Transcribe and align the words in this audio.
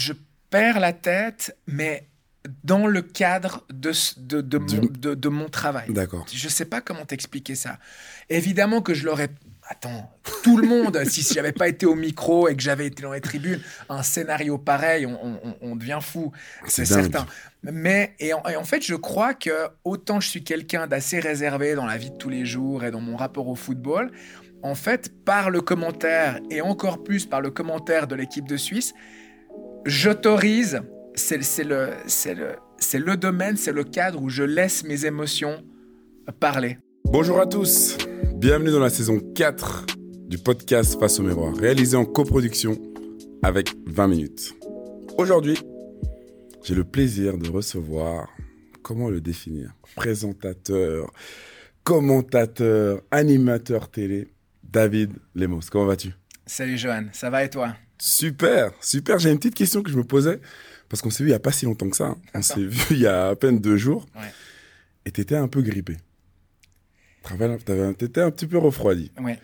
je 0.00 0.14
perds 0.50 0.80
la 0.80 0.92
tête, 0.92 1.56
mais 1.66 2.08
dans 2.64 2.86
le 2.86 3.02
cadre 3.02 3.64
de, 3.70 3.92
de, 4.18 4.40
de, 4.40 4.58
mon, 4.58 4.88
de, 5.14 5.28
mon 5.28 5.48
travail. 5.48 5.92
D'accord. 5.92 6.26
Je 6.32 6.46
ne 6.46 6.50
sais 6.50 6.64
pas 6.64 6.80
comment 6.80 7.04
t'expliquer 7.04 7.54
ça. 7.54 7.78
Évidemment 8.28 8.80
que 8.80 8.94
je 8.94 9.04
l'aurais... 9.04 9.28
Attends, 9.68 10.10
tout 10.42 10.56
le 10.56 10.66
monde, 10.66 11.00
si, 11.08 11.22
si 11.22 11.34
j'avais 11.34 11.52
pas 11.52 11.68
été 11.68 11.86
au 11.86 11.94
micro 11.94 12.48
et 12.48 12.56
que 12.56 12.62
j'avais 12.62 12.86
été 12.86 13.02
dans 13.02 13.12
les 13.12 13.20
tribunes, 13.20 13.60
un 13.88 14.02
scénario 14.02 14.58
pareil, 14.58 15.06
on, 15.06 15.38
on, 15.60 15.76
devient 15.76 16.00
fou, 16.00 16.32
c'est 16.66 16.86
certain. 16.86 17.24
Mais 17.62 18.16
et 18.18 18.32
en, 18.32 18.42
et 18.48 18.56
en, 18.56 18.64
fait, 18.64 18.84
je 18.84 18.96
crois 18.96 19.32
que 19.32 19.68
autant 19.84 20.18
je 20.18 20.28
suis 20.28 20.42
quelqu'un 20.42 20.88
d'assez 20.88 21.20
réservé 21.20 21.76
dans 21.76 21.86
la 21.86 21.98
vie 21.98 22.10
de 22.10 22.16
tous 22.16 22.30
les 22.30 22.44
jours 22.44 22.82
et 22.82 22.90
dans 22.90 23.00
mon 23.00 23.14
rapport 23.14 23.46
au 23.46 23.54
football, 23.54 24.10
en 24.62 24.74
fait, 24.74 25.24
par 25.24 25.50
le 25.50 25.60
commentaire 25.60 26.40
et 26.50 26.60
encore 26.62 27.04
plus 27.04 27.26
par 27.26 27.40
le 27.40 27.50
commentaire 27.50 28.08
de 28.08 28.16
l'équipe 28.16 28.48
de 28.48 28.56
Suisse, 28.56 28.92
j'autorise 29.84 30.80
c'est 31.14 31.36
le, 31.64 31.90
le, 32.26 32.98
le 32.98 33.16
domaine, 33.16 33.56
c'est 33.56 33.72
le 33.72 33.84
cadre 33.84 34.22
où 34.22 34.30
je 34.30 34.42
laisse 34.42 34.84
mes 34.84 35.04
émotions 35.04 35.62
parler. 36.38 36.78
Bonjour 37.04 37.40
à 37.40 37.46
tous, 37.46 37.98
bienvenue 38.36 38.70
dans 38.70 38.80
la 38.80 38.90
saison 38.90 39.18
4 39.34 39.86
du 40.28 40.38
podcast 40.38 40.98
Face 40.98 41.18
au 41.18 41.24
miroir, 41.24 41.54
réalisé 41.56 41.96
en 41.96 42.04
coproduction 42.04 42.78
avec 43.42 43.70
20 43.86 44.08
minutes. 44.08 44.54
Aujourd'hui, 45.18 45.58
j'ai 46.62 46.74
le 46.74 46.84
plaisir 46.84 47.36
de 47.36 47.50
recevoir, 47.50 48.28
comment 48.82 49.10
le 49.10 49.20
définir, 49.20 49.74
présentateur, 49.96 51.12
commentateur, 51.82 53.02
animateur 53.10 53.90
télé, 53.90 54.28
David 54.62 55.12
Lemos. 55.34 55.62
Comment 55.70 55.86
vas-tu? 55.86 56.12
Salut 56.46 56.78
Johan, 56.78 57.06
ça 57.12 57.28
va 57.28 57.44
et 57.44 57.50
toi? 57.50 57.74
Super, 58.00 58.72
super. 58.80 59.18
J'ai 59.18 59.30
une 59.30 59.38
petite 59.38 59.54
question 59.54 59.82
que 59.82 59.90
je 59.90 59.96
me 59.96 60.04
posais. 60.04 60.40
Parce 60.88 61.02
qu'on 61.02 61.10
s'est 61.10 61.22
vu 61.22 61.28
il 61.28 61.32
n'y 61.32 61.36
a 61.36 61.40
pas 61.40 61.52
si 61.52 61.66
longtemps 61.66 61.88
que 61.88 61.96
ça. 61.96 62.06
Hein. 62.06 62.18
On 62.34 62.42
s'est 62.42 62.64
vu 62.64 62.82
il 62.90 62.98
y 62.98 63.06
a 63.06 63.28
à 63.28 63.36
peine 63.36 63.60
deux 63.60 63.76
jours. 63.76 64.06
Ouais. 64.16 64.32
Et 65.04 65.12
tu 65.12 65.20
étais 65.20 65.36
un 65.36 65.46
peu 65.46 65.62
grippé. 65.62 65.96
Tu 67.24 68.04
étais 68.04 68.20
un 68.20 68.30
petit 68.30 68.46
peu 68.46 68.58
refroidi. 68.58 69.12
Ouais. 69.20 69.38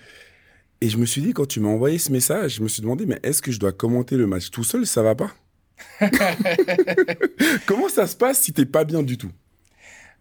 Et 0.80 0.88
je 0.88 0.98
me 0.98 1.06
suis 1.06 1.22
dit, 1.22 1.32
quand 1.32 1.46
tu 1.46 1.60
m'as 1.60 1.68
envoyé 1.68 1.98
ce 1.98 2.10
message, 2.10 2.56
je 2.56 2.62
me 2.62 2.68
suis 2.68 2.82
demandé, 2.82 3.06
mais 3.06 3.20
est-ce 3.22 3.40
que 3.40 3.52
je 3.52 3.58
dois 3.60 3.72
commenter 3.72 4.16
le 4.16 4.26
match 4.26 4.50
tout 4.50 4.64
seul? 4.64 4.86
Ça 4.86 5.02
va 5.02 5.14
pas? 5.14 5.32
Comment 7.66 7.88
ça 7.88 8.06
se 8.06 8.16
passe 8.16 8.42
si 8.42 8.52
t'es 8.52 8.66
pas 8.66 8.84
bien 8.84 9.02
du 9.02 9.16
tout? 9.16 9.30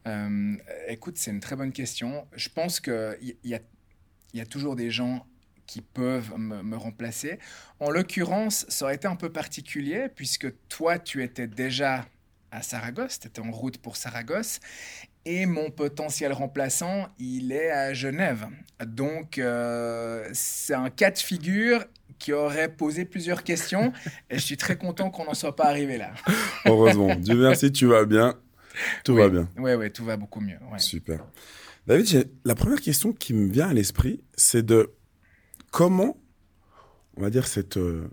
Euh, 0.08 0.56
Écoute, 0.88 1.18
c'est 1.18 1.32
une 1.32 1.40
très 1.40 1.56
bonne 1.56 1.72
question. 1.72 2.26
Je 2.36 2.50
pense 2.50 2.80
qu'il 2.80 3.18
y, 3.44 3.50
y, 3.50 3.60
y, 4.34 4.42
a 4.42 4.46
toujours 4.46 4.76
des 4.76 4.92
gens 4.92 5.26
qui 5.66 5.82
peuvent 5.82 6.38
me, 6.38 6.78
remplacer. 6.78 7.40
En 7.80 7.90
l'occurrence, 7.90 8.66
ça 8.70 8.86
aurait 8.86 8.96
été 8.96 9.08
un 9.08 9.16
peu 9.16 9.32
particulier 9.32 10.08
puisque 10.14 10.48
toi, 10.70 11.00
tu 11.00 11.24
étais 11.24 11.48
déjà 11.48 12.06
à 12.52 12.62
Saragosse, 12.62 13.20
tu 13.20 13.28
étais 13.28 13.42
en 13.42 13.52
route 13.52 13.78
pour 13.78 13.98
Saragosse, 13.98 14.60
et 15.26 15.46
mon 15.46 15.72
potentiel 15.72 16.32
remplaçant, 16.32 17.08
il 17.20 17.52
est 17.52 17.72
à 17.72 17.94
Genève. 17.94 18.48
Donc, 18.86 19.38
euh, 19.38 20.30
c'est 20.34 20.76
un 20.76 20.90
cas 20.90 21.12
de 21.12 21.18
figure 21.18 21.84
qui 22.20 22.32
aurait 22.32 22.70
posé 22.70 23.04
plusieurs 23.04 23.44
questions, 23.44 23.92
et 24.30 24.36
je 24.36 24.44
suis 24.44 24.58
très 24.58 24.78
content 24.78 25.10
qu'on 25.10 25.26
n'en 25.26 25.34
soit 25.34 25.56
pas 25.56 25.66
arrivé 25.66 25.98
là. 25.98 26.14
Heureusement. 26.66 27.16
Dieu 27.16 27.36
merci, 27.36 27.72
tu 27.72 27.88
vas 27.88 28.06
bien. 28.06 28.36
Tout 29.04 29.16
va 29.16 29.30
bien. 29.30 29.50
Oui, 29.58 29.74
oui, 29.74 29.92
tout 29.92 30.06
va 30.06 30.18
beaucoup 30.18 30.42
mieux. 30.42 30.58
Super. 30.78 31.26
David, 31.88 32.30
la 32.44 32.56
première 32.56 32.82
question 32.82 33.14
qui 33.14 33.34
me 33.34 33.50
vient 33.50 33.70
à 33.70 33.74
l'esprit, 33.74 34.24
c'est 34.36 34.66
de 34.66 34.95
comment, 35.76 36.16
on 37.18 37.22
va 37.22 37.30
dire, 37.30 37.46
cette, 37.48 37.76
euh, 37.76 38.10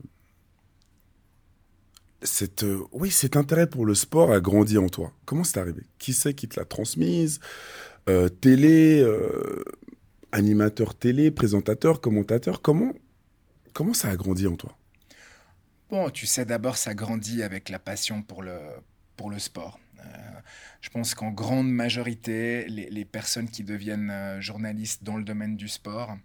cette, 2.21 2.65
euh, 2.65 2.83
oui, 2.91 3.13
cet 3.13 3.37
intérêt 3.37 3.69
pour 3.69 3.87
le 3.87 3.95
sport 3.95 4.33
a 4.33 4.41
grandi 4.41 4.79
en 4.79 4.89
toi? 4.89 5.13
Comment 5.27 5.45
c'est 5.45 5.61
arrivé? 5.61 5.83
Qui 5.99 6.13
c'est 6.13 6.35
qui 6.35 6.49
te 6.49 6.59
l'a 6.59 6.67
transmise? 6.67 7.39
Euh, 8.09 8.29
Télé, 8.29 9.07
animateur 10.33 10.97
télé, 10.97 11.31
présentateur, 11.31 12.01
commentateur. 12.01 12.63
Comment, 12.63 12.95
comment 13.73 13.95
ça 13.95 14.09
a 14.09 14.17
grandi 14.17 14.49
en 14.49 14.57
toi? 14.57 14.77
Bon, 15.89 16.11
tu 16.11 16.27
sais, 16.27 16.45
d'abord, 16.45 16.77
ça 16.77 16.95
grandit 16.95 17.45
avec 17.45 17.69
la 17.69 17.79
passion 17.79 18.23
pour 18.23 18.43
le, 18.43 18.59
pour 19.17 19.31
le 19.31 19.39
sport. 19.39 19.79
je 20.81 20.91
pense 20.91 21.15
qu'en 21.15 21.31
grande 21.31 21.71
majorité, 21.71 22.67
les, 22.67 22.91
les, 22.91 23.05
personnes 23.05 23.49
qui 23.49 23.63
deviennent 23.63 24.41
journalistes 24.41 25.05
dans 25.05 25.17
le 25.17 25.23
domaine 25.23 25.57
du 25.57 25.69
sport 25.69 26.17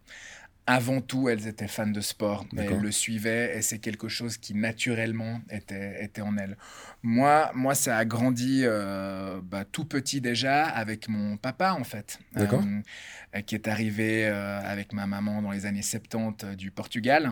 avant 0.68 1.00
tout, 1.00 1.30
elles 1.30 1.48
étaient 1.48 1.70
fans 1.70 1.88
de 1.88 2.02
sport. 2.02 2.46
Elles 2.58 2.80
le 2.80 2.92
suivaient 2.92 3.58
et 3.58 3.62
c'est 3.62 3.80
quelque 3.80 4.10
chose 4.10 4.38
qui 4.38 4.54
naturellement 4.54 5.40
était, 5.50 6.04
était 6.04 6.22
en 6.22 6.38
elles. 6.38 6.58
Moi, 7.04 7.50
moi, 7.56 7.74
ça 7.74 7.98
a 7.98 8.04
grandi 8.04 8.62
euh, 8.64 9.40
bah, 9.42 9.64
tout 9.64 9.86
petit 9.86 10.20
déjà 10.20 10.66
avec 10.66 11.08
mon 11.08 11.38
papa, 11.38 11.72
en 11.72 11.86
fait, 11.86 12.20
euh, 12.36 13.42
qui 13.46 13.56
est 13.56 13.70
arrivé 13.70 14.28
euh, 14.28 14.60
avec 14.62 14.92
ma 14.92 15.08
maman 15.08 15.42
dans 15.42 15.52
les 15.52 15.66
années 15.66 15.82
70 15.82 16.58
du 16.58 16.70
Portugal 16.70 17.32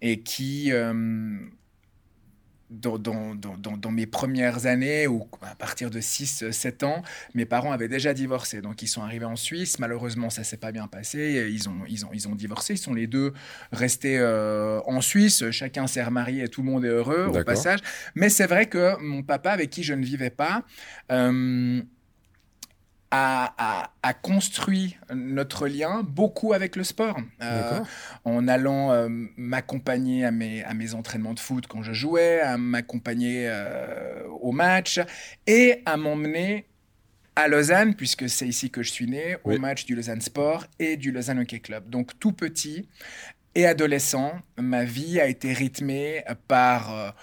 et 0.00 0.20
qui 0.20 0.72
dans, 2.72 2.98
dans, 2.98 3.34
dans, 3.34 3.76
dans, 3.76 3.90
mes 3.90 4.06
premières 4.06 4.66
années, 4.66 5.06
ou 5.06 5.28
à 5.42 5.54
partir 5.54 5.90
de 5.90 6.00
6-7 6.00 6.84
ans, 6.84 7.02
mes 7.34 7.44
parents 7.44 7.72
avaient 7.72 7.88
déjà 7.88 8.14
divorcé. 8.14 8.60
Donc 8.62 8.82
ils 8.82 8.88
sont 8.88 9.02
arrivés 9.02 9.26
en 9.26 9.36
Suisse. 9.36 9.78
Malheureusement, 9.78 10.30
ça 10.30 10.44
s'est 10.44 10.56
pas 10.56 10.72
bien 10.72 10.86
passé. 10.86 11.48
Ils 11.50 11.68
ont, 11.68 11.82
ils, 11.88 12.04
ont, 12.06 12.10
ils 12.12 12.28
ont 12.28 12.34
divorcé. 12.34 12.74
Ils 12.74 12.78
sont 12.78 12.94
les 12.94 13.06
deux 13.06 13.32
restés 13.72 14.18
euh, 14.18 14.80
en 14.86 15.00
Suisse. 15.00 15.50
Chacun 15.50 15.86
s'est 15.86 16.02
remarié 16.02 16.44
et 16.44 16.48
tout 16.48 16.62
le 16.62 16.70
monde 16.70 16.84
est 16.84 16.88
heureux 16.88 17.26
au 17.26 17.44
passage. 17.44 17.80
Mais 18.14 18.28
c'est 18.28 18.46
vrai 18.46 18.66
que 18.66 18.98
mon 19.00 19.22
papa, 19.22 19.50
avec 19.50 19.70
qui 19.70 19.82
je 19.82 19.94
ne 19.94 20.04
vivais 20.04 20.30
pas, 20.30 20.64
euh, 21.10 21.82
a, 23.12 24.14
construit 24.22 24.96
notre 25.14 25.68
lien 25.68 26.02
beaucoup 26.02 26.52
avec 26.52 26.76
le 26.76 26.84
sport. 26.84 27.18
Euh, 27.42 27.80
en 28.24 28.48
allant 28.48 28.92
euh, 28.92 29.08
m'accompagner 29.36 30.24
à 30.24 30.30
mes, 30.30 30.64
à 30.64 30.74
mes 30.74 30.94
entraînements 30.94 31.34
de 31.34 31.40
foot 31.40 31.66
quand 31.66 31.82
je 31.82 31.92
jouais, 31.92 32.40
à 32.40 32.56
m'accompagner 32.56 33.46
euh, 33.48 34.22
au 34.40 34.52
match 34.52 35.00
et 35.46 35.82
à 35.84 35.96
m'emmener 35.96 36.66
à 37.36 37.48
Lausanne, 37.48 37.94
puisque 37.94 38.28
c'est 38.28 38.46
ici 38.46 38.70
que 38.70 38.82
je 38.82 38.90
suis 38.90 39.06
né, 39.06 39.36
au 39.44 39.56
match 39.58 39.86
du 39.86 39.94
Lausanne 39.94 40.20
Sport 40.20 40.66
et 40.78 40.96
du 40.96 41.12
Lausanne 41.12 41.38
Hockey 41.38 41.60
Club. 41.60 41.88
Donc 41.88 42.18
tout 42.18 42.32
petit 42.32 42.88
et 43.54 43.66
adolescent, 43.66 44.32
ma 44.58 44.84
vie 44.84 45.20
a 45.20 45.26
été 45.26 45.52
rythmée 45.52 46.24
par 46.48 47.14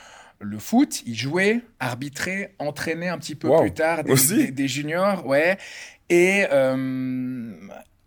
le 0.42 0.58
foot, 0.58 1.04
il 1.06 1.16
jouait, 1.16 1.62
arbitrait, 1.80 2.56
entraînait 2.60 3.10
un 3.10 3.18
petit 3.18 3.36
peu 3.36 3.50
plus 3.60 3.74
tard 3.74 4.04
des, 4.04 4.68
juniors, 4.68 5.26
ouais, 5.26 5.58
et, 6.10 6.46
euh, 6.52 7.54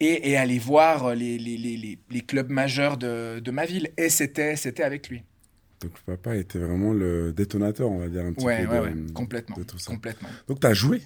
et, 0.01 0.31
et, 0.31 0.37
aller 0.37 0.59
voir 0.59 1.15
les, 1.15 1.39
les, 1.39 1.57
les, 1.57 1.99
les 2.11 2.21
clubs 2.23 2.51
majeurs 2.51 2.97
de, 2.97 3.39
de, 3.41 3.51
ma 3.51 3.67
ville. 3.67 3.91
Et 3.97 4.09
c'était, 4.09 4.57
c'était 4.57 4.83
avec 4.83 5.09
lui. 5.09 5.23
Donc 5.81 5.93
papa 6.07 6.37
était 6.37 6.59
vraiment 6.59 6.93
le 6.93 7.33
détonateur, 7.33 7.91
on 7.91 7.99
va 7.99 8.09
dire 8.09 8.25
un 8.25 8.33
petit 8.33 8.45
peu. 8.45 8.51
Ouais, 8.51 8.67
ouais, 8.67 8.95
complètement. 9.15 9.57
Tout 9.67 9.79
ça. 9.79 9.91
complètement. 9.91 10.29
Donc 10.49 10.61
tu 10.61 10.67
as 10.67 10.75
joué? 10.75 11.03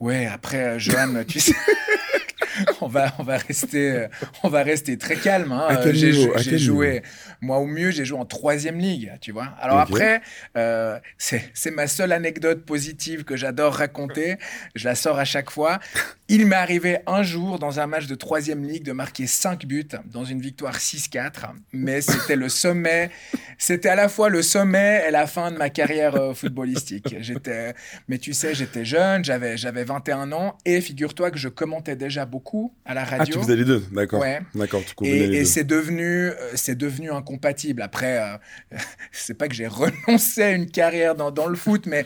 Ouais, 0.00 0.26
après, 0.26 0.64
euh, 0.64 0.78
Johan, 0.78 1.24
tu 1.26 1.40
sais. 1.40 1.54
on 2.80 2.88
va, 2.88 3.12
on 3.18 3.22
va 3.22 3.36
rester, 3.36 4.06
on 4.42 4.48
va 4.48 4.62
rester 4.62 4.98
très 4.98 5.16
calme. 5.16 5.52
Hein. 5.52 5.80
J'ai 5.92 6.58
joué, 6.58 7.02
moi 7.40 7.58
au 7.58 7.66
mieux, 7.66 7.90
j'ai 7.90 8.04
joué 8.04 8.18
en 8.18 8.24
troisième 8.24 8.78
ligue, 8.78 9.12
tu 9.20 9.32
vois. 9.32 9.48
Alors 9.60 9.78
après, 9.78 10.20
euh, 10.56 10.98
c'est 11.18 11.70
ma 11.72 11.86
seule 11.86 12.12
anecdote 12.12 12.64
positive 12.64 13.24
que 13.24 13.36
j'adore 13.36 13.74
raconter. 13.74 14.36
Je 14.74 14.84
la 14.84 14.94
sors 14.94 15.18
à 15.18 15.24
chaque 15.24 15.50
fois. 15.50 15.80
Il 16.28 16.46
m'est 16.46 16.56
arrivé 16.56 16.98
un 17.06 17.22
jour 17.22 17.58
dans 17.58 17.80
un 17.80 17.86
match 17.86 18.06
de 18.06 18.14
troisième 18.14 18.64
ligue 18.64 18.84
de 18.84 18.92
marquer 18.92 19.26
5 19.26 19.66
buts 19.66 19.88
dans 20.06 20.24
une 20.24 20.40
victoire 20.40 20.78
6-4, 20.78 21.50
mais 21.72 22.00
c'était 22.00 22.36
le 22.36 22.48
sommet. 22.48 23.10
C'était 23.58 23.90
à 23.90 23.94
la 23.94 24.08
fois 24.08 24.30
le 24.30 24.42
sommet 24.42 25.04
et 25.06 25.10
la 25.10 25.26
fin 25.26 25.50
de 25.50 25.58
ma 25.58 25.68
carrière 25.70 26.14
euh, 26.16 26.34
footballistique. 26.34 27.16
J'étais, 27.20 27.74
mais 28.08 28.18
tu 28.18 28.32
sais, 28.32 28.54
j'étais 28.54 28.84
jeune, 28.84 29.24
j'avais 29.24 29.56
j'avais 29.56 29.84
21 29.84 30.32
ans 30.32 30.56
et 30.64 30.80
figure-toi 30.80 31.30
que 31.30 31.38
je 31.38 31.48
commentais 31.48 31.96
déjà 31.96 32.24
beaucoup 32.24 32.43
à 32.84 32.94
la 32.94 33.04
radio. 33.04 33.20
Ah, 33.20 33.26
tu 33.26 33.38
faisais 33.38 33.56
les 33.56 33.64
deux, 33.64 33.82
d'accord. 33.92 34.20
Ouais. 34.20 34.40
D'accord, 34.54 34.82
tu 34.84 35.06
Et, 35.06 35.38
et 35.38 35.44
c'est 35.44 35.64
devenu, 35.64 36.28
euh, 36.28 36.34
c'est 36.54 36.76
devenu 36.76 37.10
incompatible. 37.10 37.82
Après, 37.82 38.18
euh, 38.18 38.78
c'est 39.12 39.34
pas 39.34 39.48
que 39.48 39.54
j'ai 39.54 39.66
renoncé 39.66 40.42
à 40.42 40.52
une 40.52 40.70
carrière 40.70 41.14
dans, 41.14 41.30
dans 41.30 41.46
le 41.46 41.56
foot, 41.56 41.86
mais 41.86 42.04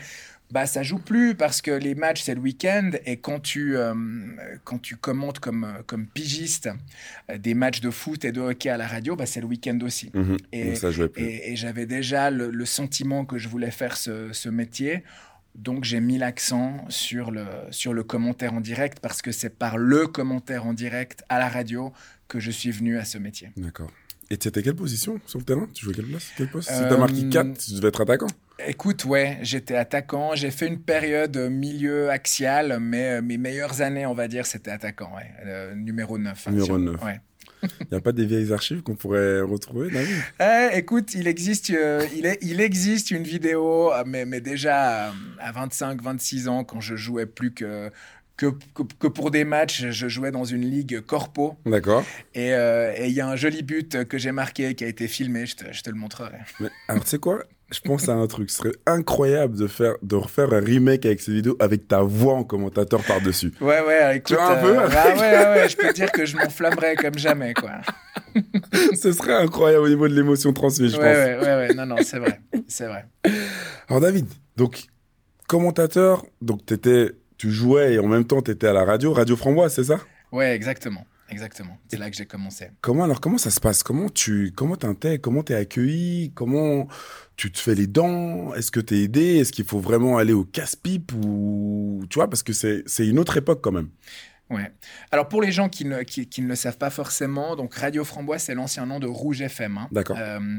bah 0.50 0.64
ça 0.64 0.82
joue 0.82 0.98
plus 0.98 1.34
parce 1.34 1.60
que 1.60 1.70
les 1.70 1.94
matchs 1.94 2.22
c'est 2.22 2.34
le 2.34 2.40
week-end 2.40 2.92
et 3.04 3.18
quand 3.18 3.38
tu 3.38 3.76
euh, 3.76 3.94
quand 4.64 4.78
tu 4.80 4.96
commentes 4.96 5.40
comme 5.40 5.66
comme 5.86 6.06
pigiste 6.06 6.70
des 7.38 7.52
matchs 7.52 7.82
de 7.82 7.90
foot 7.90 8.24
et 8.24 8.32
de 8.32 8.40
hockey 8.40 8.70
à 8.70 8.78
la 8.78 8.86
radio 8.86 9.14
bah 9.14 9.26
c'est 9.26 9.40
le 9.40 9.46
week-end 9.46 9.78
aussi 9.82 10.10
mhm. 10.14 10.38
et, 10.52 10.74
ça 10.74 10.90
jouait 10.90 11.10
plus. 11.10 11.22
et, 11.22 11.54
j'avais 11.54 11.84
déjà 11.84 12.30
le, 12.30 12.50
le, 12.50 12.64
sentiment 12.64 13.26
que 13.26 13.36
je 13.36 13.46
voulais 13.46 13.70
faire 13.70 13.98
ce, 13.98 14.32
ce 14.32 14.48
métier 14.48 15.04
donc 15.58 15.84
j'ai 15.84 16.00
mis 16.00 16.18
l'accent 16.18 16.84
sur 16.88 17.30
le, 17.30 17.44
sur 17.70 17.92
le 17.92 18.04
commentaire 18.04 18.54
en 18.54 18.60
direct 18.60 19.00
parce 19.00 19.22
que 19.22 19.32
c'est 19.32 19.50
par 19.50 19.76
le 19.76 20.06
commentaire 20.06 20.66
en 20.66 20.72
direct 20.72 21.24
à 21.28 21.38
la 21.38 21.48
radio 21.48 21.92
que 22.28 22.38
je 22.38 22.50
suis 22.50 22.70
venu 22.70 22.96
à 22.96 23.04
ce 23.04 23.18
métier. 23.18 23.50
D'accord. 23.56 23.90
Et 24.30 24.36
tu 24.36 24.46
étais 24.48 24.62
quelle 24.62 24.76
position 24.76 25.20
sur 25.26 25.38
le 25.38 25.44
terrain? 25.44 25.68
Tu 25.72 25.84
jouais 25.84 25.94
quelle 25.94 26.06
place? 26.06 26.30
Quel 26.36 26.48
poste? 26.48 26.70
Si 26.70 26.76
tu 26.76 26.84
as 26.84 26.96
marqué 26.96 27.28
4, 27.28 27.58
tu 27.58 27.72
devais 27.72 27.88
être 27.88 28.00
attaquant 28.02 28.26
Écoute, 28.66 29.04
ouais, 29.04 29.38
j'étais 29.42 29.76
attaquant. 29.76 30.34
J'ai 30.34 30.50
fait 30.50 30.66
une 30.66 30.80
période 30.80 31.36
milieu 31.50 32.10
axial, 32.10 32.78
mais 32.80 33.22
mes 33.22 33.38
meilleures 33.38 33.80
années, 33.80 34.04
on 34.04 34.14
va 34.14 34.28
dire, 34.28 34.46
c'était 34.46 34.70
attaquant, 34.70 35.12
ouais. 35.16 35.74
numéro 35.76 36.18
9. 36.18 36.46
Hein, 36.46 36.50
numéro 36.50 36.78
9. 36.78 37.02
Ouais. 37.02 37.20
Il 37.62 37.86
n'y 37.92 37.96
a 37.96 38.00
pas 38.00 38.12
des 38.12 38.26
vieilles 38.26 38.52
archives 38.52 38.82
qu'on 38.82 38.96
pourrait 38.96 39.40
retrouver, 39.40 39.90
eh, 40.40 40.76
Écoute, 40.76 41.14
il 41.14 41.26
existe, 41.26 41.70
euh, 41.70 42.06
il, 42.16 42.26
est, 42.26 42.38
il 42.42 42.60
existe 42.60 43.10
une 43.10 43.24
vidéo, 43.24 43.92
euh, 43.92 44.04
mais, 44.06 44.24
mais 44.24 44.40
déjà 44.40 45.08
euh, 45.08 45.12
à 45.40 45.52
25-26 45.52 46.48
ans, 46.48 46.64
quand 46.64 46.80
je 46.80 46.96
jouais 46.96 47.26
plus 47.26 47.52
que, 47.52 47.90
que, 48.36 48.46
que, 48.74 49.08
pour 49.08 49.30
des 49.30 49.44
matchs, 49.44 49.86
je 49.90 50.08
jouais 50.08 50.30
dans 50.30 50.44
une 50.44 50.64
ligue 50.64 51.00
corpo. 51.00 51.56
D'accord. 51.66 52.04
Et 52.34 52.50
il 52.50 53.12
y 53.12 53.20
a 53.20 53.28
un 53.28 53.36
joli 53.36 53.62
but 53.62 54.04
que 54.04 54.18
j'ai 54.18 54.32
marqué 54.32 54.74
qui 54.74 54.84
a 54.84 54.88
été 54.88 55.08
filmé, 55.08 55.46
je 55.46 55.56
te, 55.56 55.72
je 55.72 55.82
te 55.82 55.90
le 55.90 55.96
montrerai. 55.96 56.38
Mais, 56.60 56.68
alors, 56.86 57.04
tu 57.04 57.10
sais 57.10 57.18
quoi? 57.18 57.42
Je 57.70 57.80
pense 57.80 58.08
à 58.08 58.14
un 58.14 58.26
truc. 58.26 58.50
Ce 58.50 58.58
serait 58.58 58.72
incroyable 58.86 59.56
de, 59.56 59.66
faire, 59.66 59.94
de 60.02 60.16
refaire 60.16 60.52
un 60.52 60.60
remake 60.60 61.04
avec 61.04 61.20
ces 61.20 61.32
vidéos 61.32 61.56
avec 61.60 61.86
ta 61.86 62.00
voix 62.00 62.34
en 62.34 62.44
commentateur 62.44 63.02
par-dessus. 63.04 63.52
Ouais, 63.60 63.80
ouais, 63.80 64.16
écoute. 64.16 64.28
Tu 64.28 64.34
vois 64.34 64.58
un 64.58 64.62
peu 64.62 64.78
euh, 64.78 64.88
ah 64.90 65.08
ouais, 65.08 65.20
ouais, 65.20 65.60
ouais, 65.60 65.68
je 65.68 65.76
peux 65.76 65.92
dire 65.92 66.10
que 66.10 66.24
je 66.24 66.36
m'enflammerais 66.36 66.96
comme 66.96 67.18
jamais, 67.18 67.52
quoi. 67.54 67.72
Ce 68.94 69.12
serait 69.12 69.34
incroyable 69.34 69.84
au 69.84 69.88
niveau 69.88 70.08
de 70.08 70.14
l'émotion 70.14 70.52
transmise, 70.52 70.92
je 70.92 70.96
pense. 70.96 71.04
Ouais, 71.04 71.38
ouais, 71.38 71.68
ouais, 71.68 71.74
non, 71.74 71.86
non, 71.86 71.96
c'est 72.02 72.18
vrai. 72.18 72.40
C'est 72.68 72.86
vrai. 72.86 73.06
Alors, 73.88 74.00
David, 74.00 74.26
donc, 74.56 74.86
commentateur, 75.46 76.24
donc 76.40 76.70
étais, 76.72 77.10
tu 77.36 77.50
jouais 77.50 77.94
et 77.94 77.98
en 77.98 78.06
même 78.06 78.24
temps, 78.24 78.40
tu 78.40 78.50
étais 78.50 78.66
à 78.66 78.72
la 78.72 78.84
radio, 78.84 79.12
Radio 79.12 79.36
Framboise, 79.36 79.74
c'est 79.74 79.84
ça? 79.84 79.98
Ouais, 80.32 80.54
exactement. 80.54 81.04
Exactement. 81.30 81.76
C'est 81.88 81.98
là 81.98 82.10
que 82.10 82.16
j'ai 82.16 82.26
commencé. 82.26 82.70
Comment 82.80 83.04
alors 83.04 83.20
comment 83.20 83.38
ça 83.38 83.50
se 83.50 83.60
passe? 83.60 83.82
Comment 83.82 84.08
tu 84.08 84.52
comment 84.56 84.76
t'intègres? 84.76 85.20
Comment 85.20 85.42
t'es 85.42 85.54
accueilli? 85.54 86.32
Comment 86.34 86.88
tu 87.36 87.52
te 87.52 87.58
fais 87.58 87.74
les 87.74 87.86
dents? 87.86 88.54
Est-ce 88.54 88.70
que 88.70 88.80
t'es 88.80 89.00
aidé? 89.02 89.36
Est-ce 89.36 89.52
qu'il 89.52 89.66
faut 89.66 89.78
vraiment 89.80 90.16
aller 90.16 90.32
au 90.32 90.44
casse-pipe 90.44 91.12
ou 91.24 92.02
tu 92.08 92.18
vois 92.18 92.28
parce 92.28 92.42
que 92.42 92.52
c'est 92.52 92.82
c'est 92.86 93.06
une 93.06 93.18
autre 93.18 93.36
époque 93.36 93.60
quand 93.62 93.72
même. 93.72 93.90
Ouais. 94.50 94.72
Alors 95.10 95.28
pour 95.28 95.42
les 95.42 95.52
gens 95.52 95.68
qui 95.68 95.84
ne, 95.84 96.02
qui, 96.02 96.40
ne 96.40 96.48
le 96.48 96.56
savent 96.56 96.78
pas 96.78 96.90
forcément, 96.90 97.54
donc 97.54 97.74
Radio 97.74 98.02
Framboise, 98.04 98.42
c'est 98.42 98.54
l'ancien 98.54 98.86
nom 98.86 98.98
de 98.98 99.06
Rouge 99.06 99.42
FM. 99.42 99.76
Hein. 99.76 99.88
D'accord. 99.92 100.16
Euh, 100.18 100.58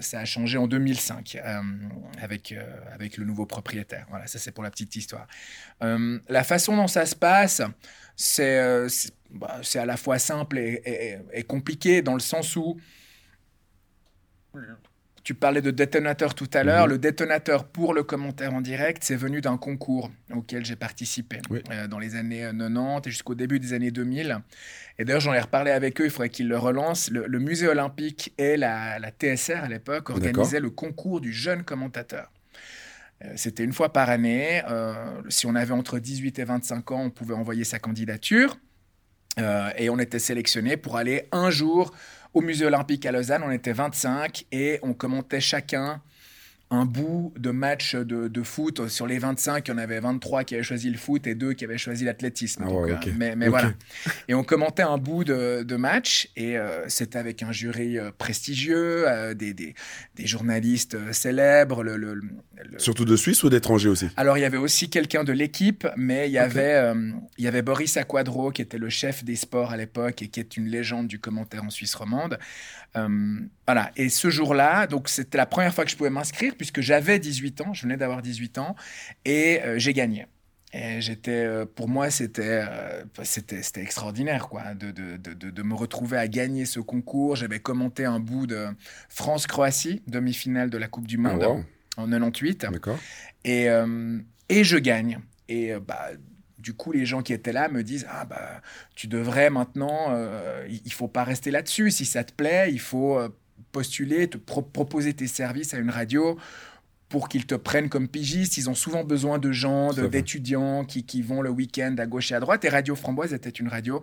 ça 0.00 0.20
a 0.20 0.24
changé 0.24 0.58
en 0.58 0.66
2005 0.66 1.36
euh, 1.36 1.60
avec, 2.20 2.52
euh, 2.52 2.64
avec 2.92 3.16
le 3.16 3.24
nouveau 3.24 3.46
propriétaire. 3.46 4.06
Voilà, 4.10 4.26
ça 4.26 4.38
c'est 4.38 4.50
pour 4.50 4.64
la 4.64 4.70
petite 4.70 4.96
histoire. 4.96 5.26
la 5.80 6.44
façon 6.44 6.76
dont 6.76 6.88
ça 6.88 7.06
se 7.06 7.14
passe, 7.14 7.62
c'est 8.16 8.60
bah, 9.30 9.60
à 9.74 9.86
la 9.86 9.96
fois 9.96 10.18
simple 10.18 10.58
et, 10.58 11.18
et, 11.32 11.44
compliqué 11.44 12.02
dans 12.02 12.14
le 12.14 12.20
sens 12.20 12.56
où 12.56 12.80
tu 15.22 15.34
parlais 15.34 15.60
de 15.60 15.70
détonateur 15.70 16.34
tout 16.34 16.48
à 16.54 16.64
l'heure. 16.64 16.86
Mhm. 16.86 16.92
Le 16.92 16.98
détonateur 16.98 17.64
pour 17.64 17.94
le 17.94 18.02
commentaire 18.02 18.54
en 18.54 18.60
direct, 18.60 19.02
c'est 19.04 19.16
venu 19.16 19.40
d'un 19.40 19.56
concours 19.56 20.10
auquel 20.34 20.64
j'ai 20.64 20.76
participé 20.76 21.40
euh, 21.70 21.88
dans 21.88 21.98
les 21.98 22.16
années 22.16 22.42
90 22.42 22.78
euh, 22.78 23.00
et 23.04 23.10
jusqu'au 23.10 23.34
début 23.34 23.60
des 23.60 23.72
années 23.72 23.90
2000. 23.90 24.38
Et 24.98 25.04
d'ailleurs, 25.04 25.20
j'en 25.20 25.34
ai 25.34 25.40
reparlé 25.40 25.70
avec 25.70 26.00
eux, 26.00 26.04
il 26.04 26.10
faudrait 26.10 26.30
qu'ils 26.30 26.48
le 26.48 26.58
relancent. 26.58 27.10
Le, 27.10 27.38
musée 27.38 27.68
olympique 27.68 28.32
et 28.38 28.56
la, 28.56 28.98
TSR 29.18 29.64
à 29.64 29.68
l'époque 29.68 30.10
organisaient 30.10 30.60
le 30.60 30.70
concours 30.70 31.20
du 31.20 31.32
jeune 31.32 31.64
commentateur. 31.64 32.30
Euh, 33.24 33.32
c'était 33.36 33.64
une 33.64 33.72
fois 33.72 33.92
par 33.92 34.08
année. 34.08 34.62
si 35.28 35.46
on 35.46 35.54
avait 35.54 35.72
entre 35.72 35.98
18 35.98 36.38
et 36.38 36.44
25 36.44 36.90
ans, 36.92 37.02
on 37.02 37.10
pouvait 37.10 37.34
envoyer 37.34 37.64
sa 37.64 37.78
candidature. 37.78 38.58
et 39.76 39.90
on 39.90 39.98
était 39.98 40.18
sélectionné 40.18 40.76
pour 40.76 40.96
aller 40.96 41.28
un 41.32 41.50
jour 41.50 41.92
au 42.32 42.40
musée 42.40 42.66
olympique 42.66 43.06
à 43.06 43.12
Lausanne, 43.12 43.42
on 43.44 43.50
était 43.50 43.72
25 43.72 44.46
et 44.52 44.78
on 44.82 44.92
commentait 44.92 45.40
chacun 45.40 46.00
un 46.72 46.84
bout 46.84 47.34
de 47.36 47.50
match 47.50 47.96
de, 47.96 48.42
foot. 48.42 48.88
Sur 48.88 49.06
les 49.06 49.18
25, 49.18 49.66
il 49.66 49.70
y 49.70 49.74
en 49.74 49.78
avait 49.78 49.98
23 49.98 50.44
qui 50.44 50.54
avaient 50.54 50.62
choisi 50.62 50.88
le 50.88 50.98
foot 50.98 51.26
et 51.26 51.34
deux 51.34 51.52
qui 51.52 51.64
avaient 51.64 51.78
choisi 51.78 52.04
l'athlétisme. 52.04 52.64
Ah 52.66 52.70
euh, 52.70 52.96
mais, 53.16 53.34
mais 53.34 53.48
voilà. 53.48 53.72
Et 54.28 54.34
on 54.34 54.44
commentait 54.44 54.82
un 54.82 54.96
bout 54.96 55.24
de, 55.24 55.76
match 55.76 56.28
et 56.36 56.58
euh, 56.58 56.88
c'était 56.88 57.18
avec 57.18 57.42
un 57.42 57.52
jury 57.52 57.98
euh, 57.98 58.10
prestigieux, 58.16 59.06
des, 59.34 59.54
des, 59.54 59.74
journalistes 60.18 61.12
célèbres. 61.12 61.82
Le, 61.82 62.20
Surtout 62.76 63.04
de 63.04 63.16
Suisse 63.16 63.42
ou 63.42 63.48
d'étrangers 63.48 63.88
aussi? 63.88 64.08
Alors 64.16 64.36
il 64.36 64.42
y 64.42 64.44
avait 64.44 64.58
aussi 64.58 64.90
quelqu'un 64.90 65.24
de 65.24 65.32
l'équipe, 65.32 65.86
mais 65.96 66.28
il 66.28 66.32
y, 66.32 66.38
avait, 66.38 66.92
il 67.38 67.44
y 67.44 67.48
avait 67.48 67.62
Boris 67.62 67.96
Aquadro 67.96 68.50
qui 68.50 68.62
était 68.62 68.78
le 68.78 68.90
chef 68.90 69.24
des 69.24 69.36
sports 69.36 69.70
à 69.72 69.76
l'époque 69.76 70.22
et 70.22 70.28
qui 70.28 70.38
est 70.38 70.56
une 70.56 70.66
légende 70.66 71.08
du 71.08 71.18
commentaire 71.18 71.64
en 71.64 71.70
Suisse 71.70 71.94
romande. 71.94 72.38
Voilà. 72.94 73.90
Et 73.96 74.08
ce 74.08 74.30
jour-là, 74.30 74.86
donc 74.86 75.08
c'était 75.08 75.38
la 75.38 75.46
première 75.46 75.74
fois 75.74 75.84
que 75.84 75.90
je 75.90 75.96
pouvais 75.96 76.10
m'inscrire 76.10 76.54
puisque 76.56 76.80
j'avais 76.80 77.18
18 77.18 77.60
ans, 77.62 77.74
je 77.74 77.82
venais 77.82 77.96
d'avoir 77.96 78.22
18 78.22 78.58
ans, 78.58 78.76
et 79.24 79.60
euh, 79.62 79.78
j'ai 79.78 79.92
gagné. 79.92 80.26
Et 80.72 81.00
j'étais, 81.00 81.44
euh, 81.44 81.66
pour 81.66 81.88
moi, 81.88 82.10
c'était, 82.10 82.64
euh, 82.64 83.02
c'était, 83.24 83.62
c'était 83.62 83.82
extraordinaire, 83.82 84.48
quoi, 84.48 84.74
de, 84.74 84.92
de, 84.92 85.16
de, 85.16 85.50
de, 85.50 85.62
me 85.64 85.74
retrouver 85.74 86.16
à 86.16 86.28
gagner 86.28 86.64
ce 86.64 86.78
concours. 86.78 87.34
J'avais 87.34 87.58
commenté 87.58 88.04
un 88.04 88.20
bout 88.20 88.46
de 88.46 88.68
France-Croatie, 89.08 90.00
demi-finale 90.06 90.70
de 90.70 90.78
la 90.78 90.86
Coupe 90.86 91.08
du 91.08 91.18
Monde 91.18 91.42
ah, 91.96 92.00
en 92.00 92.08
98. 92.08 92.66
D'accord. 92.70 92.98
Et, 93.44 93.66
et 94.48 94.62
je 94.62 94.76
gagne. 94.76 95.18
Et 95.48 95.72
bah, 95.84 96.10
du 96.60 96.74
coup, 96.74 96.92
les 96.92 97.06
gens 97.06 97.22
qui 97.22 97.32
étaient 97.32 97.52
là 97.52 97.68
me 97.68 97.82
disent 97.82 98.06
Ah, 98.08 98.24
bah, 98.24 98.60
tu 98.94 99.06
devrais 99.06 99.50
maintenant, 99.50 100.14
il 100.68 100.92
faut 100.92 101.08
pas 101.08 101.24
rester 101.24 101.50
là-dessus. 101.50 101.90
Si 101.90 102.04
ça 102.04 102.24
te 102.24 102.32
plaît, 102.32 102.72
il 102.72 102.80
faut 102.80 103.18
postuler, 103.72 104.28
te 104.28 104.36
proposer 104.36 105.14
tes 105.14 105.26
services 105.26 105.74
à 105.74 105.78
une 105.78 105.90
radio 105.90 106.38
pour 107.08 107.28
qu'ils 107.28 107.46
te 107.46 107.54
prennent 107.54 107.88
comme 107.88 108.08
pigiste. 108.08 108.56
Ils 108.56 108.70
ont 108.70 108.74
souvent 108.74 109.04
besoin 109.04 109.38
de 109.38 109.52
gens, 109.52 109.92
d'étudiants 109.92 110.84
qui, 110.84 111.04
qui, 111.04 111.22
vont 111.22 111.42
le 111.42 111.50
week-end 111.50 111.94
à 111.98 112.06
gauche 112.06 112.32
et 112.32 112.34
à 112.34 112.40
droite. 112.40 112.64
Et 112.64 112.68
Radio 112.68 112.94
Framboise 112.94 113.34
était 113.34 113.50
une 113.50 113.68
radio 113.68 114.02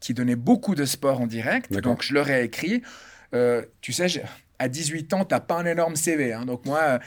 qui 0.00 0.14
donnait 0.14 0.36
beaucoup 0.36 0.74
de 0.74 0.84
sport 0.84 1.20
en 1.20 1.26
direct. 1.26 1.72
Donc 1.80 2.02
je 2.02 2.14
leur 2.14 2.28
ai 2.28 2.44
écrit. 2.44 2.82
Euh, 3.34 3.62
tu 3.80 3.92
sais, 3.92 4.08
à 4.58 4.68
18 4.68 5.12
ans, 5.14 5.24
t'as 5.24 5.40
pas 5.40 5.56
un 5.56 5.66
énorme 5.66 5.96
CV. 5.96 6.32
Hein. 6.32 6.44
Donc 6.44 6.64
moi, 6.64 6.98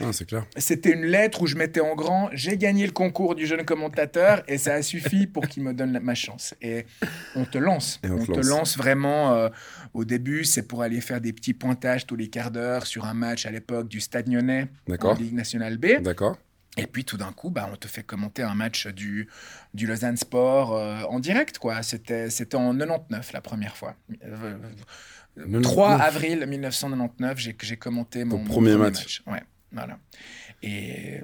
c'était 0.56 0.92
une 0.92 1.04
lettre 1.04 1.42
où 1.42 1.46
je 1.46 1.56
mettais 1.56 1.80
en 1.80 1.94
grand, 1.94 2.30
j'ai 2.32 2.56
gagné 2.56 2.86
le 2.86 2.92
concours 2.92 3.34
du 3.34 3.46
jeune 3.46 3.64
commentateur 3.64 4.42
et 4.48 4.58
ça 4.58 4.74
a 4.74 4.82
suffi 4.82 5.26
pour 5.26 5.48
qu'il 5.48 5.62
me 5.62 5.72
donne 5.72 5.98
ma 6.00 6.14
chance. 6.14 6.54
Et 6.62 6.86
on 7.34 7.44
te 7.44 7.58
lance. 7.58 8.00
on, 8.04 8.24
te 8.24 8.46
lance, 8.46 8.76
vraiment. 8.76 9.34
Euh, 9.34 9.48
au 9.94 10.04
début, 10.04 10.44
c'est 10.44 10.62
pour 10.62 10.82
aller 10.82 11.00
faire 11.00 11.20
des 11.20 11.32
petits 11.32 11.54
pointages 11.54 12.06
tous 12.06 12.16
les 12.16 12.28
quarts 12.28 12.50
d'heure 12.50 12.86
sur 12.86 13.04
un 13.04 13.14
match 13.14 13.46
à 13.46 13.50
l'époque 13.50 13.88
du 13.88 14.00
Stade 14.00 14.28
Lyonnais 14.28 14.68
en 15.00 15.14
Ligue 15.14 15.34
nationale 15.34 15.78
B. 15.78 16.00
D'accord. 16.00 16.36
Et 16.76 16.86
puis 16.86 17.04
tout 17.04 17.16
d'un 17.16 17.32
coup, 17.32 17.50
bah, 17.50 17.68
on 17.70 17.76
te 17.76 17.88
fait 17.88 18.02
commenter 18.02 18.42
un 18.42 18.54
match 18.54 18.86
du, 18.86 19.28
du 19.74 19.86
Lausanne 19.86 20.16
Sport 20.16 20.74
euh, 20.74 21.02
en 21.08 21.18
direct. 21.18 21.58
quoi. 21.58 21.82
C'était 21.82 22.28
en 22.54 22.72
99 22.72 23.32
la 23.32 23.40
première 23.40 23.76
fois. 23.76 23.96
Euh, 24.24 24.56
3 25.62 25.94
avril 25.94 26.46
1999, 26.46 27.38
j'ai 27.60 27.76
commenté 27.76 28.24
mon, 28.24 28.44
premier, 28.44 28.76
match. 28.76 29.22
Ouais, 29.26 29.42
voilà. 29.72 29.98
Et 30.62 31.20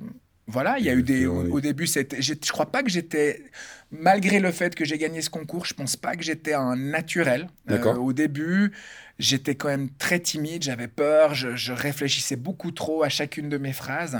voilà, 0.48 0.78
il 0.78 0.84
y 0.84 0.88
a 0.88 0.94
eu 0.94 1.02
des. 1.02 1.26
Au, 1.26 1.60
début, 1.60 1.86
c'était. 1.86 2.22
Je 2.22 2.34
crois 2.50 2.70
pas 2.70 2.82
que 2.82 2.90
j'étais. 2.90 3.42
Malgré 3.90 4.40
le 4.40 4.52
fait 4.52 4.74
que 4.74 4.84
j'ai 4.84 4.98
gagné 4.98 5.22
ce 5.22 5.30
concours, 5.30 5.64
je 5.66 5.74
pense 5.74 5.96
pas 5.96 6.14
que 6.16 6.22
j'étais 6.22 6.54
un 6.54 6.76
naturel. 6.76 7.48
Euh, 7.70 7.94
au 7.94 8.12
début, 8.12 8.72
j'étais 9.18 9.54
quand 9.54 9.68
même 9.68 9.90
très 9.90 10.20
timide, 10.20 10.62
j'avais 10.62 10.88
peur, 10.88 11.34
je, 11.34 11.72
réfléchissais 11.72 12.36
beaucoup 12.36 12.72
trop 12.72 13.02
à 13.02 13.08
chacune 13.08 13.48
de 13.48 13.58
mes 13.58 13.72
phrases. 13.72 14.18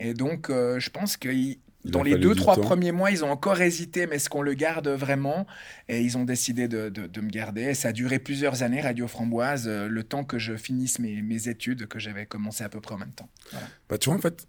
Et 0.00 0.14
donc, 0.14 0.50
euh, 0.50 0.80
je 0.80 0.90
pense 0.90 1.16
que 1.16 1.28
dans 1.84 2.02
les 2.02 2.16
deux, 2.16 2.34
trois 2.34 2.56
premiers 2.56 2.92
mois, 2.92 3.10
ils 3.10 3.24
ont 3.24 3.30
encore 3.30 3.60
hésité, 3.60 4.06
mais 4.06 4.16
est-ce 4.16 4.30
qu'on 4.30 4.42
le 4.42 4.54
garde 4.54 4.88
vraiment? 4.88 5.46
Et 5.88 6.00
ils 6.00 6.16
ont 6.16 6.24
décidé 6.24 6.66
de, 6.66 6.88
de, 6.88 7.20
me 7.20 7.28
garder. 7.28 7.74
ça 7.74 7.88
a 7.88 7.92
duré 7.92 8.18
plusieurs 8.18 8.62
années, 8.62 8.80
Radio 8.80 9.06
Framboise, 9.06 9.66
euh, 9.66 9.86
le 9.88 10.02
temps 10.02 10.24
que 10.24 10.38
je 10.38 10.56
finisse 10.56 10.98
mes, 10.98 11.20
mes 11.22 11.48
études, 11.48 11.86
que 11.86 11.98
j'avais 11.98 12.26
commencé 12.26 12.64
à 12.64 12.68
peu 12.68 12.80
près 12.80 12.94
en 12.94 12.98
même 12.98 13.12
temps. 13.12 13.28
Bah, 13.88 13.98
tu 13.98 14.08
vois, 14.08 14.18
en 14.18 14.20
fait, 14.20 14.46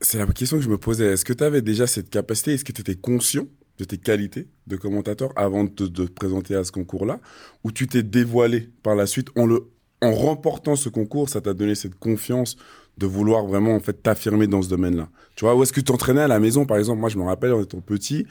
c'est 0.00 0.18
la 0.18 0.26
question 0.26 0.58
que 0.58 0.62
je 0.62 0.68
me 0.68 0.78
posais. 0.78 1.06
Est-ce 1.06 1.24
que 1.24 1.32
tu 1.32 1.44
avais 1.44 1.62
déjà 1.62 1.86
cette 1.86 2.10
capacité? 2.10 2.54
Est-ce 2.54 2.64
que 2.64 2.72
tu 2.72 2.80
étais 2.80 2.96
conscient 2.96 3.46
de 3.78 3.84
tes 3.84 3.98
qualités 3.98 4.48
de 4.66 4.76
commentateur 4.76 5.32
avant 5.36 5.64
de 5.64 5.70
te, 5.70 5.84
de 5.84 6.06
te 6.06 6.12
présenter 6.12 6.54
à 6.54 6.64
ce 6.64 6.72
concours-là? 6.72 7.20
Ou 7.64 7.72
tu 7.72 7.88
t'es 7.88 8.02
dévoilé 8.02 8.70
par 8.82 8.94
la 8.94 9.06
suite 9.06 9.28
en, 9.36 9.46
le, 9.46 9.68
en 10.00 10.12
remportant 10.12 10.76
ce 10.76 10.88
concours? 10.88 11.28
Ça 11.28 11.40
t'a 11.40 11.54
donné 11.54 11.74
cette 11.74 11.96
confiance 11.96 12.56
de 12.98 13.06
vouloir 13.06 13.46
vraiment 13.46 13.74
en 13.74 13.80
fait 13.80 14.02
t'affirmer 14.02 14.46
dans 14.46 14.62
ce 14.62 14.68
domaine-là. 14.68 15.08
Tu 15.36 15.44
vois, 15.44 15.54
où 15.54 15.62
est-ce 15.62 15.72
que 15.72 15.80
tu 15.80 15.92
entraînais 15.92 16.22
à 16.22 16.28
la 16.28 16.40
maison 16.40 16.66
par 16.66 16.78
exemple? 16.78 17.00
Moi, 17.00 17.08
je 17.08 17.18
me 17.18 17.22
rappelle 17.22 17.52
en 17.52 17.62
étant 17.62 17.80
petit, 17.80 18.26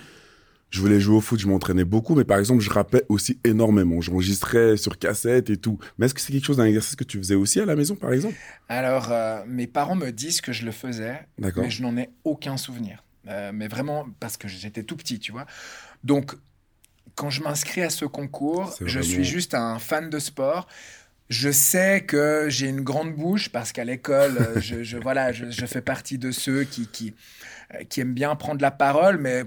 je 0.70 0.82
voulais 0.82 1.00
jouer 1.00 1.16
au 1.16 1.22
foot, 1.22 1.40
je 1.40 1.48
m'entraînais 1.48 1.86
beaucoup, 1.86 2.16
mais 2.16 2.26
par 2.26 2.40
exemple, 2.40 2.62
je 2.62 2.70
rappais 2.70 3.04
aussi 3.08 3.40
énormément. 3.44 4.02
J'enregistrais 4.02 4.76
sur 4.76 4.98
cassette 4.98 5.50
et 5.50 5.58
tout. 5.58 5.80
Mais 5.98 6.06
est-ce 6.06 6.14
que 6.14 6.22
c'est 6.22 6.34
quelque 6.34 6.46
chose 6.46 6.58
d'un 6.58 6.66
exercice 6.66 6.96
que 6.96 7.06
tu 7.06 7.18
faisais 7.18 7.36
aussi 7.36 7.60
à 7.62 7.66
la 7.66 7.76
maison, 7.76 7.96
par 7.96 8.12
exemple? 8.12 8.36
Alors, 8.68 9.12
euh, 9.12 9.44
mes 9.48 9.68
parents 9.68 9.96
me 9.96 10.12
disent 10.12 10.42
que 10.42 10.52
je 10.52 10.66
le 10.66 10.72
faisais, 10.72 11.28
mais 11.38 11.70
je 11.70 11.82
n'en 11.82 11.96
ai 11.98 12.10
aucun 12.24 12.58
souvenir. 12.58 13.04
Euh, 13.30 13.52
mais 13.54 13.68
vraiment 13.68 14.06
parce 14.20 14.38
que 14.38 14.48
j'étais 14.48 14.84
tout 14.84 14.96
petit, 14.98 15.20
tu 15.20 15.32
vois. 15.32 15.46
Donc, 16.04 16.36
quand 17.16 17.30
je 17.30 17.42
m'inscris 17.42 17.82
à 17.82 17.90
ce 17.90 18.06
concours, 18.06 18.76
je 18.82 19.00
suis 19.00 19.24
juste 19.24 19.54
un 19.54 19.80
fan 19.80 20.10
de 20.10 20.20
sport 20.20 20.68
je 21.30 21.52
sais 21.52 22.04
que 22.06 22.48
j'ai 22.50 22.68
une 22.68 22.82
grande 22.82 23.14
bouche 23.14 23.50
parce 23.50 23.72
qu'à 23.72 23.84
l'école, 23.84 24.38
euh, 24.38 24.62
je, 24.62 24.98
voilà, 25.02 25.32
je, 25.32 25.66
fais 25.66 25.82
partie 25.82 26.18
de 26.18 26.32
ceux 26.32 26.64
qui, 26.64 26.88
qui, 26.88 27.14
euh, 27.74 27.84
qui 27.84 28.02
aiment 28.02 28.14
bien 28.14 28.36
prendre 28.36 28.62
la 28.62 28.72
parole, 28.72 29.18
mais 29.18 29.44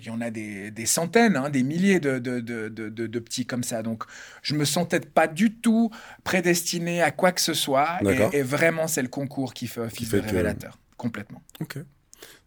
il 0.00 0.06
y 0.06 0.10
en 0.10 0.20
a 0.20 0.30
des, 0.30 0.70
des 0.70 0.86
centaines, 0.86 1.36
hein, 1.36 1.50
des 1.50 1.62
milliers 1.62 2.00
de, 2.00 2.18
de, 2.18 2.40
de, 2.40 2.68
de, 2.88 3.18
petits 3.18 3.44
comme 3.44 3.62
ça. 3.62 3.82
Donc, 3.82 4.04
je 4.42 4.54
me 4.54 4.64
sentais 4.64 5.00
pas 5.00 5.26
du 5.26 5.52
tout 5.52 5.90
prédestiné 6.24 7.02
à 7.02 7.10
quoi 7.10 7.32
que 7.32 7.40
ce 7.40 7.52
soit. 7.54 7.98
Et, 8.32 8.42
vraiment, 8.42 8.86
c'est 8.86 9.02
le 9.02 9.08
concours 9.08 9.52
qui 9.52 9.66
fait 9.66 9.82
office 9.82 10.10
de 10.10 10.20
révélateur. 10.20 10.78
Complètement. 10.96 11.42
Ok. 11.60 11.78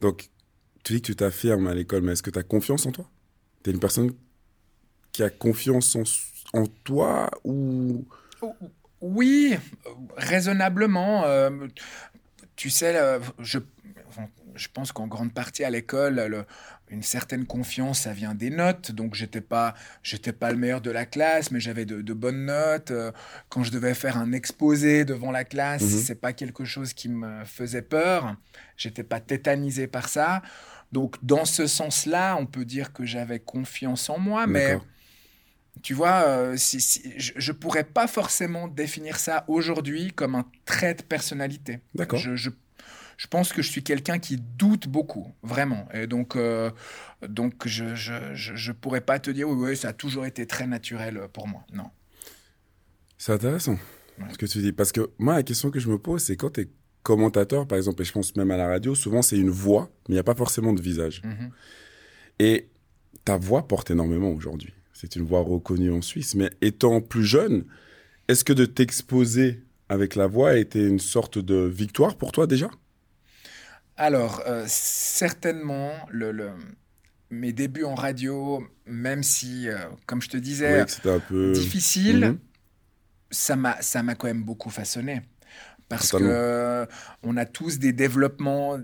Donc, 0.01 0.30
tu 0.84 0.94
dis 0.94 1.01
que 1.01 1.08
tu 1.08 1.16
t'affirmes 1.16 1.68
à 1.68 1.75
l'école, 1.75 2.01
mais 2.01 2.13
est-ce 2.13 2.24
que 2.24 2.32
tu 2.32 2.40
as 2.40 2.44
confiance 2.44 2.86
en 2.86 2.92
toi? 2.92 3.10
Tu 3.63 3.70
es 3.70 3.74
une 3.74 3.80
personne 3.80 4.12
qui 5.12 5.22
a 5.24 5.30
confiance 5.30 5.96
en, 5.96 6.04
en 6.60 6.66
toi 6.66 7.30
ou 7.44 8.06
oui, 9.01 9.57
raisonnablement. 10.17 11.25
Euh, 11.25 11.67
tu 12.55 12.69
sais, 12.69 13.19
je, 13.39 13.60
je 14.55 14.67
pense 14.74 14.91
qu'en 14.91 15.07
grande 15.07 15.33
partie 15.33 15.63
à 15.63 15.69
l'école, 15.69 16.45
une 16.91 17.03
certaine 17.03 17.45
confiance, 17.45 18.01
ça 18.01 18.13
vient 18.13 18.36
des 18.36 18.50
notes. 18.50 18.91
Donc, 18.91 19.15
j'étais 19.15 19.41
pas, 19.41 19.74
j'étais 20.03 20.33
pas 20.33 20.51
le 20.51 20.57
meilleur 20.57 20.81
de 20.81 20.91
la 20.91 21.05
classe, 21.05 21.50
mais 21.50 21.60
j'avais 21.60 21.86
de, 21.86 22.13
bonnes 22.13 22.45
notes. 22.45 22.91
Euh, 22.91 23.12
quand 23.50 23.63
je 23.63 23.71
devais 23.71 23.93
faire 23.93 24.17
un 24.17 24.33
exposé 24.33 25.05
devant 25.05 25.31
la 25.31 25.45
classe, 25.45 25.81
ce 25.81 25.95
mhm. 25.95 26.01
c'est 26.01 26.15
pas 26.15 26.33
quelque 26.33 26.65
chose 26.65 26.93
qui 26.93 27.07
me 27.10 27.45
faisait 27.45 27.81
peur. 27.81 28.36
J'étais 28.75 29.03
pas 29.03 29.21
tétanisé 29.21 29.88
par 29.88 30.10
ça. 30.10 30.41
Donc, 30.91 31.15
dans 31.24 31.45
ce 31.45 31.65
sens-là, 31.65 32.36
on 32.38 32.45
peut 32.45 32.65
dire 32.65 32.91
que 32.91 33.05
j'avais 33.05 33.39
confiance 33.39 34.10
en 34.10 34.19
moi, 34.19 34.45
mais 34.45 34.77
tu 35.82 35.94
vois, 35.94 36.24
euh, 36.28 36.58
si, 36.58 36.80
je 37.18 37.51
ne 37.51 37.58
pourrais 37.58 37.84
pas 37.84 38.08
forcément 38.08 38.68
définir 38.68 39.18
ça 39.18 39.46
aujourd'hui 39.48 40.12
comme 40.12 40.36
un 40.36 40.46
trait 40.66 40.94
de 40.94 41.01
personnalité. 41.01 41.80
D'accord. 41.96 42.20
Je, 42.20 42.36
je, 42.36 42.50
pense 43.30 43.54
que 43.54 43.62
je 43.62 43.70
suis 43.70 43.84
quelqu'un 43.84 44.20
qui 44.20 44.38
doute 44.38 44.88
beaucoup, 44.88 45.34
vraiment. 45.44 45.88
Et 45.94 46.08
donc, 46.08 46.36
euh, 46.36 46.70
donc 47.28 47.68
je 47.68 47.84
ne 47.84 48.72
pourrais 48.74 49.01
pas 49.01 49.20
te 49.20 49.32
dire, 49.32 49.50
oui, 49.50 49.70
oui, 49.70 49.78
ça 49.78 49.90
a 49.90 49.94
toujours 49.94 50.25
été 50.25 50.46
très 50.46 50.68
naturel 50.68 51.22
pour 51.34 51.48
moi. 51.48 51.63
Non. 51.74 51.90
C'est 53.18 53.34
intéressant 53.34 53.78
ce 54.32 54.38
que 54.38 54.46
tu 54.46 54.60
dis. 54.60 54.72
Parce 54.72 54.92
que 54.92 55.10
moi, 55.18 55.34
la 55.34 55.44
question 55.44 55.72
que 55.72 55.80
je 55.80 55.90
me 55.90 55.98
pose, 55.98 56.22
c'est 56.22 56.36
quand 56.36 56.51
tu 56.51 56.62
es 56.62 56.70
commentateur, 57.01 57.68
par 57.68 57.78
exemple, 57.78 58.01
et 58.04 58.06
je 58.06 58.12
pense 58.12 58.36
même 58.36 58.51
à 58.51 58.58
la 58.58 58.68
radio, 58.68 58.94
souvent 58.94 59.24
c'est 59.24 59.38
une 59.38 59.50
voix, 59.50 59.90
mais 60.08 60.13
il 60.13 60.16
n'y 60.16 60.20
a 60.20 60.24
pas 60.24 60.36
forcément 60.36 60.74
de 60.74 60.82
visage. 60.82 61.24
Mm-hmm. 61.24 61.50
Et 62.40 62.70
ta 63.25 63.38
voix 63.38 63.68
porte 63.68 63.90
énormément 63.90 64.30
aujourd'hui 64.30 64.74
c'est 65.01 65.15
une 65.15 65.25
voix 65.25 65.41
reconnue 65.41 65.91
en 65.91 66.01
Suisse. 66.03 66.36
Mais 66.36 66.51
étant 66.62 67.01
plus 67.01 67.25
jeune, 67.25 67.65
est-ce 68.27 68.43
que 68.43 68.53
de 68.53 68.65
t'exposer 68.65 69.63
avec 69.89 70.15
la 70.15 70.27
voix 70.27 70.51
a 70.51 70.58
été 70.58 70.79
une 70.79 71.00
sorte 71.00 71.39
de 71.39 71.55
victoire 71.55 72.17
pour 72.17 72.31
toi 72.31 72.46
déjà? 72.46 72.70
Alors, 73.98 74.43
euh, 74.46 74.63
certainement, 74.67 75.91
le, 76.12 76.51
mes 77.31 77.51
débuts 77.51 77.84
en 77.84 77.96
radio, 77.96 78.63
même 78.86 79.24
si, 79.24 79.70
euh, 79.70 79.77
comme 80.05 80.22
je 80.22 80.29
te 80.29 80.38
disais, 80.38 80.86
c'était 80.88 81.10
un 81.10 81.20
peu 81.20 81.51
difficile, 81.51 82.20
mhm. 82.20 82.39
ça 83.31 83.55
m'a 83.55 83.81
ça 83.81 84.03
m'a 84.03 84.13
quand 84.13 84.27
même 84.27 84.43
beaucoup 84.43 84.70
façonné. 84.70 85.22
Parce 85.89 86.12
qu'on 86.12 86.20
que 86.20 86.88
on 87.24 87.38
a 87.38 87.46
tous 87.46 87.79
des 87.79 87.91
développements 87.91 88.77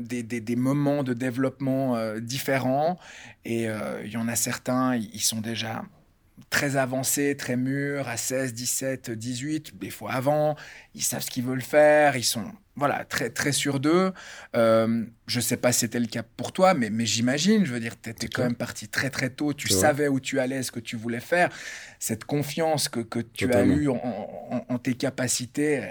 des, 0.00 0.56
moments 0.56 1.02
de 1.02 1.14
développement 1.14 1.96
euh, 1.96 2.20
différents. 2.20 2.98
Et 3.44 3.68
euh, 3.68 4.02
il 4.04 4.10
y 4.10 4.16
en 4.16 4.28
a 4.28 4.36
certains, 4.36 4.96
ils 4.96 5.20
sont 5.20 5.40
déjà 5.40 5.82
très 6.48 6.76
avancés, 6.76 7.36
très 7.36 7.56
mûrs, 7.56 8.08
à 8.08 8.16
16, 8.16 8.54
17, 8.54 9.10
18, 9.10 9.78
des 9.78 9.90
fois 9.90 10.12
avant. 10.12 10.56
Ils 10.94 11.02
savent 11.02 11.22
ce 11.22 11.30
qu'ils 11.30 11.44
veulent 11.44 11.62
faire, 11.62 12.16
ils 12.16 12.24
sont 12.24 12.50
voilà, 12.80 13.04
très, 13.04 13.28
très 13.28 13.52
sûrs 13.52 13.78
d'eux. 13.78 14.12
Euh, 14.56 15.04
je 15.26 15.36
ne 15.36 15.42
sais 15.42 15.58
pas 15.58 15.70
si 15.70 15.80
c'était 15.80 16.00
le 16.00 16.06
cas 16.06 16.22
pour 16.22 16.52
toi, 16.52 16.72
mais, 16.72 16.88
mais 16.88 17.04
j'imagine, 17.04 17.66
je 17.66 17.72
veux 17.72 17.78
dire, 17.78 17.94
tu 18.00 18.08
étais 18.08 18.26
quand 18.26 18.42
même 18.42 18.56
parti 18.56 18.88
très 18.88 19.10
très 19.10 19.28
tôt, 19.28 19.52
tu 19.52 19.68
savais 19.68 20.08
où 20.08 20.18
tu 20.18 20.40
allais, 20.40 20.62
ce 20.62 20.72
que 20.72 20.80
tu 20.80 20.96
voulais 20.96 21.20
faire. 21.20 21.50
Cette 21.98 22.24
confiance 22.24 22.88
que, 22.88 23.00
que 23.00 23.20
tu 23.20 23.52
as 23.52 23.64
eue 23.64 23.88
en, 23.88 24.64
en, 24.66 24.78
tes 24.78 24.94
capacités, 24.94 25.82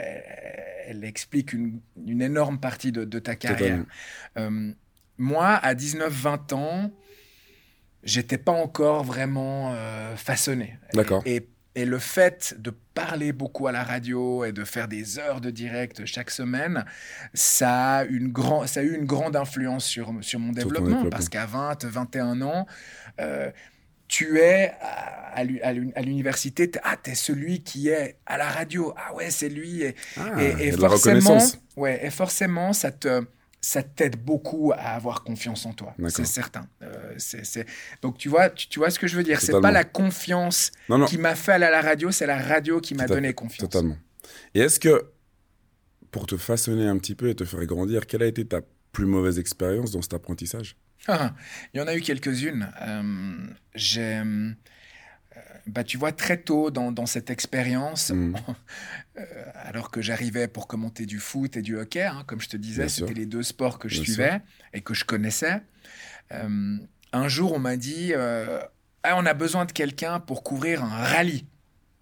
elle 0.88 1.06
explique 1.06 1.54
une, 1.54 1.82
énorme 2.08 2.60
partie 2.60 2.92
de, 2.92 3.20
ta 3.20 3.36
carrière. 3.36 3.86
Euh, 4.38 4.72
moi, 5.20 5.50
à 5.50 5.76
19-20 5.76 6.56
ans, 6.56 6.92
j'étais 8.04 8.40
pas 8.40 8.52
encore 8.52 9.04
vraiment 9.04 9.74
euh, 9.76 10.16
façonné. 10.16 10.80
D'accord. 10.94 11.22
Et, 11.28 11.48
le 11.86 12.00
fait 12.00 12.56
de 12.58 12.72
parler 12.94 13.32
beaucoup 13.32 13.68
à 13.68 13.72
la 13.72 13.84
radio 13.84 14.44
et 14.44 14.52
de 14.52 14.64
faire 14.64 14.88
des 14.88 15.20
heures 15.20 15.42
de 15.42 15.50
direct 15.50 16.06
chaque 16.06 16.32
semaine, 16.32 16.86
ça 17.34 17.98
a, 17.98 18.04
une 18.06 18.32
grand, 18.32 18.68
ça 18.68 18.82
a 18.82 18.84
eu 18.84 18.96
une 18.96 19.06
grande 19.06 19.36
influence 19.36 19.86
sur, 19.86 20.14
sur 20.22 20.40
mon 20.40 20.52
développement, 20.52 21.10
parce 21.10 21.30
qu'à 21.30 21.46
20, 21.46 21.86
21 21.86 22.42
ans, 22.42 22.66
euh, 23.20 23.52
tu 24.08 24.40
es 24.40 24.74
à, 24.82 25.44
l'université, 26.02 26.72
ah, 26.84 26.98
tu 27.02 27.12
es 27.12 27.16
celui 27.16 27.62
qui 27.62 27.90
est 27.90 28.18
à 28.26 28.38
la 28.38 28.50
radio. 28.50 28.94
Ah 28.98 29.14
ouais, 29.14 29.30
c'est 29.30 29.50
lui. 29.50 29.84
Et, 29.84 29.96
ah, 30.18 30.42
et, 30.42 30.72
forcément, 30.72 31.38
ouais, 31.78 32.04
et 32.04 32.10
forcément, 32.10 32.74
ça 32.74 32.92
te 32.92 33.24
ça 33.62 33.84
t'aide 33.84 34.16
beaucoup 34.16 34.72
à 34.74 34.92
avoir 34.92 35.24
confiance 35.24 35.66
en 35.66 35.74
toi, 35.74 35.94
c'est 36.08 36.26
certain. 36.26 36.68
Euh, 36.82 37.18
Donc 38.02 38.18
tu 38.18 38.30
vois, 38.30 38.50
tu, 38.50 38.80
vois 38.80 38.90
ce 38.90 39.00
que 39.00 39.08
je 39.08 39.16
veux 39.16 39.24
dire. 39.24 39.42
C'est 39.42 39.60
pas 39.60 39.72
la 39.72 39.84
confiance 39.84 40.72
qui 41.08 41.18
m'a 41.18 41.36
fait 41.36 41.54
aller 41.54 41.66
à 41.66 41.72
la 41.72 41.82
radio, 41.82 42.12
c'est 42.12 42.28
la 42.28 42.42
radio 42.42 42.80
qui 42.80 42.96
m'a 42.96 43.08
donné 43.08 43.34
confiance. 43.34 43.70
Totalement. 43.70 43.98
Et 44.54 44.60
est-ce 44.60 44.80
que, 44.80 45.06
pour 46.12 46.26
te 46.26 46.38
façonner 46.38 46.88
un 46.88 46.98
petit 46.98 47.16
peu 47.16 47.30
et 47.30 47.36
te 47.36 47.46
faire 47.46 47.66
grandir, 47.66 48.06
quelle 48.08 48.24
a 48.24 48.28
été 48.28 48.46
ta 48.46 48.62
plus 48.92 49.06
mauvaise 49.06 49.40
expérience 49.40 49.92
dans 49.92 50.02
cet 50.02 50.14
apprentissage? 50.14 50.76
Ah, 51.08 51.34
il 51.74 51.80
y 51.80 51.82
en 51.82 51.88
a 51.88 51.96
eu 51.96 52.02
quelques-unes. 52.02 52.72
Euh, 52.82 53.48
j'ai, 53.76 54.18
euh, 54.18 54.52
bah, 55.70 55.84
tu 55.84 55.98
vois, 55.98 56.12
très 56.12 56.38
tôt 56.38 56.72
dans, 56.72 57.06
cette 57.06 57.30
expérience, 57.30 58.12
mm. 58.12 58.36
euh, 59.18 59.24
alors 59.56 59.92
que 59.92 60.02
j'arrivais 60.02 60.48
pour 60.48 60.68
commenter 60.68 61.06
du 61.06 61.20
foot 61.20 61.58
et 61.58 61.62
du 61.62 61.78
hockey, 61.78 62.04
hein, 62.04 62.24
comme 62.28 62.42
je 62.42 62.50
te 62.50 62.58
disais, 62.58 62.90
c'était 62.90 63.14
les 63.14 63.26
deux 63.26 63.44
sports 63.44 63.80
que 63.80 63.90
je 63.90 64.02
suivais 64.02 64.42
et 64.74 64.82
que 64.82 64.94
je 64.94 65.06
connaissais. 65.06 65.62
un 66.32 67.28
jour, 67.28 67.54
on 67.54 67.60
m'a 67.60 67.78
dit 67.78 68.14
ah, 69.04 69.16
on 69.18 69.26
a 69.26 69.34
besoin 69.34 69.66
de 69.66 69.72
quelqu'un 69.72 70.20
pour 70.20 70.44
couvrir 70.44 70.84
un 70.84 70.90
rallye 70.90 71.46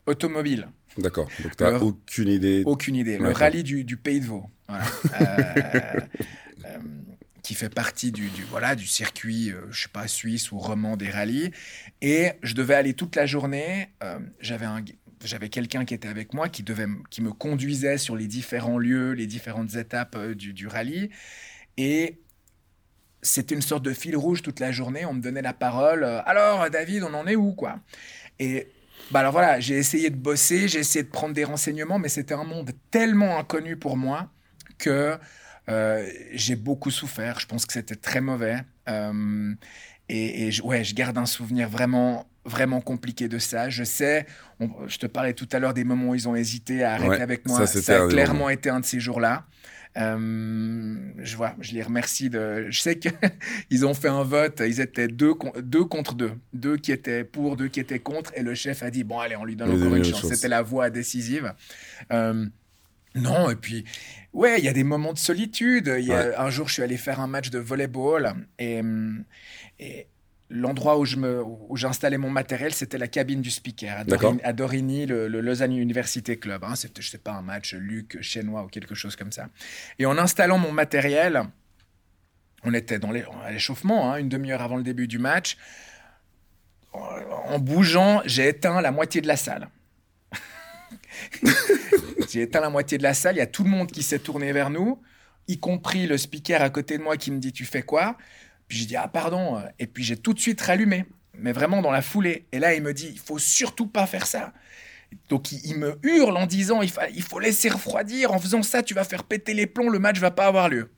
automobile. 0.07 0.67
D'accord. 0.97 1.29
Donc, 1.43 1.55
tu 1.55 1.63
n'as 1.63 1.77
aucune 1.77 2.29
idée. 2.29 2.63
Aucune 2.65 2.95
idée. 2.95 3.17
Le 3.17 3.31
rallye 3.31 3.63
du, 3.63 3.83
du, 3.83 3.97
Pays 3.97 4.19
de 4.19 4.25
Vaud. 4.25 4.49
Voilà 4.67 4.85
qui 7.47 7.55
fait 7.55 7.69
partie 7.69 8.11
du, 8.11 8.29
voilà, 8.49 8.75
du 8.75 8.85
circuit, 8.85 9.51
euh, 9.51 9.61
je 9.71 9.83
sais 9.83 9.87
pas, 9.87 10.09
suisse 10.09 10.51
ou 10.51 10.59
roman 10.59 10.97
des 10.97 11.09
rallyes. 11.09 11.51
Et 12.01 12.31
je 12.43 12.53
devais 12.53 12.73
aller 12.73 12.93
toute 12.93 13.15
la 13.15 13.25
journée. 13.25 13.87
Euh, 14.03 14.19
j'avais 14.41 14.65
un 14.65 14.83
j'avais 15.23 15.47
quelqu'un 15.47 15.85
qui 15.85 15.93
était 15.93 16.09
avec 16.09 16.33
moi 16.33 16.49
qui, 16.49 16.61
devait, 16.61 16.87
qui 17.09 17.21
me 17.21 17.31
conduisait 17.31 17.97
sur 17.97 18.17
les 18.17 18.27
différents 18.27 18.77
lieux, 18.77 19.13
les 19.13 19.27
différentes 19.27 19.75
étapes 19.75 20.17
euh, 20.17 20.35
du, 20.35 20.51
du, 20.51 20.67
rallye. 20.67 21.09
Et 21.77 22.19
c'était 23.21 23.55
une 23.55 23.61
sorte 23.61 23.83
de 23.83 23.93
fil 23.93 24.17
rouge 24.17 24.41
toute 24.41 24.59
la 24.59 24.73
journée. 24.73 25.05
On 25.05 25.13
me 25.13 25.21
donnait 25.21 25.41
la 25.41 25.53
parole. 25.53 26.03
alors, 26.03 26.69
David, 26.69 27.03
on 27.03 27.13
en 27.13 27.27
est 27.27 27.37
où, 27.37 27.53
quoi? 27.53 27.79
Et 28.39 28.67
bah 29.09 29.21
alors 29.21 29.31
voilà, 29.31 29.61
j'ai 29.61 29.77
essayé 29.77 30.09
de 30.09 30.17
bosser, 30.17 30.67
j'ai 30.67 30.79
essayé 30.79 31.03
de 31.03 31.09
prendre 31.09 31.33
des 31.33 31.45
renseignements, 31.45 31.97
mais 31.97 32.09
c'était 32.09 32.33
un 32.33 32.43
monde 32.43 32.71
tellement 32.91 33.39
inconnu 33.39 33.77
pour 33.77 33.95
moi 33.95 34.29
que 34.77 35.17
euh, 35.69 36.07
j'ai 36.33 36.55
beaucoup 36.55 36.91
souffert. 36.91 37.39
Je 37.39 37.45
pense 37.45 37.65
que 37.65 37.73
c'était 37.73 37.95
très 37.95 38.21
mauvais. 38.21 38.57
Euh, 38.87 39.53
et, 40.09 40.51
je, 40.51 40.61
ouais, 40.61 40.83
je 40.83 40.95
garde 40.95 41.17
un 41.17 41.25
souvenir 41.25 41.67
vraiment, 41.67 42.25
vraiment 42.45 42.79
compliqué 42.79 43.27
de 43.27 43.39
ça. 43.39 43.69
Je 43.69 43.83
sais, 43.83 44.25
je 44.87 44.97
te 44.97 45.05
parlais 45.05 45.33
tout 45.33 45.49
à 45.51 45.59
l'heure 45.59 45.73
des 45.73 45.83
moments 45.83 46.09
où 46.09 46.15
ils 46.15 46.29
ont 46.29 46.35
hésité 46.35 46.83
à 46.83 46.93
arrêter 46.93 47.21
avec 47.21 47.45
moi. 47.45 47.67
Ça, 47.67 48.05
a 48.05 48.07
clairement 48.07 48.49
été 48.49 48.69
un 48.69 48.79
de 48.79 48.85
ces 48.85 48.99
jours-là. 49.01 49.45
Euh, 49.97 50.95
je 51.17 51.35
vois, 51.35 51.55
je 51.59 51.73
les 51.73 51.81
remercie 51.81 52.29
de. 52.29 52.67
Je 52.69 52.81
sais 52.81 52.99
qu'ils 52.99 53.85
ont 53.85 53.95
fait 53.95 54.09
un 54.09 54.21
vote, 54.21 54.61
ils 54.65 54.79
étaient 54.79 55.07
deux, 55.07 55.33
deux 55.61 55.85
contre 55.85 56.13
deux, 56.13 56.33
deux 56.53 56.77
qui 56.77 56.91
étaient 56.91 57.23
pour, 57.23 57.57
deux 57.57 57.67
qui 57.67 57.79
étaient 57.79 57.97
contre, 57.97 58.31
et 58.35 58.43
le 58.43 58.53
chef 58.53 58.83
a 58.83 58.91
dit 58.91 59.03
bon 59.03 59.19
allez, 59.19 59.35
on 59.35 59.43
lui 59.43 59.55
donne 59.55 59.71
encore 59.71 59.95
une 59.95 60.03
chance. 60.03 60.27
C'était 60.27 60.49
la 60.49 60.61
voix 60.61 60.91
décisive. 60.91 61.51
non, 62.11 63.49
et 63.49 63.55
puis 63.55 63.85
Ouais, 64.37 64.59
il 64.59 64.65
y 64.65 64.67
a 64.67 64.73
des 64.73 64.83
moments 64.83 65.13
de 65.13 65.17
solitude. 65.17 65.91
Il 65.97 66.05
y 66.05 66.13
a, 66.13 66.39
Un 66.39 66.51
jour, 66.51 66.67
je 66.67 66.73
suis 66.73 66.83
allé 66.83 66.95
faire 66.95 67.19
un 67.19 67.25
match 67.25 67.49
de 67.49 67.57
volleyball 67.57 68.35
et, 68.59 68.83
et 69.79 70.07
l'endroit 70.51 70.99
où 70.99 71.05
je 71.05 71.15
me 71.15 71.43
où 71.43 71.75
j'installais 71.75 72.19
mon 72.19 72.29
matériel, 72.29 72.71
c'était 72.71 72.99
la 72.99 73.07
cabine 73.07 73.41
du 73.41 73.49
speaker 73.49 74.05
à, 74.43 74.53
Dorigny, 74.53 75.07
le, 75.07 75.27
Lausanne 75.27 75.75
University 75.75 76.37
Club. 76.37 76.63
Hein. 76.63 76.75
C'était, 76.75 77.01
je 77.01 77.09
sais 77.09 77.17
pas, 77.17 77.31
un 77.31 77.41
match 77.41 77.73
Luc 77.73 78.21
chinois 78.21 78.63
ou 78.63 78.67
quelque 78.67 78.93
chose 78.93 79.15
comme 79.15 79.31
ça. 79.31 79.49
Et 79.97 80.05
en 80.05 80.19
installant 80.19 80.59
mon 80.59 80.71
matériel, 80.71 81.41
on 82.63 82.75
était 82.75 82.99
dans 82.99 83.11
l'échauffement, 83.11 84.13
hein, 84.13 84.17
une 84.17 84.29
demi-heure 84.29 84.61
avant 84.61 84.77
le 84.77 84.83
début 84.83 85.07
du 85.07 85.17
match. 85.17 85.57
En 86.93 87.57
bougeant, 87.57 88.21
j'ai 88.25 88.49
éteint 88.49 88.81
la 88.81 88.91
moitié 88.91 89.19
de 89.19 89.27
la 89.27 89.35
salle. 89.35 89.67
j'ai 92.31 92.41
éteint 92.43 92.61
la 92.61 92.69
moitié 92.69 92.97
de 92.97 93.03
la 93.03 93.13
salle, 93.13 93.35
il 93.35 93.39
y 93.39 93.41
a 93.41 93.47
tout 93.47 93.63
le 93.63 93.69
monde 93.69 93.91
qui 93.91 94.03
s'est 94.03 94.19
tourné 94.19 94.51
vers 94.51 94.69
nous, 94.69 95.01
y 95.47 95.59
compris 95.59 96.07
le 96.07 96.17
speaker 96.17 96.61
à 96.61 96.69
côté 96.69 96.97
de 96.97 97.03
moi 97.03 97.17
qui 97.17 97.31
me 97.31 97.39
dit 97.39 97.51
Tu 97.51 97.65
fais 97.65 97.81
quoi? 97.81 98.17
Puis 98.67 98.79
j'ai 98.79 98.85
dit 98.85 98.95
Ah, 98.95 99.07
pardon. 99.07 99.61
Et 99.79 99.87
puis 99.87 100.03
j'ai 100.03 100.17
tout 100.17 100.33
de 100.33 100.39
suite 100.39 100.59
rallumé, 100.61 101.05
mais 101.33 101.51
vraiment 101.51 101.81
dans 101.81 101.91
la 101.91 102.01
foulée. 102.01 102.45
Et 102.51 102.59
là, 102.59 102.73
il 102.73 102.83
me 102.83 102.93
dit 102.93 103.09
Il 103.11 103.19
faut 103.19 103.39
surtout 103.39 103.87
pas 103.87 104.07
faire 104.07 104.25
ça. 104.25 104.53
Donc 105.29 105.51
il, 105.51 105.77
me 105.77 105.97
hurle 106.03 106.37
en 106.37 106.45
disant 106.45 106.81
il, 106.81 106.91
faut 106.91 107.39
laisser 107.39 107.69
refroidir. 107.69 108.31
En 108.31 108.39
faisant 108.39 108.63
ça, 108.63 108.83
tu 108.83 108.93
vas 108.93 109.03
faire 109.03 109.23
péter 109.23 109.53
les 109.53 109.67
plombs, 109.67 109.89
le 109.89 109.99
match 109.99 110.19
va 110.19 110.31
pas 110.31 110.47
avoir 110.47 110.69
lieu. 110.69 110.89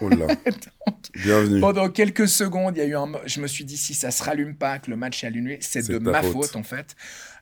Oh 0.00 0.08
là. 0.08 0.26
Bienvenue. 1.14 1.60
Pendant 1.60 1.88
quelques 1.88 2.28
secondes, 2.28 2.76
il 2.76 2.80
y 2.80 2.82
a 2.82 2.86
eu 2.86 2.96
un. 2.96 3.10
Je 3.24 3.40
me 3.40 3.46
suis 3.46 3.64
dit 3.64 3.76
si 3.76 3.94
ça 3.94 4.10
se 4.10 4.22
rallume 4.22 4.54
pas, 4.54 4.78
que 4.78 4.90
le 4.90 4.96
match 4.96 5.24
est 5.24 5.26
allumé, 5.26 5.58
c'est 5.60 5.88
de 5.88 5.98
ma 5.98 6.22
faute. 6.22 6.56
en 6.56 6.62
fait. 6.62 6.94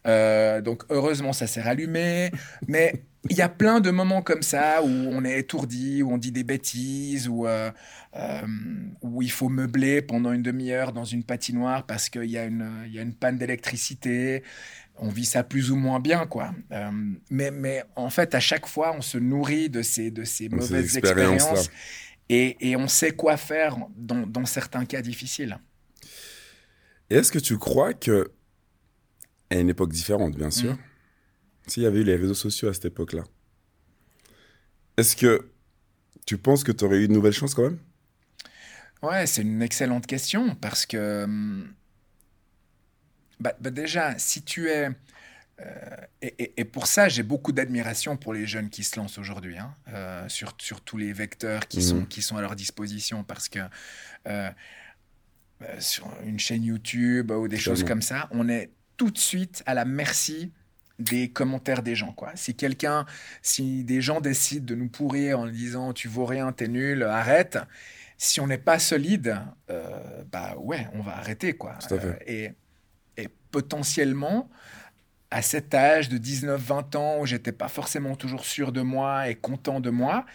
Euh, 0.06 0.60
donc 0.60 0.84
heureusement, 0.90 1.32
ça 1.32 1.46
s'est 1.46 1.62
rallumé. 1.62 2.30
mais 2.68 3.02
il 3.30 3.36
y 3.36 3.40
a 3.40 3.48
plein 3.48 3.80
de 3.80 3.90
moments 3.90 4.20
comme 4.20 4.42
ça 4.42 4.82
où 4.82 4.86
on 4.86 5.24
est 5.24 5.38
étourdi, 5.38 6.02
où 6.02 6.12
on 6.12 6.18
dit 6.18 6.30
des 6.30 6.44
bêtises, 6.44 7.26
où, 7.26 7.46
euh, 7.46 7.70
euh, 8.16 8.42
où 9.00 9.22
il 9.22 9.30
faut 9.30 9.48
meubler 9.48 10.02
pendant 10.02 10.32
une 10.32 10.42
demi-heure 10.42 10.92
dans 10.92 11.06
une 11.06 11.24
patinoire 11.24 11.86
parce 11.86 12.10
qu'il 12.10 12.26
y, 12.26 12.36
a 12.36 12.44
une, 12.44 12.70
il 12.84 12.92
y 12.92 12.98
a 12.98 13.02
une 13.02 13.14
panne 13.14 13.38
d'électricité. 13.38 14.42
On 14.98 15.08
vit 15.08 15.24
ça 15.24 15.42
plus 15.42 15.70
ou 15.70 15.76
moins 15.76 16.00
bien, 16.00 16.26
quoi. 16.26 16.52
mais, 17.30 17.50
mais 17.50 17.82
en 17.96 18.10
fait, 18.10 18.34
à 18.34 18.40
chaque 18.40 18.66
fois, 18.66 18.94
on 18.96 19.00
se 19.00 19.16
nourrit 19.16 19.70
de 19.70 19.80
ces, 19.80 20.10
de 20.10 20.22
ces 20.22 20.50
mauvaises 20.50 20.96
expériences. 20.98 21.70
Et, 22.28 22.74
on 22.76 22.88
sait 22.88 23.12
quoi 23.12 23.36
faire 23.36 23.76
dans, 23.96 24.46
certains 24.46 24.84
cas 24.86 25.02
difficiles. 25.02 25.58
Est-ce 27.10 27.30
que 27.30 27.38
tu 27.38 27.58
crois 27.58 27.92
que, 27.92 28.32
à 29.50 29.56
une 29.56 29.68
époque 29.68 29.92
différente, 29.92 30.34
bien 30.34 30.50
sûr, 30.50 30.72
mm. 30.72 30.78
s'il 31.66 31.82
y 31.82 31.86
avait 31.86 32.00
eu 32.00 32.04
les 32.04 32.16
réseaux 32.16 32.34
sociaux 32.34 32.68
à 32.68 32.74
cette 32.74 32.86
époque-là, 32.86 33.24
est-ce 34.96 35.16
que 35.16 35.50
tu 36.26 36.38
penses 36.38 36.64
que 36.64 36.72
tu 36.72 36.84
aurais 36.84 36.98
eu 36.98 37.04
une 37.04 37.12
nouvelle 37.12 37.32
chance 37.32 37.54
quand 37.54 37.64
même? 37.64 37.78
Ouais, 39.02 39.26
c'est 39.26 39.42
une 39.42 39.60
excellente 39.60 40.06
question 40.06 40.54
parce 40.54 40.86
que, 40.86 41.26
bah, 43.38 43.54
bah 43.60 43.70
déjà, 43.70 44.18
si 44.18 44.42
tu 44.42 44.70
es 44.70 44.88
euh, 45.60 45.96
et, 46.20 46.64
pour 46.64 46.86
ça, 46.86 47.08
j'ai 47.08 47.22
beaucoup 47.22 47.52
d'admiration 47.52 48.16
pour 48.16 48.32
les 48.32 48.46
jeunes 48.46 48.70
qui 48.70 48.82
se 48.82 48.98
lancent 48.98 49.18
aujourd'hui, 49.18 49.58
hein, 49.58 49.74
euh, 49.92 50.28
sur, 50.28 50.54
sur, 50.58 50.80
tous 50.80 50.96
les 50.96 51.12
vecteurs 51.12 51.68
qui, 51.68 51.82
sont, 51.82 52.00
mhm. 52.00 52.08
qui 52.08 52.22
sont 52.22 52.36
à 52.36 52.40
leur 52.40 52.56
disposition, 52.56 53.22
parce 53.22 53.48
que 53.48 53.60
euh, 54.26 54.50
sur 55.78 56.10
une 56.24 56.38
chaîne 56.38 56.64
YouTube 56.64 57.30
ou 57.30 57.46
des 57.46 57.58
choses 57.58 57.84
comme 57.84 58.02
ça, 58.02 58.28
on 58.32 58.48
est 58.48 58.70
tout 58.96 59.10
de 59.10 59.18
suite 59.18 59.62
à 59.66 59.74
la 59.74 59.84
merci 59.84 60.52
des 60.98 61.30
commentaires 61.30 61.82
des 61.82 61.94
gens. 61.94 62.12
Quoi. 62.12 62.32
Si 62.34 62.54
quelqu'un, 62.54 63.06
si 63.42 63.84
des 63.84 64.00
gens 64.00 64.20
décident 64.20 64.64
de 64.64 64.74
nous 64.74 64.88
pourrir 64.88 65.40
en 65.40 65.46
disant 65.46 65.92
tu 65.92 66.08
vaux 66.08 66.26
rien, 66.26 66.52
t'es 66.52 66.68
nul, 66.68 67.02
arrête. 67.02 67.58
Si 68.16 68.40
on 68.40 68.46
n'est 68.46 68.58
pas 68.58 68.78
solide, 68.78 69.40
bah 70.30 70.54
ouais, 70.58 70.86
on 70.94 71.00
va 71.00 71.16
arrêter 71.16 71.54
quoi. 71.54 71.78
et, 72.26 72.52
et 73.16 73.28
potentiellement, 73.50 74.50
à 75.34 75.42
cet 75.42 75.74
âge 75.74 76.08
de 76.08 76.16
19-20 76.16 76.96
ans 76.96 77.18
où 77.18 77.26
j'étais 77.26 77.50
pas 77.50 77.66
forcément 77.66 78.14
toujours 78.14 78.44
sûr 78.44 78.70
de 78.70 78.82
moi 78.82 79.28
et 79.28 79.34
content 79.34 79.80
de 79.80 79.90
moi, 79.90 80.26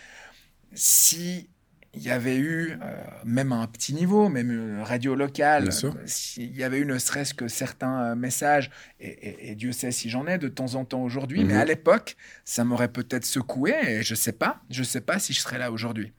si 0.74 1.48
il 1.94 2.04
y 2.04 2.10
avait 2.10 2.36
eu, 2.36 2.78
euh, 2.84 2.96
même 3.24 3.54
à 3.54 3.56
un 3.56 3.68
petit 3.68 3.94
niveau, 3.94 4.28
même 4.28 4.52
une 4.52 4.82
radio 4.82 5.16
locale, 5.16 5.70
s'il 6.06 6.54
y 6.54 6.66
avait 6.66 6.80
eu 6.80 6.86
ne 6.86 6.98
serait-ce 6.98 7.34
que 7.34 7.48
certains 7.48 8.12
euh, 8.12 8.16
messages, 8.16 8.72
et, 9.00 9.56
Dieu 9.56 9.72
sait 9.72 9.92
si 9.92 10.10
j'en 10.10 10.28
ai 10.28 10.38
de 10.38 10.50
temps 10.50 10.76
en 10.76 10.84
temps 10.84 11.02
aujourd'hui, 11.02 11.46
mais 11.46 11.54
mhm. 11.54 11.62
à 11.62 11.66
l'époque, 11.66 12.18
ça 12.44 12.66
m'aurait 12.66 12.92
peut-être 12.92 13.26
secoué, 13.26 13.76
et 13.88 14.04
je 14.04 14.16
sais 14.16 14.34
pas, 14.34 14.60
je 14.70 14.84
sais 14.84 15.02
pas 15.02 15.18
si 15.18 15.32
je 15.32 15.40
serais 15.40 15.58
là 15.58 15.72
aujourd'hui. 15.72 16.12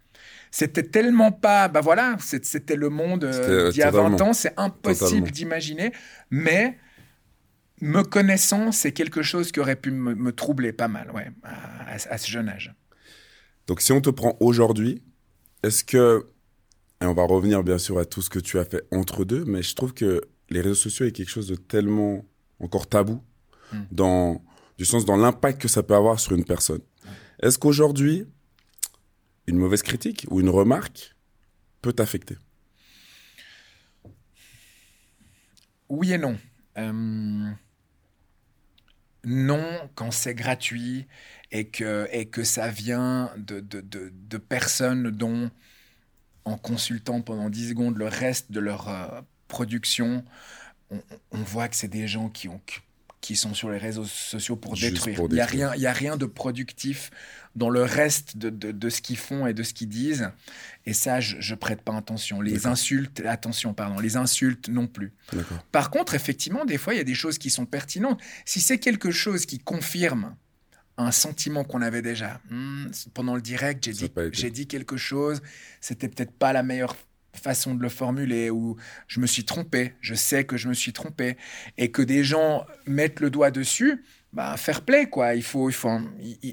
C'était 0.50 0.84
tellement 0.84 1.32
pas, 1.32 1.68
bah 1.68 1.82
voilà, 1.82 2.16
c'était 2.18 2.76
le 2.76 2.88
monde 2.88 3.24
euh, 3.24 3.70
d'il 3.70 3.80
y 3.80 3.82
a 3.82 3.90
20 3.90 4.22
ans, 4.22 4.32
c'est 4.32 4.54
impossible 4.56 5.30
d'imaginer, 5.30 5.92
mais 6.30 6.78
me 7.80 8.02
connaissant, 8.02 8.72
c'est 8.72 8.92
quelque 8.92 9.22
chose 9.22 9.52
qui 9.52 9.60
aurait 9.60 9.76
pu 9.76 9.90
me, 9.90 10.32
troubler 10.32 10.72
pas 10.72 10.88
mal, 10.88 11.10
ouais, 11.12 11.30
à, 11.42 12.18
ce 12.18 12.30
jeune 12.30 12.48
âge. 12.48 12.74
Donc, 13.66 13.80
si 13.80 13.92
on 13.92 14.00
te 14.00 14.10
prend 14.10 14.36
aujourd'hui, 14.40 15.02
est-ce 15.62 15.84
que, 15.84 16.26
et 17.00 17.06
on 17.06 17.14
va 17.14 17.24
revenir 17.24 17.62
bien 17.62 17.78
sûr 17.78 17.98
à 17.98 18.04
tout 18.04 18.22
ce 18.22 18.30
que 18.30 18.38
tu 18.38 18.58
as 18.58 18.64
fait 18.64 18.84
entre 18.90 19.24
deux, 19.24 19.44
mais 19.44 19.62
je 19.62 19.74
trouve 19.74 19.94
que 19.94 20.20
les 20.50 20.60
réseaux 20.60 20.74
sociaux 20.74 21.06
est 21.06 21.12
quelque 21.12 21.30
chose 21.30 21.48
de 21.48 21.54
tellement 21.54 22.24
encore 22.58 22.86
tabou, 22.86 23.22
hmm. 23.72 23.82
dans, 23.90 24.44
du 24.78 24.84
sens 24.84 25.04
dans 25.04 25.16
l'impact 25.16 25.60
que 25.60 25.68
ça 25.68 25.82
peut 25.82 25.94
avoir 25.94 26.20
sur 26.20 26.32
une 26.32 26.44
personne. 26.44 26.80
Est-ce 27.42 27.58
qu'aujourd'hui, 27.58 28.26
une 29.46 29.56
mauvaise 29.56 29.82
critique 29.82 30.26
ou 30.30 30.40
une 30.40 30.50
remarque 30.50 31.14
peut 31.82 31.92
t'affecter? 31.92 32.36
Oui 35.88 36.12
et 36.12 36.18
non. 36.18 36.38
Euh, 36.78 37.50
non 39.24 39.90
quand 39.94 40.10
c'est 40.10 40.34
gratuit 40.34 41.06
et 41.50 41.68
que, 41.68 42.08
et 42.12 42.26
que 42.26 42.44
ça 42.44 42.68
vient 42.68 43.32
de, 43.36 43.60
de, 43.60 43.80
de, 43.80 44.38
personnes 44.38 45.10
dont, 45.10 45.50
en 46.44 46.56
consultant 46.56 47.20
pendant 47.20 47.50
10 47.50 47.70
secondes 47.70 47.96
le 47.96 48.06
reste 48.06 48.52
de 48.52 48.60
leur 48.60 48.88
euh, 48.88 49.20
production, 49.48 50.24
on, 50.90 51.00
on, 51.32 51.38
voit 51.42 51.68
que 51.68 51.76
c'est 51.76 51.88
des 51.88 52.08
gens 52.08 52.28
qui, 52.28 52.48
ont, 52.48 52.60
qui 53.20 53.36
sont 53.36 53.54
sur 53.54 53.70
les 53.70 53.78
réseaux 53.78 54.04
sociaux 54.04 54.56
pour 54.56 54.76
détruire. 54.76 55.20
Il 55.28 55.34
n'y 55.34 55.40
a, 55.40 55.46
rien, 55.46 55.70
a 55.70 55.92
rien 55.92 56.16
de 56.16 56.26
productif 56.26 57.10
dans 57.56 57.68
le 57.68 57.82
reste 57.82 58.36
de, 58.36 58.50
de, 58.50 58.88
ce 58.88 59.02
qu'ils 59.02 59.16
font 59.16 59.46
et 59.46 59.52
de 59.52 59.62
ce 59.62 59.74
qu'ils 59.74 59.88
disent. 59.88 60.30
Et 60.86 60.92
ça, 60.92 61.20
je, 61.20 61.36
ne 61.36 61.56
prête 61.58 61.82
pas 61.82 61.96
attention. 61.96 62.40
Les 62.40 62.66
insultes, 62.66 63.20
attention, 63.26 63.74
pardon, 63.74 63.98
les 63.98 64.16
insultes 64.16 64.68
non 64.68 64.86
plus. 64.86 65.12
Par 65.72 65.90
contre, 65.90 66.14
effectivement, 66.14 66.64
des 66.64 66.78
fois, 66.78 66.94
il 66.94 66.98
y 66.98 67.00
a 67.00 67.04
des 67.04 67.14
choses 67.14 67.38
qui 67.38 67.50
sont 67.50 67.66
pertinentes. 67.66 68.20
Si 68.44 68.60
c'est 68.60 68.78
quelque 68.78 69.10
chose 69.10 69.46
qui 69.46 69.58
confirme 69.58 70.34
un 70.96 71.12
sentiment 71.12 71.64
qu'on 71.64 71.82
avait 71.82 72.02
déjà, 72.02 72.40
hmm, 72.50 72.86
pendant 73.14 73.34
le 73.34 73.42
direct, 73.42 73.84
j'ai 73.84 73.92
dit, 73.92 74.10
j'ai 74.32 74.50
dit 74.50 74.66
quelque 74.66 74.96
chose, 74.96 75.40
c'était 75.80 76.08
peut-être 76.08 76.32
pas 76.32 76.52
la 76.52 76.62
meilleure 76.62 76.94
façon 77.32 77.74
de 77.74 77.82
le 77.82 77.88
formuler 77.88 78.50
ou 78.50 78.76
je 79.06 79.20
me 79.20 79.26
suis 79.26 79.44
trompé, 79.44 79.94
je 80.00 80.14
sais 80.14 80.44
que 80.44 80.56
je 80.56 80.68
me 80.68 80.74
suis 80.74 80.92
trompé 80.92 81.36
et 81.78 81.90
que 81.90 82.02
des 82.02 82.24
gens 82.24 82.66
mettent 82.86 83.20
le 83.20 83.30
doigt 83.30 83.50
dessus, 83.50 84.04
bah, 84.32 84.56
fair 84.56 84.82
play, 84.82 85.08
quoi. 85.08 85.34
Il 85.34 85.42
faut, 85.42 85.68
il 85.68 85.72
faut, 85.72 85.98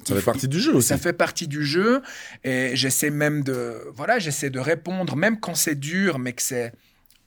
ça 0.05 0.15
fait 0.15 0.21
partie 0.25 0.47
du 0.47 0.59
jeu 0.59 0.75
aussi. 0.75 0.87
Ça 0.87 0.97
fait 0.97 1.13
partie 1.13 1.47
du 1.47 1.63
jeu. 1.63 2.01
Et 2.43 2.75
j'essaie 2.75 3.09
même 3.09 3.43
de, 3.43 3.77
voilà, 3.93 4.19
j'essaie 4.19 4.49
de 4.49 4.59
répondre, 4.59 5.15
même 5.15 5.39
quand 5.39 5.55
c'est 5.55 5.75
dur, 5.75 6.17
mais 6.19 6.33
que 6.33 6.41
c'est, 6.41 6.73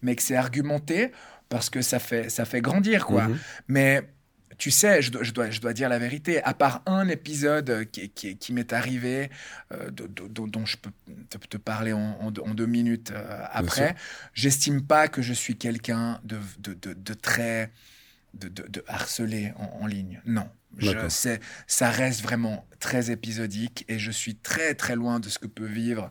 mais 0.03 0.17
que 0.17 0.23
c'est 0.23 0.37
argumenté, 0.37 1.13
parce 1.49 1.71
que 1.71 1.83
ça 1.83 1.99
fait, 1.99 2.31
ça 2.31 2.45
fait 2.45 2.61
grandir, 2.61 3.07
quoi. 3.07 3.29
Mhm. 3.29 3.39
Mais 3.69 4.03
tu 4.61 4.71
sais, 4.71 5.01
je 5.01 5.11
dois, 5.11 5.23
je, 5.23 5.33
dois, 5.33 5.51
je 5.51 5.59
dois 5.59 5.73
dire 5.73 5.89
la 5.89 5.99
vérité, 5.99 6.43
à 6.45 6.53
part 6.53 6.83
un 6.85 7.09
épisode 7.09 7.89
qui, 7.91 8.11
qui, 8.11 8.37
qui 8.37 8.53
m'est 8.53 8.75
arrivé, 8.75 9.31
euh, 9.73 9.91
dont 9.91 10.67
je 10.67 10.77
peux 10.77 10.91
te, 11.49 11.57
parler 11.57 11.95
en, 11.95 12.19
en, 12.21 12.31
deux 12.31 12.67
minutes 12.67 13.11
euh, 13.11 13.45
après, 13.51 13.97
j'estime 14.35 14.83
pas 14.83 15.09
que 15.09 15.23
je 15.23 15.33
suis 15.33 15.57
quelqu'un 15.57 16.21
de, 16.25 16.39
de, 16.59 17.15
très 17.15 17.73
de, 18.35 18.85
harceler 18.87 19.55
en, 19.57 19.87
ligne. 19.87 20.21
Non. 20.27 20.47
Je 20.77 21.09
sais, 21.09 21.41
ça 21.67 21.91
reste 21.91 22.21
vraiment 22.21 22.67
très 22.79 23.11
épisodique 23.11 23.85
et 23.89 23.99
je 23.99 24.11
suis 24.11 24.37
très 24.37 24.75
très 24.75 24.95
loin 24.95 25.19
de 25.21 25.29
ce 25.29 25.39
que 25.39 25.49
peut 25.49 25.67
vivre 25.67 26.11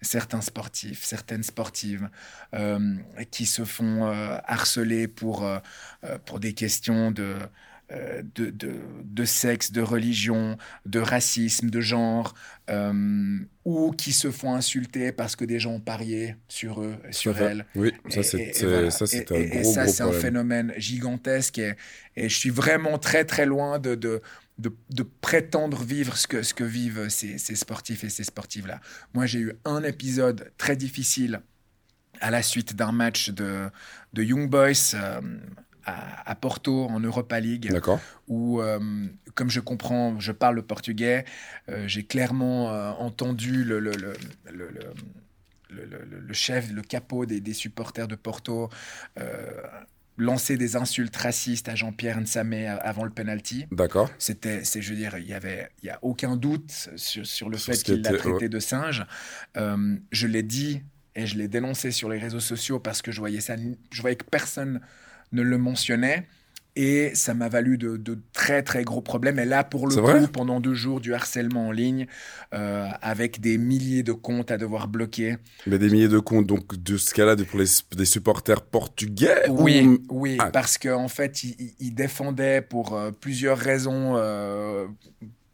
certains 0.00 0.40
sportifs, 0.40 1.04
certaines 1.04 1.42
sportives 1.42 2.08
euh, 2.54 2.94
qui 3.30 3.44
se 3.44 3.64
font 3.64 4.06
euh, 4.06 4.38
harceler 4.44 5.08
pour, 5.08 5.44
euh, 5.44 5.58
pour 6.24 6.40
des 6.40 6.54
questions 6.54 7.10
de, 7.10 7.36
euh, 7.90 8.22
de, 8.34 8.52
de, 8.52 9.24
sexe, 9.24 9.72
de 9.72 9.80
religion, 9.80 10.58
de 10.84 11.00
racisme, 11.00 11.70
de 11.70 11.80
genre, 11.80 12.34
euh, 12.68 13.38
ou 13.64 13.92
qui 13.92 14.12
se 14.12 14.30
font 14.30 14.54
insulter 14.54 15.10
parce 15.10 15.36
que 15.36 15.46
des 15.46 15.58
gens 15.58 15.72
ont 15.72 15.80
parié 15.80 16.36
sur 16.48 16.82
eux, 16.82 16.96
sur 17.10 17.40
elles. 17.40 17.64
Oui, 17.74 17.92
ça 18.10 18.22
c'est 18.22 18.62
un 18.64 18.80
gros, 18.80 19.72
ça, 19.72 19.86
c'est 19.86 20.02
un 20.02 20.12
phénomène 20.12 20.74
gigantesque 20.76 21.58
et, 21.58 21.76
et, 22.14 22.28
je 22.28 22.38
suis 22.38 22.50
vraiment 22.50 22.98
très 22.98 23.24
très 23.24 23.46
loin 23.46 23.78
de, 23.78 23.94
de, 23.94 24.20
de, 24.58 25.02
prétendre 25.22 25.82
vivre 25.82 26.16
ce 26.18 26.26
que, 26.26 26.42
ce 26.42 26.52
que 26.52 26.64
vivent 26.64 27.08
ces, 27.08 27.38
ces 27.38 27.56
sportifs 27.56 28.04
et 28.04 28.10
ces 28.10 28.24
sportives-là. 28.24 28.80
Moi, 29.14 29.24
j'ai 29.24 29.38
eu 29.38 29.52
un 29.64 29.82
épisode 29.82 30.52
très 30.58 30.76
difficile 30.76 31.40
à 32.20 32.30
la 32.30 32.42
suite 32.42 32.76
d'un 32.76 32.92
match 32.92 33.30
de, 33.30 33.70
de 34.12 34.22
Young 34.22 34.50
Boys. 34.50 34.94
Euh, 34.94 35.20
à, 36.24 36.34
Porto 36.34 36.86
en 36.86 37.00
Europa 37.00 37.40
League. 37.40 37.70
Où, 38.28 38.60
euh, 38.60 38.78
comme 39.34 39.50
je 39.50 39.60
comprends, 39.60 40.18
je 40.20 40.32
parle 40.32 40.56
le 40.56 40.62
portugais, 40.62 41.24
euh, 41.68 41.86
j'ai 41.86 42.04
clairement 42.04 42.70
euh, 42.70 42.90
entendu 42.92 43.64
le, 43.64 43.80
le, 43.80 43.92
le, 44.50 44.70
le, 45.70 46.34
chef, 46.34 46.70
le 46.70 46.82
capot 46.82 47.26
des, 47.26 47.40
des, 47.40 47.54
supporters 47.54 48.08
de 48.08 48.16
Porto 48.16 48.70
lancé 50.18 50.56
des 50.56 50.76
insultes 50.76 51.16
racistes 51.16 51.68
à 51.68 51.74
Jean-Pierre 51.74 52.20
Nsamé 52.20 52.66
avant 52.66 53.04
le 53.04 53.10
penalty. 53.10 53.66
D'accord. 53.70 54.10
C'était, 54.18 54.64
c'est, 54.64 54.82
je 54.82 54.90
veux 54.90 54.96
dire, 54.96 55.16
il 55.16 55.26
y 55.26 55.32
avait, 55.32 55.70
il 55.82 55.86
y 55.86 55.90
a 55.90 55.98
aucun 56.02 56.36
doute 56.36 56.90
sur, 56.96 57.24
sur 57.24 57.48
le 57.48 57.56
fait 57.56 57.80
qu'il 57.82 58.02
l'a 58.02 58.12
traité 58.12 58.48
de 58.48 58.58
singe. 58.58 59.06
Euh, 59.56 59.96
je 60.10 60.26
l'ai 60.26 60.42
dit 60.42 60.82
et 61.14 61.26
je 61.26 61.38
l'ai 61.38 61.48
dénoncé 61.48 61.92
sur 61.92 62.08
les 62.08 62.18
réseaux 62.18 62.40
sociaux 62.40 62.80
parce 62.80 63.00
que 63.00 63.12
je 63.12 63.20
voyais 63.20 63.40
ça, 63.40 63.54
je 63.90 64.00
voyais 64.00 64.16
que 64.16 64.24
personne 64.24 64.80
ne 65.32 65.42
le 65.42 65.58
mentionnait. 65.58 66.26
Et 66.80 67.12
ça 67.16 67.34
m'a 67.34 67.48
valu 67.48 67.76
de, 67.76 68.20
très 68.32 68.62
très 68.62 68.84
gros 68.84 69.00
problèmes. 69.00 69.40
Et 69.40 69.44
là, 69.44 69.64
pour 69.64 69.88
le 69.88 69.96
coup, 69.96 70.28
pendant 70.32 70.60
deux 70.60 70.74
jours, 70.74 71.00
du 71.00 71.12
harcèlement 71.12 71.66
en 71.66 71.72
ligne, 71.72 72.06
euh, 72.54 72.86
avec 73.02 73.40
des 73.40 73.58
milliers 73.58 74.04
de 74.04 74.12
comptes 74.12 74.52
à 74.52 74.58
devoir 74.58 74.86
bloquer. 74.86 75.38
Mais 75.66 75.78
des 75.78 75.90
milliers 75.90 76.06
de 76.06 76.20
comptes, 76.20 76.46
donc 76.46 76.80
de 76.80 76.96
ce 76.96 77.12
cas-là, 77.14 77.34
pour 77.34 77.58
les, 77.58 77.66
des 77.96 78.04
supporters 78.04 78.62
portugais 78.62 79.48
Oui, 79.48 80.00
oui, 80.08 80.36
ah. 80.38 80.50
parce 80.52 80.78
qu'en 80.78 81.02
en 81.02 81.08
fait, 81.08 81.42
ils, 81.42 81.94
défendaient 81.96 82.62
pour 82.62 82.94
euh, 82.94 83.10
plusieurs 83.10 83.58
raisons 83.58 84.14
euh, 84.16 84.86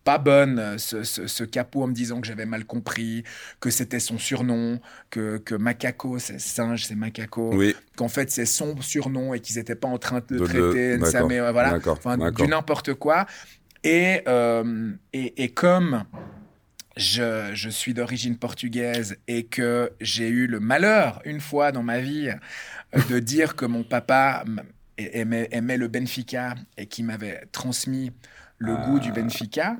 pas 0.04 0.18
bonne, 0.18 0.78
ce, 0.78 1.02
ce, 1.02 1.44
capot 1.44 1.82
en 1.82 1.86
me 1.88 1.94
disant 1.94 2.20
que 2.20 2.26
j'avais 2.26 2.44
mal 2.46 2.64
compris, 2.64 3.24
que 3.58 3.70
c'était 3.70 4.00
son 4.00 4.18
surnom, 4.18 4.78
que, 5.10 5.38
que 5.38 5.54
macaco, 5.54 6.18
c'est 6.18 6.38
singe, 6.38 6.84
c'est 6.84 6.94
macaco, 6.94 7.58
qu'en 7.96 8.08
fait 8.08 8.30
c'est 8.30 8.46
son 8.46 8.80
surnom 8.80 9.32
et 9.34 9.40
qu'ils 9.40 9.56
n'étaient 9.56 9.74
pas 9.74 9.88
en 9.88 9.98
train 9.98 10.20
de, 10.28 10.36
le 10.36 10.44
traiter, 10.44 10.98
mais 11.26 11.40
voilà, 11.50 11.78
du 12.30 12.46
n'importe 12.46 12.94
quoi. 12.94 13.26
Et, 13.82 14.22
euh, 14.28 14.92
et, 15.12 15.42
et, 15.44 15.50
comme 15.50 16.04
je, 16.96 17.50
je 17.52 17.68
suis 17.68 17.92
d'origine 17.92 18.38
portugaise 18.38 19.16
et 19.28 19.44
que 19.44 19.92
j'ai 20.00 20.28
eu 20.28 20.46
le 20.46 20.58
malheur, 20.58 21.20
une 21.26 21.40
fois 21.40 21.70
dans 21.70 21.82
ma 21.82 22.00
vie, 22.00 22.30
euh, 22.30 23.00
de 23.10 23.18
dire 23.18 23.56
que 23.56 23.66
mon 23.66 23.84
papa 23.84 24.44
aimait, 24.96 25.48
aimait 25.50 25.76
le 25.76 25.88
Benfica 25.88 26.54
et 26.78 26.86
qui 26.86 27.02
m'avait 27.02 27.42
transmis 27.52 28.12
le 28.58 28.76
goût 28.76 28.98
du 28.98 29.12
Benfica, 29.12 29.76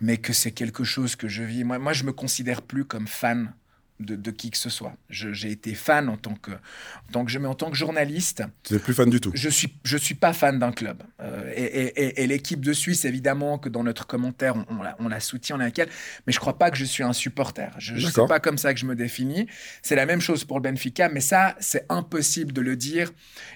mais 0.00 0.16
que 0.16 0.32
c'est 0.32 0.52
quelque 0.52 0.84
chose 0.84 1.16
que 1.16 1.28
je 1.28 1.42
vis. 1.42 1.64
Moi, 1.64 1.78
moi, 1.78 1.92
je 1.92 2.04
me 2.04 2.12
considère 2.12 2.62
plus 2.62 2.84
comme 2.84 3.06
fan 3.06 3.52
de, 4.00 4.30
qui 4.30 4.50
que 4.50 4.56
ce 4.56 4.70
soit. 4.70 4.94
J'ai 5.08 5.50
été 5.50 5.74
fan 5.74 6.08
en 6.08 6.16
tant 6.16 6.34
que, 6.34 6.50
en 6.50 7.12
tant 7.12 7.24
que, 7.24 7.38
mais 7.38 7.46
en 7.46 7.54
tant 7.54 7.70
que 7.70 7.76
journaliste. 7.76 8.42
Tu 8.64 8.74
n'es 8.74 8.78
plus 8.80 8.92
fan 8.92 9.08
du 9.08 9.20
tout 9.20 9.30
Je 9.34 9.48
suis, 9.48 9.72
je 9.84 9.96
suis 9.96 10.14
pas 10.14 10.32
fan 10.32 10.58
d'un 10.58 10.72
club. 10.72 11.02
Euh, 11.20 11.52
et, 11.54 12.26
l'équipe 12.26 12.60
de 12.60 12.72
Suisse, 12.72 13.04
évidemment, 13.04 13.58
que 13.58 13.68
dans 13.68 13.84
notre 13.84 14.06
commentaire, 14.06 14.56
on, 14.56 14.80
on, 14.98 15.08
la, 15.08 15.20
soutient, 15.20 15.56
on 15.56 15.60
est 15.60 15.62
avec 15.62 15.78
mais 16.26 16.32
je 16.32 16.40
crois 16.40 16.58
pas 16.58 16.70
que 16.70 16.76
je 16.76 16.84
suis 16.84 17.02
un 17.02 17.12
supporter. 17.12 17.70
Je 17.78 17.94
ne 17.94 18.00
sais 18.00 18.26
pas 18.26 18.40
comme 18.40 18.58
ça 18.58 18.74
que 18.74 18.80
je 18.80 18.86
me 18.86 18.96
définis. 18.96 19.46
C'est 19.82 19.96
la 19.96 20.06
même 20.06 20.20
chose 20.20 20.44
pour 20.44 20.58
le 20.58 20.62
Benfica, 20.62 21.08
mais 21.08 21.20
ça, 21.20 21.54
c'est 21.60 21.86
impossible 21.88 22.52
de 22.52 22.60
le 22.60 22.76
dire. 22.76 23.12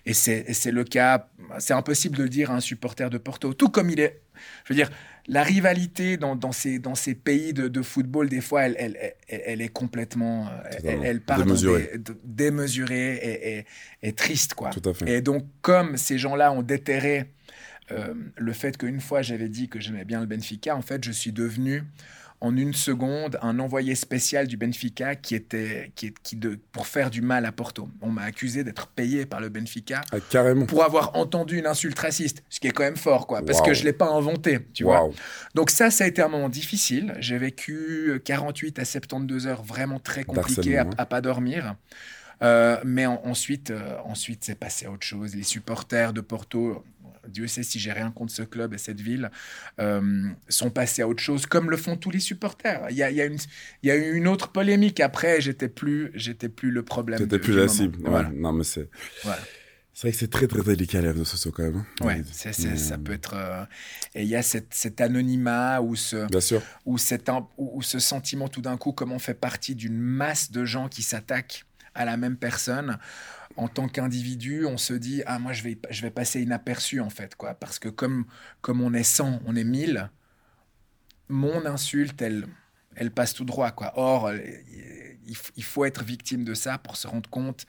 Et 0.06 0.14
c'est 0.14 0.70
le 0.70 0.84
cas, 0.84 1.28
c'est 1.58 1.74
impossible 1.74 2.16
de 2.16 2.22
le 2.22 2.28
dire 2.28 2.50
à 2.50 2.54
un 2.54 2.60
supporter 2.60 3.10
de 3.10 3.18
Porto. 3.18 3.54
Tout 3.54 3.68
comme 3.68 3.90
il 3.90 4.00
est 4.00 4.22
je 4.64 4.72
veux 4.72 4.76
dire, 4.76 4.90
la 5.26 5.42
rivalité 5.42 6.16
dans, 6.16 6.36
dans, 6.36 6.52
ces, 6.52 6.78
dans 6.78 6.94
ces 6.94 7.14
pays 7.14 7.52
de, 7.52 7.68
de 7.68 7.82
football, 7.82 8.28
des 8.28 8.40
fois, 8.40 8.62
elle, 8.62 8.76
elle, 8.78 9.14
elle, 9.28 9.60
est 9.60 9.68
complètement. 9.68 10.48
Elle, 10.82 11.00
elle 11.04 11.20
part 11.20 11.44
démesurée, 12.24 13.14
et, 13.22 13.66
et, 14.02 14.12
triste. 14.12 14.54
Quoi. 14.54 14.70
Tout 14.70 14.88
à 14.88 14.94
fait. 14.94 15.10
Et 15.10 15.20
donc, 15.20 15.44
comme 15.60 15.96
ces 15.98 16.16
gens-là 16.16 16.52
ont 16.52 16.62
déterré 16.62 17.26
euh, 17.90 18.14
le 18.36 18.52
fait 18.52 18.76
qu'une 18.76 19.00
fois 19.00 19.22
j'avais 19.22 19.48
dit 19.48 19.68
que 19.68 19.80
j'aimais 19.80 20.04
bien 20.04 20.20
le 20.20 20.26
Benfica, 20.26 20.76
en 20.76 20.82
fait, 20.82 21.04
je 21.04 21.12
suis 21.12 21.32
devenu 21.32 21.84
en 22.40 22.56
une 22.56 22.72
seconde 22.72 23.38
un 23.42 23.58
envoyé 23.58 23.94
spécial 23.94 24.46
du 24.46 24.56
Benfica 24.56 25.16
qui 25.16 25.34
était 25.34 25.90
qui, 25.94 26.14
qui 26.22 26.36
de, 26.36 26.58
pour 26.72 26.86
faire 26.86 27.10
du 27.10 27.20
mal 27.20 27.44
à 27.46 27.52
Porto. 27.52 27.88
On 28.00 28.10
m'a 28.10 28.22
accusé 28.22 28.64
d'être 28.64 28.88
payé 28.88 29.26
par 29.26 29.40
le 29.40 29.48
Benfica 29.48 30.02
ah, 30.12 30.16
carrément. 30.30 30.66
pour 30.66 30.84
avoir 30.84 31.16
entendu 31.16 31.58
une 31.58 31.66
insulte 31.66 31.98
raciste, 31.98 32.42
ce 32.48 32.60
qui 32.60 32.68
est 32.68 32.70
quand 32.70 32.84
même 32.84 32.96
fort, 32.96 33.26
quoi, 33.26 33.42
parce 33.42 33.60
que 33.60 33.74
je 33.74 33.84
l'ai 33.84 33.92
pas 33.92 34.10
inventé, 34.10 34.60
tu 34.72 34.84
vois. 34.84 35.10
Donc 35.54 35.70
ça, 35.70 35.90
ça 35.90 36.04
a 36.04 36.06
été 36.06 36.22
un 36.22 36.28
moment 36.28 36.48
difficile. 36.48 37.14
J'ai 37.18 37.38
vécu 37.38 38.20
48 38.24 38.78
à 38.78 38.84
72 38.84 39.46
heures 39.46 39.62
vraiment 39.62 39.98
très 39.98 40.24
compliquées 40.24 40.78
à, 40.78 40.86
à, 40.96 41.06
pas 41.06 41.20
dormir. 41.20 41.74
Euh, 42.42 42.76
mais 42.84 43.06
ensuite, 43.06 43.70
euh, 43.70 43.96
ensuite 44.04 44.44
c'est 44.44 44.54
passé 44.54 44.86
à 44.86 44.90
autre 44.90 45.04
chose. 45.04 45.34
Les 45.34 45.42
supporters 45.42 46.12
de 46.12 46.20
Porto 46.20 46.84
Dieu 47.28 47.46
sait 47.46 47.62
si 47.62 47.78
j'ai 47.78 47.92
rien 47.92 48.10
contre 48.10 48.32
ce 48.32 48.42
club 48.42 48.74
et 48.74 48.78
cette 48.78 49.00
ville, 49.00 49.30
euh, 49.80 50.28
sont 50.48 50.70
passés 50.70 51.02
à 51.02 51.08
autre 51.08 51.22
chose, 51.22 51.46
comme 51.46 51.70
le 51.70 51.76
font 51.76 51.96
tous 51.96 52.10
les 52.10 52.20
supporters. 52.20 52.86
Il 52.90 52.96
y 52.96 53.02
a, 53.02 53.24
une, 53.24 53.38
il 53.82 53.88
y 53.88 53.90
a 53.90 53.96
eu 53.96 54.14
une 54.14 54.28
autre 54.28 54.48
polémique 54.48 55.00
après, 55.00 55.40
j'étais 55.40 55.68
plus, 55.68 56.10
j'étais 56.14 56.48
plus 56.48 56.70
le 56.70 56.82
problème. 56.82 57.18
J'étais 57.18 57.38
plus 57.38 57.56
la 57.56 57.68
cible. 57.68 57.98
Non, 58.34 58.52
mais 58.52 58.64
c'est. 58.64 58.88
C'est 59.98 60.06
vrai 60.06 60.12
que 60.12 60.18
c'est 60.18 60.30
très 60.30 60.46
très 60.46 60.62
délicat 60.62 61.00
les 61.00 61.10
réseaux 61.10 61.24
sociaux 61.24 61.50
quand 61.50 61.64
même. 61.64 61.84
Hein. 62.00 62.06
Ouais, 62.06 62.22
ça 62.32 62.98
peut 62.98 63.10
être. 63.10 63.34
Euh, 63.34 63.64
et 64.14 64.22
il 64.22 64.28
y 64.28 64.36
a 64.36 64.42
cette, 64.42 64.72
cet 64.72 65.00
anonymat 65.00 65.80
ou 65.80 65.96
ce, 65.96 66.28
Bien 66.28 66.38
sûr. 66.38 66.62
Ou, 66.86 66.98
cet, 66.98 67.28
ou, 67.56 67.82
ce 67.82 67.98
sentiment 67.98 68.46
tout 68.46 68.60
d'un 68.60 68.76
coup, 68.76 68.92
comme 68.92 69.10
on 69.10 69.18
fait 69.18 69.34
partie 69.34 69.74
d'une 69.74 69.98
masse 69.98 70.52
de 70.52 70.64
gens 70.64 70.88
qui 70.88 71.02
s'attaquent 71.02 71.64
à 71.96 72.04
la 72.04 72.16
même 72.16 72.36
personne 72.36 72.96
en 73.58 73.66
tant 73.66 73.88
qu'individu, 73.88 74.66
on 74.66 74.78
se 74.78 74.94
dit 74.94 75.22
ah 75.26 75.40
moi 75.40 75.52
je 75.52 75.64
vais 75.64 75.78
je 75.90 76.02
vais 76.02 76.10
passer 76.10 76.40
inaperçu 76.40 77.00
en 77.00 77.10
fait 77.10 77.34
quoi 77.34 77.54
parce 77.54 77.80
que 77.80 77.88
comme 77.88 78.24
comme 78.60 78.80
on 78.80 78.94
est 78.94 79.02
100, 79.02 79.40
on 79.44 79.56
est 79.56 79.64
1000, 79.64 80.10
mon 81.28 81.66
insulte 81.66 82.22
elle 82.22 82.46
elle 82.94 83.10
passe 83.10 83.34
tout 83.34 83.44
droit 83.44 83.72
quoi. 83.72 83.92
Or 83.96 84.30
il, 85.56 85.64
faut 85.64 85.84
être 85.84 86.04
victime 86.04 86.44
de 86.44 86.54
ça 86.54 86.78
pour 86.78 86.96
se 86.96 87.06
rendre 87.06 87.28
compte 87.28 87.66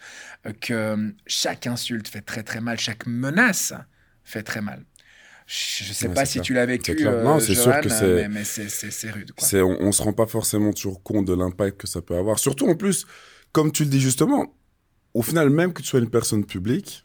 que 0.62 1.14
chaque 1.26 1.66
insulte 1.66 2.08
fait 2.08 2.22
très 2.22 2.44
très 2.44 2.62
mal, 2.62 2.80
chaque 2.80 3.08
menace 3.08 3.74
fait 4.24 4.44
très 4.44 4.62
mal. 4.62 4.86
Je 5.48 5.90
ne 5.90 5.94
sais 5.94 6.10
pas 6.10 6.26
si 6.26 6.40
tu 6.42 6.54
l'as 6.54 6.68
vécu, 6.68 6.96
euh, 7.08 7.24
non, 7.24 7.40
c'est 7.40 7.56
sûr 7.56 7.82
que 7.82 7.90
c'est, 7.90 8.30
mais, 8.30 8.44
c'est, 8.44 9.10
rude. 9.10 9.32
Quoi. 9.32 9.48
on 9.64 9.88
ne 9.88 9.92
se 9.92 10.04
rend 10.04 10.14
pas 10.14 10.28
forcément 10.28 10.72
toujours 10.72 11.02
compte 11.02 11.26
de 11.26 11.34
l'impact 11.34 11.82
que 11.82 11.88
ça 11.88 12.04
peut 12.04 12.16
avoir. 12.16 12.38
Surtout 12.38 12.70
en 12.70 12.76
plus, 12.76 13.08
comme 13.52 13.72
tu 13.72 13.84
le 13.84 13.90
dis 13.90 14.00
justement, 14.00 14.54
au 15.14 15.22
final, 15.22 15.50
même 15.50 15.74
que 15.74 15.82
tu 15.82 15.88
sois 15.88 16.00
une 16.00 16.10
personne 16.10 16.46
publique, 16.46 17.04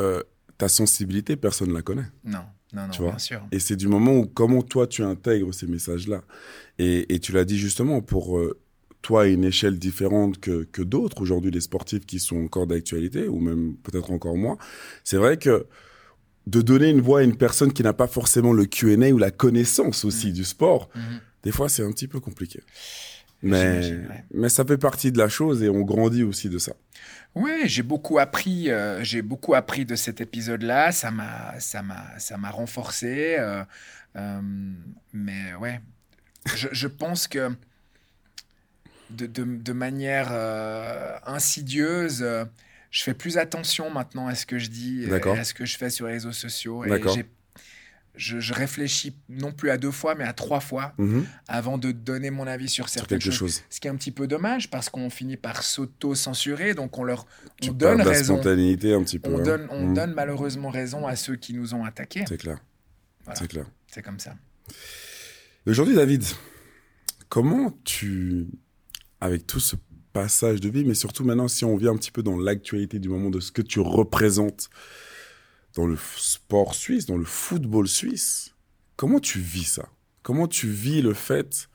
euh, 0.00 0.22
ta 0.58 0.68
sensibilité, 0.68 1.36
personne 1.36 1.68
ne 1.68 1.74
la 1.74 1.82
connaît. 1.82 2.08
Non, 2.24 2.40
non, 2.72 2.82
non, 2.86 3.08
bien 3.08 3.18
sûr. 3.18 3.42
Et 3.52 3.58
c'est 3.58 3.76
du 3.76 3.88
moment 3.88 4.14
où, 4.14 4.26
comment 4.26 4.62
toi, 4.62 4.86
tu 4.86 5.02
intègres 5.02 5.52
ces 5.54 5.66
messages-là. 5.66 6.22
Et, 6.78 7.18
tu 7.20 7.32
l'as 7.32 7.44
dit 7.44 7.58
justement, 7.58 8.00
pour 8.00 8.38
euh, 8.38 8.58
toi, 9.02 9.22
à 9.22 9.26
une 9.26 9.44
échelle 9.44 9.78
différente 9.78 10.38
que, 10.40 10.64
que 10.64 10.82
d'autres, 10.82 11.20
aujourd'hui, 11.20 11.50
les 11.50 11.60
sportifs 11.60 12.06
qui 12.06 12.18
sont 12.18 12.44
encore 12.44 12.66
d'actualité, 12.66 13.28
ou 13.28 13.40
même 13.40 13.76
peut-être 13.76 14.10
encore 14.10 14.36
moins, 14.36 14.56
c'est 15.04 15.18
vrai 15.18 15.36
que 15.36 15.66
de 16.46 16.60
donner 16.62 16.90
une 16.90 17.00
voix 17.00 17.20
à 17.20 17.22
une 17.22 17.36
personne 17.36 17.72
qui 17.72 17.82
n'a 17.82 17.92
pas 17.92 18.06
forcément 18.06 18.52
le 18.52 18.66
Q&A 18.66 19.10
ou 19.10 19.18
la 19.18 19.30
connaissance 19.30 20.04
aussi 20.04 20.28
mm. 20.28 20.32
du 20.32 20.44
sport, 20.44 20.88
mm-hmm. 20.94 21.20
des 21.42 21.52
fois, 21.52 21.68
c'est 21.68 21.82
un 21.82 21.90
petit 21.90 22.08
peu 22.08 22.20
compliqué. 22.20 22.60
Mais, 23.42 23.98
mais 24.32 24.48
ça 24.48 24.64
fait 24.64 24.78
partie 24.78 25.12
de 25.12 25.18
la 25.18 25.28
chose 25.28 25.62
et 25.62 25.68
on 25.68 25.82
grandit 25.82 26.22
aussi 26.22 26.48
de 26.48 26.58
ça. 26.58 26.72
Oui, 27.34 27.52
j'ai 27.66 27.82
beaucoup 27.82 28.18
appris. 28.18 28.70
Euh, 28.70 29.04
j'ai 29.04 29.20
beaucoup 29.20 29.54
appris 29.54 29.84
de 29.84 29.94
cet 29.94 30.22
épisode-là. 30.22 30.90
Ça 30.90 31.10
m'a, 31.10 31.60
ça 31.60 31.82
m'a, 31.82 32.18
ça 32.18 32.38
m'a 32.38 32.50
renforcé. 32.50 33.36
Euh, 33.38 33.62
euh, 34.16 34.40
mais 35.12 35.54
ouais, 35.60 35.80
je, 36.54 36.68
je, 36.72 36.88
pense 36.88 37.28
que 37.28 37.50
de, 39.10 39.26
de, 39.26 39.44
de 39.44 39.72
manière 39.74 40.32
insidieuse, 41.26 42.26
je 42.90 43.02
fais 43.02 43.14
plus 43.14 43.36
attention 43.36 43.90
maintenant 43.90 44.28
à 44.28 44.34
ce 44.34 44.46
que 44.46 44.58
je 44.58 44.70
dis, 44.70 45.06
à 45.12 45.44
ce 45.44 45.52
que 45.52 45.66
je 45.66 45.76
fais 45.76 45.90
sur 45.90 46.06
les 46.06 46.14
réseaux 46.14 46.32
sociaux. 46.32 46.86
Et 46.86 47.02
j'ai 47.14 47.26
je, 48.16 48.52
réfléchis 48.52 49.16
non 49.28 49.52
plus 49.52 49.70
à 49.70 49.76
deux 49.76 49.90
fois, 49.90 50.14
mais 50.14 50.24
à 50.24 50.32
trois 50.32 50.60
fois 50.60 50.94
mhm. 50.98 51.24
avant 51.48 51.78
de 51.78 51.92
donner 51.92 52.30
mon 52.30 52.46
avis 52.46 52.68
sur 52.68 52.88
certaines 52.88 53.20
choses. 53.20 53.62
Ce 53.70 53.80
qui 53.80 53.88
est 53.88 53.90
un 53.90 53.96
petit 53.96 54.10
peu 54.10 54.26
dommage 54.26 54.70
parce 54.70 54.88
qu'on 54.88 55.10
finit 55.10 55.36
par 55.36 55.62
s'auto-censurer, 55.62 56.74
donc 56.74 56.98
on 56.98 57.04
leur 57.04 57.26
on 57.62 57.72
donne 57.72 58.02
raison. 58.02 58.34
spontanéité 58.34 58.94
un 58.94 59.02
petit 59.02 59.18
peu. 59.18 59.30
On, 59.30 59.38
hein. 59.38 59.42
donne, 59.42 59.66
on 59.70 59.86
mhm. 59.88 59.94
donne 59.94 60.14
malheureusement 60.14 60.70
raison 60.70 61.06
à 61.06 61.16
ceux 61.16 61.36
qui 61.36 61.54
nous 61.54 61.74
ont 61.74 61.84
attaqués. 61.84 62.24
C'est 62.28 62.38
clair. 62.38 62.58
C'est 63.34 63.48
clair. 63.48 63.66
C'est 63.88 64.02
comme 64.02 64.20
ça. 64.20 64.34
Aujourd'hui, 65.66 65.94
David, 65.94 66.24
comment 67.28 67.76
tu, 67.84 68.46
avec 69.20 69.46
tout 69.46 69.60
ce 69.60 69.76
passage 70.12 70.60
de 70.60 70.68
vie, 70.68 70.84
mais 70.84 70.94
surtout 70.94 71.24
maintenant, 71.24 71.48
si 71.48 71.64
on 71.64 71.76
vient 71.76 71.92
un 71.92 71.96
petit 71.96 72.10
peu 72.10 72.22
dans 72.22 72.38
l'actualité 72.38 72.98
du 72.98 73.08
moment 73.08 73.30
de 73.30 73.40
ce 73.40 73.52
que 73.52 73.62
tu 73.62 73.80
représentes 73.80 74.70
dans 75.76 75.86
le 75.86 75.96
sport 76.16 76.74
suisse, 76.74 77.06
dans 77.06 77.18
le 77.18 77.24
football 77.24 77.86
suisse. 77.86 78.54
Comment 78.96 79.20
tu 79.20 79.38
vis 79.38 79.64
ça? 79.74 79.88
Comment 80.22 80.48
tu 80.48 80.68
vis 80.68 81.02
le 81.02 81.12
fait 81.12 81.68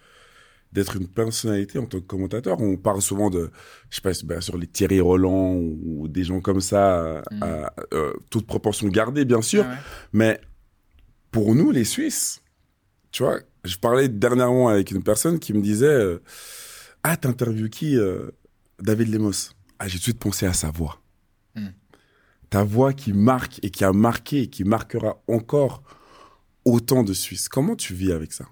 d'être 0.73 0.97
une 0.97 1.07
personnalité 1.07 1.77
en 1.77 1.85
tant 1.85 1.99
que 1.99 2.05
commentateur? 2.05 2.59
On 2.59 2.75
parle 2.77 3.01
souvent 3.01 3.29
de, 3.29 3.51
je 3.89 3.95
sais 3.97 4.01
pas, 4.01 4.11
bien 4.23 4.41
sûr, 4.41 4.57
les 4.57 4.67
Thierry 4.67 4.99
Roland 4.99 5.53
ou, 5.53 6.07
des 6.07 6.23
gens 6.23 6.41
comme 6.41 6.61
ça, 6.61 7.21
mm. 7.31 7.43
à, 7.43 7.73
euh, 7.93 8.13
toute 8.31 8.47
proportion 8.47 8.87
gardée, 8.87 9.23
bien 9.23 9.41
sûr. 9.41 9.65
Mais 10.13 10.41
pour 11.29 11.53
nous, 11.53 11.71
les 11.71 11.85
Suisses, 11.85 12.41
tu 13.11 13.23
vois, 13.23 13.39
je 13.63 13.77
parlais 13.77 14.09
dernièrement 14.09 14.69
avec 14.69 14.91
une 14.91 15.03
personne 15.03 15.37
qui 15.37 15.53
me 15.53 15.61
disait 15.61 15.85
euh, 15.85 16.21
Ah, 17.03 17.17
t'interviews 17.17 17.69
qui 17.69 17.97
euh, 17.97 18.31
David 18.79 19.09
Lemos? 19.09 19.51
Ah, 19.77 19.87
j'ai 19.87 19.93
tout 19.93 19.99
de 19.99 20.03
suite 20.03 20.19
pensé 20.19 20.47
à 20.47 20.53
sa 20.53 20.71
voix. 20.71 21.00
Ta 22.51 22.65
voix 22.65 22.91
qui 22.91 23.13
marque 23.13 23.59
et 23.63 23.71
qui 23.71 23.85
a 23.85 23.93
marqué 23.93 24.41
et 24.41 24.47
qui 24.47 24.65
marquera 24.65 25.23
encore 25.29 25.83
autant 26.65 27.01
de 27.01 27.13
Suisses. 27.13 27.47
Comment 27.47 27.77
tu 27.77 27.93
vis 27.93 28.11
avec 28.11 28.33
ça? 28.33 28.45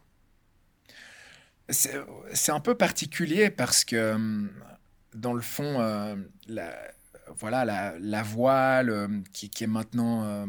C'est 1.68 2.52
un 2.52 2.62
peu 2.62 2.76
particulier 2.76 3.50
parce 3.50 3.84
que, 3.84 4.14
hum, 4.14 4.50
dans 5.14 5.34
le 5.34 5.42
fond, 5.42 5.82
euh, 5.82 6.16
la, 6.48 6.74
voilà, 7.38 7.66
la, 8.00 8.24
voix 8.24 8.84
qui, 9.34 9.52
est 9.60 9.68
maintenant, 9.68 10.48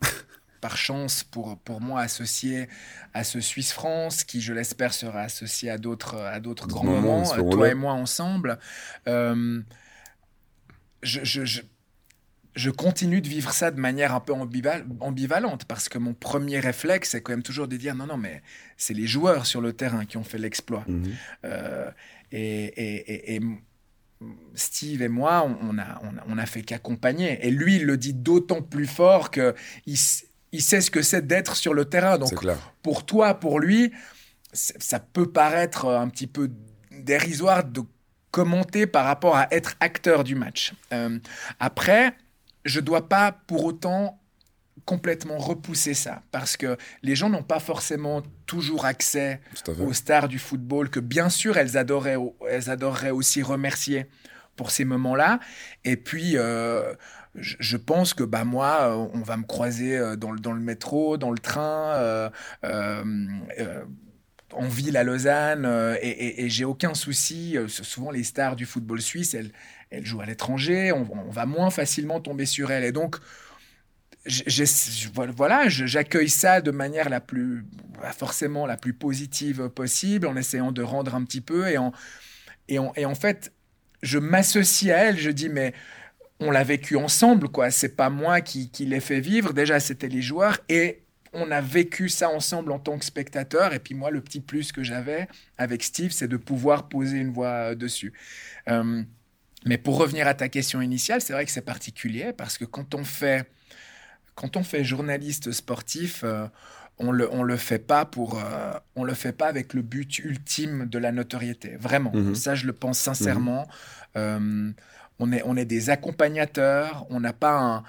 par 0.60 0.76
chance 0.76 1.24
pour, 1.24 1.58
pour 1.58 1.80
moi, 1.80 2.02
associée 2.02 2.68
à 3.14 3.24
ce 3.24 3.40
Suisse 3.40 3.72
France, 3.72 4.22
qui, 4.22 4.40
je 4.40 4.52
l'espère, 4.52 4.94
sera 4.94 5.22
associé 5.22 5.70
à 5.70 5.78
d'autres 5.78 6.68
grands 6.68 6.84
moments, 6.84 7.24
toi 7.50 7.68
et 7.68 7.74
moi 7.74 7.94
ensemble. 7.94 8.60
Je, 11.02 11.24
je 11.24 11.62
continue 12.68 13.22
de 13.22 13.28
vivre 13.28 13.52
ça 13.52 13.70
de 13.70 13.80
manière 13.80 14.14
un 14.14 14.20
peu 14.20 14.34
ambivalente 15.00 15.64
parce 15.64 15.88
que 15.88 15.96
mon 15.96 16.12
premier 16.12 16.60
réflexe, 16.60 17.10
c'est 17.10 17.22
quand 17.22 17.32
même 17.32 17.42
toujours 17.42 17.68
de 17.68 17.76
dire 17.76 17.94
non, 17.94 18.06
non, 18.06 18.18
mais 18.18 18.42
c'est 18.76 18.92
les 18.92 19.06
joueurs 19.06 19.46
sur 19.46 19.62
le 19.62 19.72
terrain 19.72 20.04
qui 20.04 20.18
ont 20.18 20.24
fait 20.24 20.36
l'exploit. 20.36 20.84
Mhm. 20.86 21.12
Euh, 21.44 21.90
et, 22.32 23.40
Steve 24.54 25.00
et 25.00 25.08
moi, 25.08 25.48
on 25.62 25.78
a, 25.78 25.98
on 26.28 26.36
a, 26.36 26.44
fait 26.44 26.60
qu'accompagner. 26.60 27.38
Et 27.46 27.50
lui, 27.50 27.76
il 27.76 27.86
le 27.86 27.96
dit 27.96 28.12
d'autant 28.12 28.60
plus 28.60 28.86
fort 28.86 29.30
qu'il 29.30 29.54
il 30.52 30.62
sait 30.62 30.82
ce 30.82 30.90
que 30.90 31.00
c'est 31.00 31.26
d'être 31.26 31.56
sur 31.56 31.72
le 31.72 31.86
terrain. 31.86 32.18
Donc, 32.18 32.34
pour 32.82 33.06
toi, 33.06 33.32
pour 33.32 33.60
lui, 33.60 33.92
ça 34.52 35.00
peut 35.00 35.30
paraître 35.30 35.86
un 35.86 36.08
petit 36.10 36.26
peu 36.26 36.50
dérisoire 36.90 37.64
de 37.64 37.80
commenter 38.30 38.86
par 38.86 39.04
rapport 39.04 39.36
à 39.36 39.48
être 39.50 39.76
acteur 39.80 40.24
du 40.24 40.34
match. 40.34 40.74
Euh, 40.92 41.18
après, 41.58 42.14
je 42.64 42.80
dois 42.80 43.08
pas 43.08 43.32
pour 43.46 43.64
autant 43.64 44.20
complètement 44.84 45.38
repousser 45.38 45.94
ça 45.94 46.22
parce 46.32 46.56
que 46.56 46.76
les 47.02 47.14
gens 47.14 47.28
n'ont 47.28 47.42
pas 47.42 47.60
forcément 47.60 48.22
toujours 48.46 48.86
accès 48.86 49.40
aux 49.78 49.92
stars 49.92 50.28
du 50.28 50.38
football 50.38 50.88
que 50.88 51.00
bien 51.00 51.28
sûr 51.28 51.58
elles 51.58 51.76
adoraient, 51.76 52.16
elles 52.48 52.70
adoreraient 52.70 53.10
aussi 53.10 53.42
remercier 53.42 54.06
pour 54.60 54.70
ces 54.70 54.84
moments-là. 54.84 55.40
Et 55.84 55.96
puis, 55.96 56.32
euh, 56.36 56.92
je, 57.34 57.78
pense 57.78 58.12
que 58.12 58.24
bah, 58.24 58.44
moi, 58.44 58.78
euh, 58.82 59.08
on 59.14 59.22
va 59.22 59.38
me 59.38 59.44
croiser 59.44 59.96
euh, 59.96 60.16
dans 60.16 60.32
le, 60.32 60.38
dans 60.38 60.52
le 60.52 60.60
métro, 60.60 61.16
dans 61.16 61.30
le 61.30 61.38
train, 61.38 62.30
en 64.52 64.68
ville 64.68 64.98
à 64.98 65.04
Lausanne, 65.04 65.64
et, 66.02 66.44
et 66.44 66.50
j'ai 66.50 66.66
aucun 66.66 66.92
souci. 66.92 67.56
souvent, 67.68 68.10
les 68.10 68.24
stars 68.24 68.54
du 68.54 68.66
football 68.66 69.00
suisse, 69.00 69.32
elles, 69.32 69.50
elle 69.90 70.06
joue 70.06 70.20
à 70.20 70.26
l'étranger, 70.26 70.92
on, 70.92 71.30
va 71.30 71.46
moins 71.46 71.70
facilement 71.70 72.20
tomber 72.20 72.46
sur 72.46 72.70
elle. 72.70 72.84
Et 72.84 72.92
donc, 72.92 73.16
voilà, 75.36 75.68
j'accueille 75.68 76.28
ça 76.28 76.60
de 76.60 76.70
manière 76.70 77.08
la 77.08 77.20
plus, 77.20 77.64
forcément 78.16 78.66
la 78.66 78.76
plus 78.76 78.92
positive 78.92 79.68
possible, 79.68 80.26
en 80.26 80.36
essayant 80.36 80.72
de 80.72 80.82
rendre 80.82 81.14
un 81.14 81.24
petit 81.24 81.40
peu. 81.40 81.68
Et 81.68 81.78
en, 81.78 81.92
et 82.68 82.78
et 82.96 83.04
en 83.04 83.14
fait, 83.14 83.52
je 84.02 84.18
m'associe 84.18 84.94
à 84.94 84.98
elle, 84.98 85.18
je 85.18 85.30
dis, 85.30 85.48
mais 85.48 85.74
on 86.40 86.50
l'a 86.50 86.64
vécu 86.64 86.96
ensemble, 86.96 87.48
quoi. 87.48 87.70
C'est 87.70 87.96
pas 87.96 88.10
moi 88.10 88.40
qui, 88.40 88.70
qui 88.70 88.86
l'ai 88.86 89.00
fait 89.00 89.20
vivre. 89.20 89.52
Déjà, 89.52 89.78
c'était 89.78 90.08
les 90.08 90.22
joueurs. 90.22 90.58
Et 90.68 91.02
on 91.32 91.50
a 91.50 91.60
vécu 91.60 92.08
ça 92.08 92.30
ensemble 92.30 92.72
en 92.72 92.78
tant 92.78 92.98
que 92.98 93.04
spectateur. 93.04 93.74
Et 93.74 93.78
puis 93.78 93.94
moi, 93.94 94.10
le 94.10 94.20
petit 94.20 94.40
plus 94.40 94.72
que 94.72 94.82
j'avais 94.82 95.28
avec 95.58 95.82
Steve, 95.82 96.12
c'est 96.12 96.28
de 96.28 96.36
pouvoir 96.36 96.88
poser 96.88 97.18
une 97.18 97.30
voix 97.30 97.74
dessus. 97.74 98.12
Euh, 98.68 99.02
mais 99.66 99.78
pour 99.78 99.98
revenir 99.98 100.26
à 100.26 100.34
ta 100.34 100.48
question 100.48 100.80
initiale, 100.80 101.20
c'est 101.20 101.32
vrai 101.32 101.44
que 101.44 101.50
c'est 101.50 101.60
particulier 101.60 102.32
parce 102.32 102.56
que 102.56 102.64
quand 102.64 102.94
on 102.94 103.04
fait, 103.04 103.50
quand 104.34 104.56
on 104.56 104.62
fait 104.62 104.84
journaliste 104.84 105.52
sportif, 105.52 106.22
euh, 106.24 106.46
on 106.98 107.12
le, 107.12 107.32
on 107.32 107.42
le 107.42 107.56
fait 107.56 107.78
pas 107.78 108.04
pour, 108.04 108.38
euh, 108.38 108.72
on 108.96 109.04
le 109.04 109.14
fait 109.14 109.32
pas 109.32 109.48
avec 109.48 109.74
le 109.74 109.82
but 109.82 110.18
ultime 110.18 110.86
de 110.86 110.98
la 110.98 111.12
notoriété. 111.12 111.76
Vraiment, 111.76 112.12
mhm. 112.14 112.34
ça 112.34 112.54
je 112.54 112.66
le 112.66 112.72
pense 112.72 112.98
sincèrement. 112.98 113.62
Mhm. 113.62 113.66
Euh, 114.16 114.72
on 115.18 115.32
est, 115.32 115.42
on 115.44 115.56
est 115.56 115.66
des 115.66 115.90
accompagnateurs. 115.90 117.06
On 117.10 117.20
n'a 117.20 117.32
pas 117.32 117.82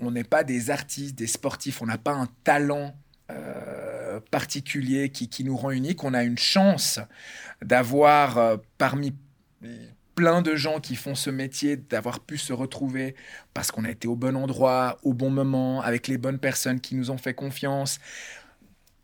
on 0.00 0.10
n'est 0.10 0.24
pas 0.24 0.42
des 0.42 0.70
artistes, 0.70 1.16
des 1.16 1.28
sportifs. 1.28 1.82
On 1.82 1.86
n'a 1.86 1.98
pas 1.98 2.12
un 2.12 2.28
talent 2.42 2.96
particulier 4.30 5.08
qui, 5.08 5.28
qui, 5.28 5.42
nous 5.42 5.56
rend 5.56 5.70
unique. 5.70 6.04
On 6.04 6.12
a 6.12 6.22
une 6.22 6.36
chance 6.36 7.00
d'avoir 7.62 8.58
parmi 8.76 9.14
plein 10.14 10.42
de 10.42 10.54
gens 10.54 10.80
qui 10.80 10.96
font 10.96 11.14
ce 11.14 11.30
métier, 11.30 11.76
d'avoir 11.76 12.20
pu 12.20 12.38
se 12.38 12.52
retrouver 12.52 13.14
parce 13.54 13.70
qu'on 13.70 13.84
a 13.84 13.90
été 13.90 14.08
au 14.08 14.16
bon 14.16 14.36
endroit, 14.36 14.98
au 15.02 15.14
bon 15.14 15.30
moment, 15.30 15.80
avec 15.80 16.08
les 16.08 16.18
bonnes 16.18 16.38
personnes 16.38 16.80
qui 16.80 16.94
nous 16.94 17.10
ont 17.10 17.18
fait 17.18 17.34
confiance. 17.34 17.98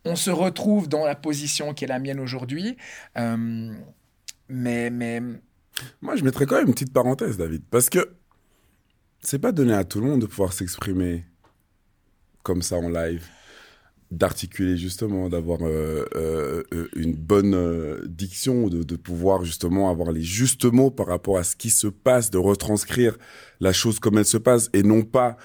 On 0.04 0.16
se 0.16 0.30
retrouve 0.30 0.88
dans 0.88 1.04
la 1.04 1.14
position 1.14 1.74
qui 1.74 1.84
est 1.84 1.88
la 1.88 1.98
mienne 1.98 2.20
aujourd'hui. 2.20 2.76
Euh, 3.16 3.74
mais, 4.48 4.90
mais. 4.90 5.20
Moi, 6.00 6.16
je 6.16 6.24
mettrais 6.24 6.46
quand 6.46 6.56
même 6.56 6.66
une 6.66 6.74
petite 6.74 6.92
parenthèse, 6.92 7.36
David, 7.36 7.62
parce 7.70 7.88
que 7.88 8.14
c'est 9.20 9.38
pas 9.38 9.52
donné 9.52 9.74
à 9.74 9.84
tout 9.84 10.00
le 10.00 10.06
monde 10.06 10.20
de 10.20 10.26
pouvoir 10.26 10.52
s'exprimer 10.52 11.24
comme 12.42 12.62
ça 12.62 12.76
en 12.76 12.88
live 12.88 13.26
d'articuler 14.10 14.76
justement, 14.76 15.28
d'avoir 15.28 15.60
euh, 15.62 16.06
euh, 16.14 16.62
euh, 16.72 16.88
une 16.96 17.14
bonne 17.14 18.06
diction, 18.06 18.68
de, 18.68 18.82
de, 18.82 18.96
pouvoir 18.96 19.44
justement 19.44 19.90
avoir 19.90 20.12
les 20.12 20.22
justes 20.22 20.64
mots 20.64 20.90
par 20.90 21.06
rapport 21.06 21.38
à 21.38 21.44
ce 21.44 21.56
qui 21.56 21.70
se 21.70 21.86
passe, 21.86 22.30
de 22.30 22.38
retranscrire 22.38 23.18
la 23.60 23.72
chose 23.72 23.98
comme 23.98 24.16
elle 24.18 24.24
se 24.24 24.38
passe 24.38 24.70
et 24.72 24.82
non 24.82 25.02
pas 25.02 25.36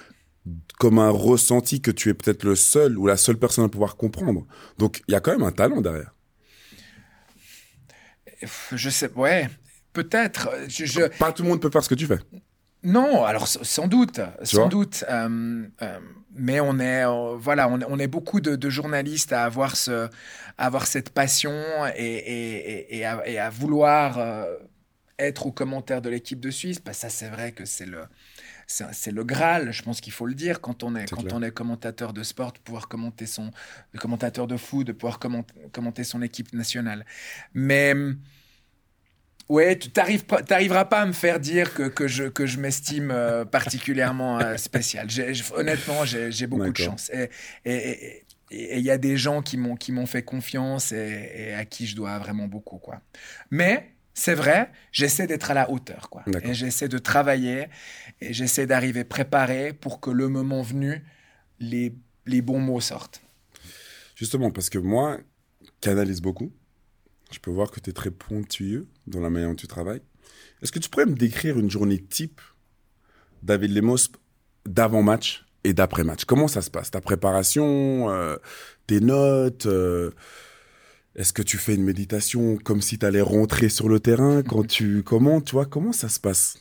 comme 0.80 1.00
un 1.00 1.10
ressenti 1.10 1.82
que 1.82 1.92
tu 1.92 2.10
es 2.10 2.14
peut-être 2.14 2.44
le 2.44 2.56
seul 2.56 2.98
ou 2.98 3.08
la 3.08 3.18
seule 3.18 3.38
personne 3.38 3.66
à 3.66 3.70
pouvoir 3.70 3.96
comprendre. 3.96 4.46
Donc 4.78 5.02
il 5.08 5.12
y 5.12 5.16
a 5.16 5.20
quand 5.20 5.32
même 5.32 5.44
un 5.44 5.52
talent 5.52 5.82
derrière. 5.82 6.14
Je 8.74 8.90
sais, 8.90 9.10
ouais, 9.14 9.50
peut-être. 9.94 10.50
Je, 10.68 11.08
Pas 11.18 11.32
tout 11.32 11.44
le 11.44 11.50
monde 11.50 11.62
peut 11.62 11.70
faire 11.70 11.84
ce 11.84 11.90
que 11.90 11.96
tu 11.96 12.08
fais. 12.08 12.20
Non, 12.84 13.24
alors 13.24 13.48
sans 13.48 13.88
doute, 13.88 14.20
sans 14.44 14.68
doute. 14.68 15.06
Euh, 15.10 15.66
euh, 15.82 16.00
mais 16.36 16.60
on 16.60 16.80
est, 16.80 17.06
euh, 17.06 17.36
voilà, 17.38 17.70
on, 17.70 18.00
est 18.00 18.08
beaucoup 18.08 18.42
de, 18.42 18.70
journalistes 18.70 19.32
à 19.32 19.46
avoir 19.46 19.76
ce, 19.76 20.10
avoir 20.58 20.88
cette 20.88 21.12
passion 21.12 21.54
et, 21.96 22.98
et, 23.00 23.06
à, 23.06 23.50
vouloir 23.50 24.20
être 25.20 25.46
aux 25.46 25.52
commentaires 25.52 26.02
de 26.02 26.10
l'équipe 26.10 26.40
de 26.40 26.50
Suisse. 26.50 26.84
Bah, 26.84 26.94
ça, 26.94 27.10
c'est 27.10 27.30
vrai 27.30 27.52
que 27.52 27.66
c'est 27.66 27.86
le, 27.86 28.02
c'est 28.68 29.12
le 29.12 29.24
Graal. 29.24 29.72
Je 29.72 29.84
pense 29.84 30.02
qu'il 30.02 30.12
faut 30.12 30.26
le 30.26 30.34
dire 30.34 30.60
quand 30.60 30.84
on 30.84 30.96
est, 30.96 31.10
quand 31.10 31.32
on 31.32 31.42
est 31.42 31.52
commentateur 31.52 32.12
de 32.12 32.24
sport, 32.24 32.52
de 32.52 32.60
pouvoir 32.60 32.88
commenter 32.90 33.28
son, 33.28 33.52
commentateur 33.98 34.48
de 34.48 34.58
foot, 34.58 34.88
de 34.88 34.92
pouvoir 34.92 35.20
commenter 35.20 36.04
son 36.04 36.22
équipe 36.22 36.52
nationale. 36.52 37.06
Mais 37.54 37.94
Ouais, 39.50 39.78
tu 39.78 39.90
n'arriveras 40.50 40.86
pas 40.86 41.02
à 41.02 41.06
me 41.06 41.14
faire 41.14 41.40
dire 41.40 41.74
que, 41.74 41.84
que 41.84 42.08
je, 42.08 42.24
que 42.24 42.46
je 42.46 42.60
m'estime 42.60 43.12
euh, 43.12 43.44
particulièrement 43.44 44.40
euh, 44.40 44.58
spécial. 44.58 45.08
honnêtement, 45.56 46.06
j'ai 46.06 46.48
beaucoup 46.48 46.72
de 46.72 46.78
chance. 46.78 47.12
Et 47.66 48.24
il 48.52 48.82
y 48.82 48.92
a 48.92 48.98
des 48.98 49.18
gens 49.18 49.42
qui 49.42 49.58
m'ont 49.58 50.06
fait 50.06 50.24
confiance 50.24 50.92
et, 50.92 51.54
à 51.54 51.66
qui 51.66 51.88
je 51.88 51.96
dois 51.96 52.18
vraiment 52.20 52.48
beaucoup. 52.48 52.78
Quoi. 52.78 53.02
Mais 53.52 53.94
c'est 54.14 54.36
vrai, 54.36 54.72
j'essaie 54.92 55.28
d'être 55.28 55.52
à 55.52 55.54
la 55.54 55.70
hauteur. 55.70 56.10
Quoi. 56.10 56.24
Et 56.44 56.54
j'essaie 56.54 56.88
de 56.88 56.98
travailler 56.98 57.68
et 58.22 58.34
j'essaie 58.34 58.66
d'arriver 58.66 59.04
préparé 59.04 59.74
pour 59.74 60.00
que 60.00 60.12
le 60.12 60.30
moment 60.30 60.62
venu, 60.62 61.04
les, 61.60 61.96
les 62.26 62.42
bons 62.42 62.60
mots 62.60 62.82
sortent. 62.82 63.22
Justement, 64.16 64.52
parce 64.52 64.70
que 64.70 64.78
moi, 64.78 65.20
canalise 65.82 66.22
beaucoup 66.22 66.54
je 67.34 67.40
peux 67.40 67.52
voir 67.52 67.72
que 67.72 67.80
tu 67.80 67.90
es 67.90 67.94
très 67.94 68.12
pointilleux 68.12 68.88
dans 69.08 69.20
la 69.20 69.30
manière 69.30 69.50
dont 69.50 69.56
tu 69.56 69.68
travailles. 69.68 70.02
Est-ce 70.62 70.72
que 70.72 70.80
tu 70.80 70.90
pourrais 70.90 71.06
me 71.06 71.16
décrire 71.16 71.60
une 71.60 71.70
journée 71.70 72.00
type, 72.00 72.40
David 73.42 73.72
Lemos, 73.72 74.10
d'avant-match 74.66 75.46
et 75.64 75.74
d'après-match 75.74 76.26
Comment 76.26 76.48
ça 76.48 76.62
se 76.62 76.70
passe? 76.70 76.92
Ta 76.92 77.02
préparation, 77.02 78.10
euh, 78.10 78.38
tes 78.88 79.00
notes 79.00 79.66
euh, 79.66 80.12
Est-ce 81.16 81.34
que 81.34 81.42
tu 81.42 81.58
fais 81.58 81.76
une 81.76 81.84
méditation 81.84 82.58
comme 82.58 82.82
si 82.82 82.98
tu 82.98 83.06
allais 83.06 83.22
rentrer 83.22 83.70
sur 83.70 83.90
le 83.90 84.00
terrain 84.00 84.42
quand 84.48 84.66
tu 84.66 85.04
comment 85.04 85.42
tu 85.42 85.54
vois 85.54 85.66
comment 85.66 85.92
ça 85.92 86.10
se 86.10 86.20
passe? 86.20 86.58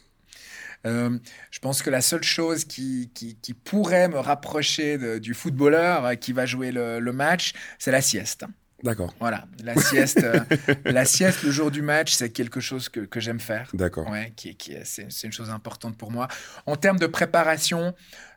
Euh, 0.85 1.17
je 1.53 1.61
pense 1.61 1.81
que 1.81 1.91
la 1.91 2.01
seule 2.01 2.25
chose 2.25 2.65
qui, 2.65 3.13
qui, 3.15 3.55
pourrait 3.55 4.09
me 4.09 4.19
rapprocher 4.19 5.21
du 5.21 5.33
footballeur 5.33 6.19
qui 6.19 6.33
va 6.33 6.45
jouer 6.45 6.73
le 6.73 7.13
match, 7.13 7.53
c'est 7.79 7.93
la 7.93 8.01
sieste. 8.01 8.47
D'accord. 8.83 9.15
Voilà, 9.21 9.45
la 9.63 9.77
sieste, 9.77 10.25
euh, 10.25 10.41
la 10.85 11.05
sieste 11.05 11.43
le 11.45 11.51
jour 11.51 11.71
du 11.71 11.83
match, 11.83 12.13
c'est 12.13 12.31
quelque 12.31 12.61
chose 12.61 12.89
que, 12.89 13.01
que 13.01 13.21
j'aime 13.21 13.39
faire. 13.39 13.71
D'accord. 13.75 14.11
Ouais, 14.11 14.33
qui, 14.35 14.57
qui 14.57 14.75
c'est, 14.85 15.07
une 15.23 15.33
chose 15.33 15.51
importante 15.51 15.97
pour 15.97 16.11
moi. 16.11 16.27
En 16.67 16.77
termes 16.77 16.99
de 16.99 17.07
préparation, 17.07 17.95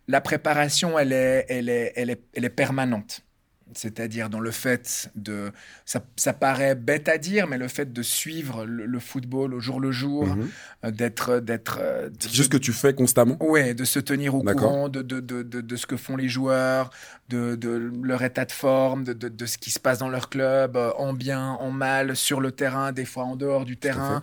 la 0.08 0.22
préparation, 0.22 1.00
elle 1.00 1.14
est, 1.14 1.46
elle 1.50 1.70
est, 1.70 1.94
elle 1.96 2.12
est, 2.12 2.22
elle 2.34 2.46
est 2.46 2.50
permanente. 2.50 3.22
C'est-à-dire 3.74 4.30
dans 4.30 4.40
le 4.40 4.52
fait 4.52 5.10
de, 5.16 5.52
ça, 5.86 6.02
ça, 6.16 6.34
paraît 6.34 6.76
bête 6.76 7.10
à 7.10 7.18
dire, 7.18 7.48
mais 7.48 7.58
le 7.58 7.68
fait 7.68 7.92
de 7.92 8.02
suivre 8.02 8.66
le, 8.66 9.00
football 9.00 9.54
au 9.54 9.60
jour 9.60 9.80
le 9.80 9.92
jour, 9.92 10.28
mhm. 10.28 10.50
euh, 10.86 10.92
d'être, 10.92 11.40
d'être, 11.40 11.80
euh, 11.82 12.10
c'est 12.20 12.34
juste 12.34 12.52
que 12.52 12.58
tu 12.58 12.74
fais 12.74 12.94
constamment. 12.94 13.38
Ouais, 13.42 13.74
de 13.74 13.84
se 13.84 14.00
tenir 14.00 14.36
au 14.36 14.44
courant 14.44 14.90
de 14.90 15.02
de, 15.02 15.20
de, 15.20 15.42
de, 15.42 15.76
ce 15.76 15.86
que 15.86 15.98
font 15.98 16.16
les 16.16 16.30
joueurs, 16.30 16.92
de, 17.30 17.56
de 17.56 17.92
leur 18.04 18.24
état 18.24 18.46
de 18.46 18.52
forme, 18.52 19.04
de, 19.04 19.14
de, 19.14 19.46
ce 19.46 19.58
qui 19.58 19.72
se 19.72 19.80
passe 19.80 20.00
dans 20.00 20.10
leur 20.10 20.30
club, 20.30 20.78
euh, 20.78 20.92
en 20.98 21.14
bien, 21.14 21.54
en 21.60 21.72
mal, 21.72 22.16
sur 22.16 22.42
le 22.42 22.52
terrain, 22.52 22.92
des 22.92 23.06
fois 23.06 23.24
en 23.24 23.36
dehors 23.36 23.66
du 23.66 23.78
terrain, 23.78 24.22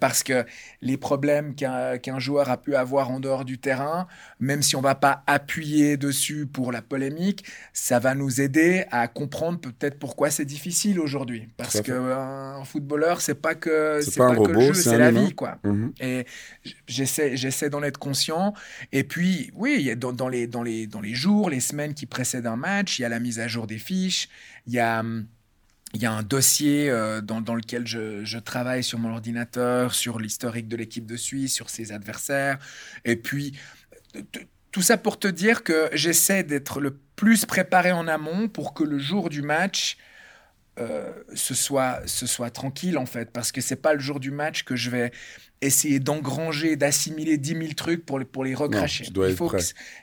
parce 0.00 0.22
que 0.22 0.44
les 0.80 0.96
problèmes 0.96 1.54
qu'un, 1.54 1.98
qu'un 1.98 2.18
joueur 2.18 2.50
a 2.50 2.56
pu 2.56 2.74
avoir 2.74 3.10
en 3.10 3.20
dehors 3.20 3.44
du 3.44 3.58
terrain, 3.58 4.06
même 4.40 4.62
si 4.62 4.76
on 4.76 4.80
va 4.80 4.94
pas 4.94 5.22
appuyer 5.26 5.96
dessus 5.96 6.46
pour 6.46 6.72
la 6.72 6.82
polémique, 6.82 7.44
ça 7.72 7.98
va 7.98 8.14
nous 8.14 8.40
aider 8.78 8.88
à 8.90 9.08
comprendre 9.08 9.60
peut-être 9.60 9.98
pourquoi 9.98 10.30
c'est 10.30 10.44
difficile 10.44 11.00
aujourd'hui. 11.00 11.48
Parce 11.56 11.80
qu'un 11.80 12.64
footballeur, 12.64 13.20
c'est 13.20 13.34
pas 13.34 13.54
que 13.54 14.00
c'est 14.02 14.18
pas, 14.18 14.34
que 14.34 14.50
le 14.50 14.60
jeu, 14.60 14.74
c'est 14.74 14.98
la 14.98 15.10
vie, 15.10 15.34
quoi. 15.34 15.58
Mhm. 15.64 15.92
Et 16.00 16.26
j'essaie, 16.86 17.36
j'essaie 17.36 17.70
d'en 17.70 17.82
être 17.82 17.98
conscient. 17.98 18.54
Et 18.92 19.04
puis, 19.04 19.50
oui, 19.54 19.94
dans, 19.96 20.12
dans, 20.12 20.28
les, 20.28 20.46
dans, 20.46 20.62
les, 20.62 20.86
dans 20.86 21.00
les 21.00 21.14
jours, 21.14 21.50
les 21.50 21.60
semaines 21.60 21.94
qui 21.94 22.06
précèdent 22.06 22.46
un 22.46 22.56
match, 22.56 22.98
il 22.98 23.02
y 23.02 23.04
a 23.04 23.08
la 23.08 23.20
mise 23.20 23.40
à 23.40 23.48
jour 23.48 23.66
des 23.66 23.78
fiches, 23.78 24.28
il 24.66 24.72
y 24.74 24.80
a 24.80 25.04
il 25.94 26.02
y 26.02 26.06
a 26.06 26.12
un 26.12 26.22
dossier 26.22 26.90
euh, 26.90 27.22
dans, 27.22 27.40
dans, 27.40 27.54
lequel 27.54 27.86
je, 27.86 28.22
je, 28.22 28.38
travaille 28.38 28.84
sur 28.84 28.98
mon 28.98 29.10
ordinateur, 29.10 29.94
sur 29.94 30.18
l'historique 30.18 30.68
de 30.68 30.76
l'équipe 30.76 31.06
de 31.06 31.16
Suisse, 31.16 31.54
sur 31.54 31.70
ses 31.70 31.92
adversaires. 31.92 32.58
Et 33.06 33.16
puis, 33.16 33.58
tout 34.70 34.82
ça 34.82 34.98
pour 34.98 35.18
te 35.18 35.28
dire 35.28 35.64
que 35.64 35.88
j'essaie 35.92 36.44
d'être 36.44 36.80
le 36.80 36.98
plus 37.18 37.44
préparé 37.44 37.90
en 37.90 38.06
amont 38.06 38.46
pour 38.48 38.74
que 38.74 38.84
le 38.84 38.96
jour 38.96 39.28
du 39.28 39.42
match, 39.42 39.96
euh, 40.78 41.12
ce, 41.34 41.52
soit, 41.52 42.00
ce 42.06 42.28
soit 42.28 42.50
tranquille 42.50 42.96
en 42.96 43.06
fait. 43.06 43.32
Parce 43.32 43.50
que 43.50 43.60
c'est 43.60 43.82
pas 43.82 43.92
le 43.92 43.98
jour 43.98 44.20
du 44.20 44.30
match 44.30 44.62
que 44.62 44.76
je 44.76 44.88
vais 44.88 45.10
essayer 45.60 45.98
d'engranger, 45.98 46.76
d'assimiler 46.76 47.36
10 47.36 47.48
000 47.50 47.64
trucs 47.76 48.06
pour, 48.06 48.24
pour 48.24 48.44
les 48.44 48.54
recracher. 48.54 49.04
il, 49.04 49.34
faut 49.34 49.48
que, 49.48 49.56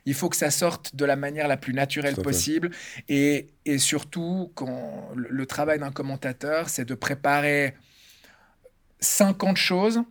il 0.05 0.13
faut 0.13 0.27
que 0.27 0.35
ça 0.35 0.51
sorte 0.51 0.93
de 0.93 1.05
la 1.05 1.15
manière 1.15 1.47
la 1.47 1.55
plus 1.55 1.73
naturelle 1.73 2.15
possible. 2.15 2.71
Et, 3.07 3.47
et, 3.63 3.77
surtout, 3.77 4.51
quand 4.53 5.07
le 5.15 5.45
travail 5.45 5.79
d'un 5.79 5.91
commentateur, 5.91 6.67
c'est 6.67 6.83
de 6.83 6.95
préparer 6.95 7.75
50 8.99 9.55
choses, 9.55 10.01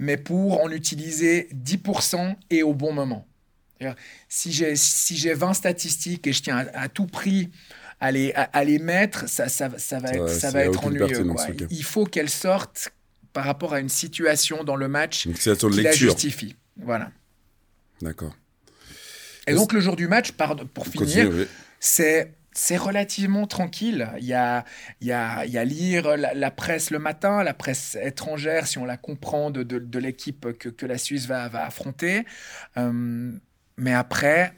mais 0.00 0.16
pour 0.16 0.60
en 0.64 0.70
utiliser 0.72 1.48
10% 1.54 2.34
et 2.50 2.64
au 2.64 2.74
bon 2.74 2.92
moment. 2.92 3.28
Si 4.28 4.52
j'ai 4.52 4.76
si 4.76 5.32
20 5.32 5.54
statistiques 5.54 6.26
et 6.26 6.32
je 6.32 6.42
tiens 6.42 6.66
à, 6.74 6.88
tout 6.88 7.06
prix 7.06 7.50
à 8.00 8.12
les, 8.12 8.32
à, 8.34 8.64
les 8.64 8.78
mettre, 8.78 9.28
ça, 9.28 9.48
ça, 9.48 9.70
ça 9.76 9.98
va 9.98 10.10
être, 10.10 10.28
ça 10.28 10.50
va 10.50 10.64
être 10.64 10.84
ennuyeux. 10.84 11.26
Il 11.70 11.84
faut 11.84 12.04
qu'elles 12.04 12.30
sortent 12.30 12.92
par 13.32 13.44
rapport 13.44 13.74
à 13.74 13.80
une 13.80 13.88
situation 13.88 14.64
dans 14.64 14.76
le 14.76 14.88
match 14.88 15.28
qui 15.28 15.82
la 15.82 15.92
justifie. 15.92 16.56
Voilà. 16.76 17.10
D'accord. 18.02 18.34
Et 19.46 19.54
donc 19.54 19.72
le 19.72 19.80
jour 19.80 19.96
du 19.96 20.08
match, 20.08 20.32
pour 20.74 20.86
finir, 20.86 21.30
c'est 21.80 22.32
c'est 22.58 22.76
relativement 22.76 23.46
tranquille. 23.46 24.08
Il 24.18 24.24
y 24.24 24.34
a, 24.34 24.64
il 25.00 25.06
y 25.06 25.12
a, 25.12 25.46
il 25.46 25.52
y 25.52 25.58
a 25.58 25.64
lire 25.64 26.16
la, 26.16 26.50
presse 26.50 26.90
le 26.90 26.98
matin, 26.98 27.44
la 27.44 27.54
presse 27.54 27.96
étrangère, 28.02 28.66
si 28.66 28.78
on 28.78 28.84
la 28.84 28.96
comprend, 28.96 29.50
de, 29.50 29.62
de, 29.62 29.78
de 29.78 29.98
l'équipe 29.98 30.58
que, 30.58 30.68
que, 30.68 30.84
la 30.84 30.98
Suisse 30.98 31.26
va, 31.26 31.48
va 31.48 31.64
affronter. 31.64 32.24
Euh, 32.76 33.32
mais 33.78 33.94
après, 33.94 34.52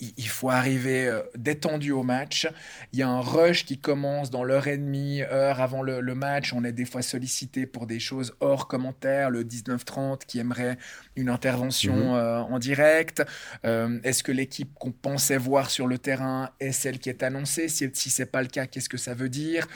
il 0.00 0.28
faut 0.28 0.50
arriver 0.50 1.06
euh, 1.06 1.22
détendu 1.36 1.92
au 1.92 2.02
match. 2.02 2.48
Il 2.92 2.98
y 2.98 3.02
a 3.02 3.08
un 3.08 3.20
rush 3.20 3.64
qui 3.64 3.78
commence 3.78 4.30
dans 4.30 4.42
l'heure 4.42 4.66
et 4.66 4.78
demie, 4.78 5.22
heure 5.22 5.60
avant 5.60 5.82
le, 5.82 6.02
match. 6.14 6.52
On 6.52 6.64
est 6.64 6.72
des 6.72 6.84
fois 6.84 7.02
sollicité 7.02 7.66
pour 7.66 7.86
des 7.86 8.00
choses 8.00 8.34
hors 8.40 8.68
commentaire, 8.68 9.30
le 9.30 9.44
19-30 9.44 10.20
qui 10.26 10.38
aimerait 10.38 10.78
une 11.14 11.28
intervention 11.28 11.94
mhm. 11.94 12.14
euh, 12.14 12.40
en 12.40 12.58
direct. 12.58 13.22
Euh, 13.64 14.00
est-ce 14.02 14.22
que 14.22 14.32
l'équipe 14.32 14.72
qu'on 14.74 14.92
pensait 14.92 15.38
voir 15.38 15.70
sur 15.70 15.86
le 15.86 15.98
terrain 15.98 16.50
est 16.58 16.72
celle 16.72 16.98
qui 16.98 17.10
est 17.10 17.22
annoncée? 17.22 17.68
Si, 17.68 17.88
si 17.92 18.10
ce 18.10 18.22
n'est 18.22 18.26
pas 18.26 18.42
le 18.42 18.48
cas, 18.48 18.66
qu'est-ce 18.66 18.88
que 18.88 18.96
ça 18.96 19.14
veut 19.14 19.28
dire? 19.28 19.68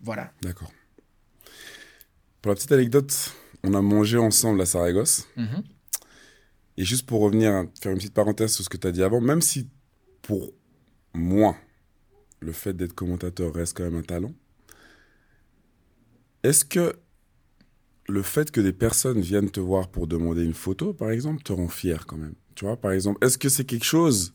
Voilà. 0.00 0.32
D'accord. 0.42 0.70
Pour 2.42 2.50
la 2.50 2.54
petite 2.54 2.72
anecdote, 2.72 3.34
on 3.64 3.74
a 3.74 3.80
mangé 3.80 4.18
ensemble 4.18 4.60
à 4.60 4.66
Saragosse. 4.66 5.26
Mhm. 5.36 5.64
Et 6.76 6.84
juste 6.84 7.06
pour 7.06 7.20
revenir, 7.20 7.66
faire 7.80 7.92
une 7.92 7.98
petite 7.98 8.14
parenthèse 8.14 8.52
sur 8.52 8.64
ce 8.64 8.68
que 8.68 8.76
tu 8.76 8.86
as 8.86 8.92
dit 8.92 9.02
avant, 9.02 9.20
même 9.20 9.40
si 9.40 9.68
pour 10.22 10.52
moi, 11.14 11.56
le 12.40 12.52
fait 12.52 12.74
d'être 12.74 12.92
commentateur 12.92 13.54
reste 13.54 13.76
quand 13.76 13.84
même 13.84 13.96
un 13.96 14.02
talent, 14.02 14.34
est-ce 16.42 16.64
que 16.64 16.96
le 18.08 18.22
fait 18.22 18.50
que 18.50 18.60
des 18.60 18.72
personnes 18.72 19.20
viennent 19.20 19.50
te 19.50 19.60
voir 19.60 19.88
pour 19.88 20.06
demander 20.06 20.44
une 20.44 20.54
photo, 20.54 20.92
par 20.92 21.10
exemple, 21.10 21.42
te 21.42 21.52
rend 21.52 21.68
fier 21.68 22.06
quand 22.06 22.18
même? 22.18 22.34
Tu 22.54 22.64
vois, 22.64 22.76
par 22.76 22.92
exemple, 22.92 23.24
est-ce 23.24 23.38
que 23.38 23.48
c'est 23.48 23.64
quelque 23.64 23.84
chose 23.84 24.34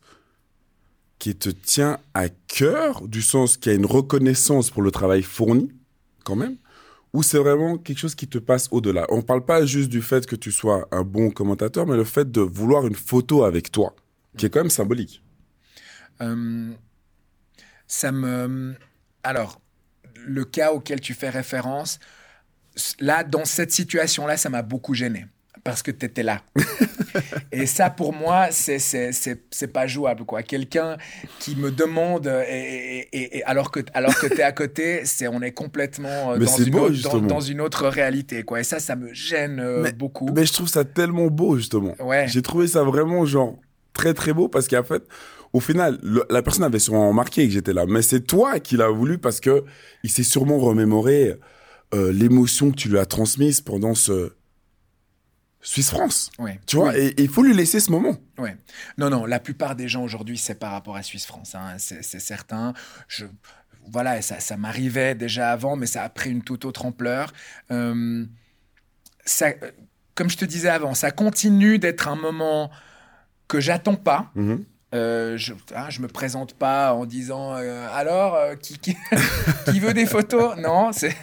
qui 1.19 1.35
te 1.35 1.49
tient 1.49 1.99
à 2.13 2.29
cœur, 2.29 3.07
du 3.07 3.21
sens 3.21 3.55
qu'il 3.55 3.71
y 3.71 3.75
a 3.75 3.77
une 3.77 3.85
reconnaissance 3.85 4.71
pour 4.71 4.81
le 4.81 4.91
travail 4.91 5.21
fourni, 5.21 5.71
quand 6.23 6.35
même? 6.35 6.57
Ou 7.13 7.23
c'est 7.23 7.37
vraiment 7.37 7.77
quelque 7.77 7.97
chose 7.97 8.15
qui 8.15 8.27
te 8.27 8.37
passe 8.37 8.67
au-delà? 8.71 9.05
On 9.09 9.17
ne 9.17 9.21
parle 9.21 9.45
pas 9.45 9.65
juste 9.65 9.89
du 9.89 10.01
fait 10.01 10.25
que 10.25 10.35
tu 10.35 10.51
sois 10.51 10.87
un 10.91 11.03
bon 11.03 11.29
commentateur, 11.29 11.85
mais 11.85 11.95
le 11.95 12.03
fait 12.03 12.31
de 12.31 12.41
vouloir 12.41 12.87
une 12.87 12.95
photo 12.95 13.43
avec 13.43 13.71
toi, 13.71 13.95
qui 14.37 14.45
est 14.45 14.49
quand 14.49 14.61
même 14.61 14.69
symbolique. 14.69 15.23
Euh, 16.21 16.71
ça 17.87 18.11
me... 18.11 18.75
Alors, 19.23 19.61
le 20.25 20.45
cas 20.45 20.71
auquel 20.71 21.01
tu 21.01 21.13
fais 21.13 21.29
référence, 21.29 21.99
là, 22.99 23.23
dans 23.23 23.45
cette 23.45 23.71
situation-là, 23.71 24.37
ça 24.37 24.49
m'a 24.49 24.61
beaucoup 24.61 24.93
gêné 24.93 25.25
parce 25.63 25.83
que 25.83 25.91
tu 25.91 26.05
étais 26.05 26.23
là. 26.23 26.41
et 27.51 27.65
ça, 27.65 27.89
pour 27.89 28.13
moi, 28.13 28.47
c'est 28.51 29.73
pas 29.73 29.87
jouable. 29.87 30.25
quoi. 30.25 30.43
Quelqu'un 30.43 30.97
qui 31.39 31.55
me 31.55 31.71
demande, 31.71 32.27
et, 32.47 33.07
et, 33.11 33.43
alors 33.43 33.71
que, 33.71 33.79
alors 33.93 34.15
que 34.15 34.27
tu 34.27 34.39
es 34.39 34.43
à 34.43 34.51
côté, 34.51 35.01
c'est 35.05 35.27
on 35.27 35.41
est 35.41 35.51
complètement 35.51 36.33
euh, 36.33 36.37
dans, 36.37 36.57
une 36.57 36.75
autre, 36.75 37.19
dans, 37.19 37.41
une 37.41 37.61
autre, 37.61 37.87
réalité. 37.87 38.43
quoi. 38.43 38.59
Et 38.59 38.63
ça, 38.63 38.79
ça 38.79 38.95
me 38.95 39.13
gêne 39.13 39.59
euh, 39.59 39.91
beaucoup. 39.91 40.29
Mais 40.33 40.45
je 40.45 40.53
trouve 40.53 40.67
ça 40.67 40.85
tellement 40.85 41.27
beau, 41.27 41.57
justement. 41.57 41.95
Ouais. 41.99 42.27
J'ai 42.27 42.41
trouvé 42.41 42.67
ça 42.67 42.83
vraiment, 42.83 43.25
genre, 43.25 43.57
très, 43.93 44.13
très 44.13 44.33
beau 44.33 44.47
parce 44.47 44.67
qu'en 44.67 44.83
fait, 44.83 45.03
au 45.53 45.59
final, 45.59 45.99
la 46.29 46.41
personne 46.41 46.63
avait 46.63 46.79
sûrement 46.79 47.09
remarqué 47.09 47.45
que 47.45 47.53
j'étais 47.53 47.73
là. 47.73 47.85
Mais 47.85 48.01
c'est 48.01 48.21
toi 48.21 48.59
qui 48.59 48.77
l'as 48.77 48.89
voulu 48.89 49.17
parce 49.17 49.39
que 49.39 49.63
il 50.03 50.09
s'est 50.09 50.23
sûrement 50.23 50.57
remémoré 50.59 51.35
euh, 51.93 52.11
l'émotion 52.13 52.71
que 52.71 52.77
tu 52.77 52.87
lui 52.87 52.97
as 52.97 53.05
transmise 53.05 53.59
pendant 53.59 53.93
ce 53.93 54.31
Suisse-France. 55.61 56.31
Tu 56.65 56.75
vois, 56.75 56.97
et 56.97 57.13
il 57.17 57.29
faut 57.29 57.43
lui 57.43 57.53
laisser 57.53 57.79
ce 57.79 57.91
moment. 57.91 58.17
Ouais. 58.37 58.57
Non, 58.97 59.09
non, 59.09 59.25
la 59.25 59.39
plupart 59.39 59.75
des 59.75 59.87
gens 59.87 60.03
aujourd'hui, 60.03 60.37
c'est 60.37 60.55
par 60.55 60.71
rapport 60.71 60.95
à 60.95 61.03
Suisse-France. 61.03 61.55
Hein. 61.55 61.75
C'est 61.77 62.19
certain. 62.19 62.73
Je, 63.07 63.25
voilà, 63.87 64.21
ça, 64.21 64.39
ça 64.39 64.57
m'arrivait 64.57 65.15
déjà 65.15 65.51
avant, 65.51 65.75
mais 65.75 65.85
ça 65.85 66.03
a 66.03 66.09
pris 66.09 66.31
une 66.31 66.41
toute 66.41 66.65
autre 66.65 66.85
ampleur. 66.85 67.33
Euh, 67.71 68.25
ça, 69.25 69.47
comme 70.15 70.29
je 70.29 70.37
te 70.37 70.45
disais 70.45 70.69
avant, 70.69 70.93
ça 70.93 71.11
continue 71.11 71.79
d'être 71.79 72.07
un 72.07 72.15
moment 72.15 72.71
que 73.47 73.59
j'attends 73.59 73.95
pas. 73.95 74.31
Mm-hmm. 74.35 74.63
Euh, 74.93 75.37
je 75.37 75.53
ne 75.53 75.57
ah, 75.73 75.89
je 75.89 76.01
me 76.01 76.07
présente 76.07 76.53
pas 76.53 76.93
en 76.93 77.05
disant 77.05 77.55
euh, 77.55 77.87
alors 77.93 78.37
qui, 78.59 78.77
qui, 78.77 78.97
qui, 79.71 79.79
veut 79.79 79.93
des 79.93 80.05
photos? 80.05 80.57
Non 80.57 80.91
c'est 80.91 81.15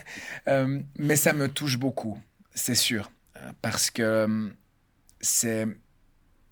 mais 0.97 1.17
ça 1.17 1.35
me 1.35 1.49
touche 1.49 1.77
beaucoup 1.77 2.19
c'est 2.55 2.75
sûr 2.75 3.11
parce 3.63 3.91
que 3.91 4.03
euh, 4.03 4.49
c'est 5.21 5.67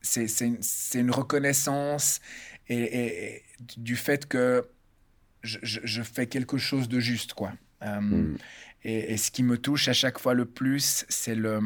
c'est 0.02 1.00
une 1.00 1.10
reconnaissance 1.10 2.20
et, 2.68 3.42
du 3.76 3.96
fait 3.96 4.26
que 4.26 4.68
je, 5.42 5.58
je, 5.62 6.02
fais 6.02 6.26
quelque 6.26 6.58
chose 6.58 6.88
de 6.88 7.00
juste 7.00 7.34
quoi 7.34 7.52
euh, 7.82 8.00
hmm. 8.00 8.36
et, 8.84 9.16
ce 9.16 9.30
qui 9.32 9.42
me 9.42 9.58
touche 9.58 9.88
à 9.88 9.92
chaque 9.92 10.18
fois 10.18 10.34
le 10.34 10.44
plus 10.44 11.04
c'est 11.08 11.34
le 11.34 11.60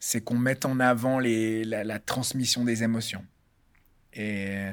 c'est 0.00 0.22
qu'on 0.22 0.38
mette 0.38 0.64
en 0.64 0.80
avant 0.80 1.18
les, 1.18 1.64
la, 1.64 1.98
transmission 1.98 2.64
des 2.64 2.82
émotions 2.82 3.24
et 4.14 4.68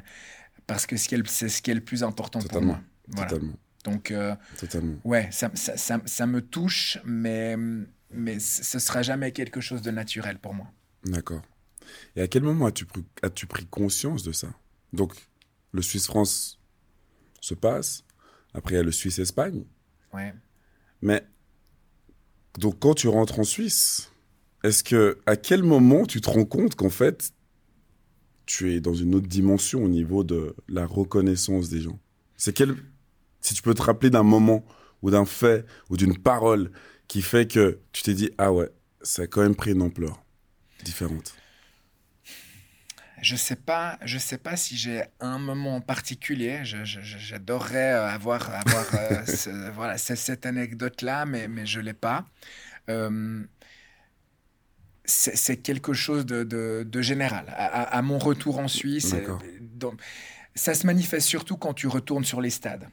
parce 0.66 0.86
que 0.86 0.96
c'est 0.96 1.50
ce 1.50 1.62
qui 1.62 1.72
est 1.72 1.76
le 1.76 1.82
plus 1.82 2.04
important 2.04 2.40
pour 2.40 2.62
moi 2.62 2.80
voilà. 3.08 3.30
totalement 3.30 3.58
donc 3.84 4.12
euh, 4.12 4.36
totalement. 4.58 4.96
ouais 5.04 5.28
ça, 5.32 5.52
ça, 5.54 5.76
ça, 5.76 6.02
ça 6.06 6.28
me 6.28 6.42
touche 6.42 6.98
mais 7.04 7.58
mais 8.12 8.40
ce 8.40 8.80
sera 8.80 9.02
jamais 9.02 9.32
quelque 9.32 9.62
chose 9.62 9.82
de 9.82 9.92
naturel 9.92 10.40
pour 10.40 10.54
moi. 10.54 10.68
D'accord. 11.06 11.42
Et 12.16 12.22
à 12.22 12.28
quel 12.28 12.44
moment 12.44 12.68
as-tu 12.68 12.86
pris, 12.86 13.04
as 13.24 13.30
pris 13.30 13.66
conscience 13.66 14.24
de 14.24 14.32
ça? 14.32 14.50
Donc, 14.94 15.14
le 15.72 15.82
Suisse-France 15.82 16.60
se 17.42 17.54
passe. 17.54 18.04
Après, 18.54 18.76
il 18.76 18.78
y 18.78 18.82
a 18.82 18.84
le 18.84 18.92
Suisse-Espagne. 18.92 19.66
Ouais. 20.14 20.34
Mais, 21.02 21.26
donc, 22.58 22.80
quand 22.80 22.96
tu 22.96 23.08
rentres 23.08 23.40
en 23.40 23.44
Suisse, 23.44 24.12
est-ce 24.64 24.84
que, 24.84 25.20
à 25.26 25.36
quel 25.36 25.64
moment 25.64 26.06
tu 26.06 26.22
te 26.22 26.30
rends 26.30 26.46
compte 26.46 26.76
qu'en 26.76 26.90
fait, 26.90 27.32
tu 28.46 28.74
es 28.74 28.82
dans 28.82 28.96
une 28.96 29.16
autre 29.16 29.28
dimension 29.28 29.84
au 29.84 29.90
niveau 29.90 30.24
de 30.24 30.56
la 30.68 30.86
reconnaissance 30.86 31.70
des 31.70 31.82
gens? 31.82 32.00
C'est 32.36 32.54
quel, 32.54 32.76
si 33.42 33.54
tu 33.54 33.62
peux 33.62 33.74
te 33.74 33.82
rappeler 33.82 34.10
d'un 34.10 34.24
moment 34.24 34.66
ou 35.02 35.12
d'un 35.12 35.26
fait 35.26 35.66
ou 35.90 35.98
d'une 35.98 36.18
parole 36.18 36.72
qui 37.10 37.22
fait 37.22 37.52
que 37.52 37.80
tu 37.92 38.04
t'es 38.04 38.14
dit, 38.14 38.32
ah 38.38 38.54
ouais, 38.54 38.70
ça 39.02 39.24
a 39.24 39.28
quand 39.28 39.42
même 39.42 39.56
pris 39.56 39.72
une 39.72 39.82
ampleur 39.82 40.24
différente 40.86 41.36
je 43.22 43.36
sais 43.36 43.56
pas, 43.56 43.98
je 44.04 44.18
sais 44.18 44.38
pas 44.38 44.56
si 44.56 44.78
j'ai 44.78 45.04
un 45.20 45.40
moment 45.40 45.76
en 45.76 45.82
particulier. 45.82 46.62
J'adorerais 46.64 47.94
euh, 47.94 48.08
avoir, 48.08 48.50
avoir 48.50 48.86
euh, 48.96 49.72
voilà, 49.76 49.98
cette 49.98 50.46
anecdote-là, 50.46 51.26
mais, 51.26 51.48
mais 51.48 51.66
je 51.66 51.80
l'ai 51.80 51.94
pas. 51.94 52.26
Euh, 52.90 53.44
c'est 55.06 55.58
quelque 55.58 55.94
chose 55.94 56.26
de, 56.26 56.44
de, 56.44 57.02
général. 57.02 57.46
À, 57.58 58.00
mon 58.04 58.20
retour 58.20 58.60
en 58.60 58.68
Suisse, 58.68 59.16
ça 60.54 60.76
se 60.76 60.86
manifeste 60.86 61.28
surtout 61.28 61.58
quand 61.58 61.74
tu 61.74 61.88
retournes 61.88 62.26
sur 62.26 62.42
les 62.42 62.52
stades 62.52 62.88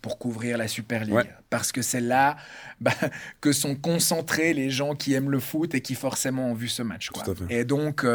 pour 0.00 0.18
couvrir 0.18 0.58
la 0.58 0.68
Super 0.68 1.04
League. 1.04 1.30
Parce 1.50 1.72
que 1.72 1.82
c'est 1.82 2.00
là 2.00 2.36
bah, 2.80 2.92
que 3.40 3.52
sont 3.52 3.74
concentrés 3.74 4.54
les 4.54 4.70
gens 4.70 4.94
qui 4.94 5.14
aiment 5.14 5.30
le 5.30 5.40
foot 5.40 5.74
et 5.74 5.80
qui 5.80 5.94
forcément 5.94 6.50
ont 6.50 6.54
vu 6.54 6.68
ce 6.68 6.82
match. 6.82 7.10
Quoi. 7.10 7.24
Et 7.48 7.64
donc, 7.64 8.06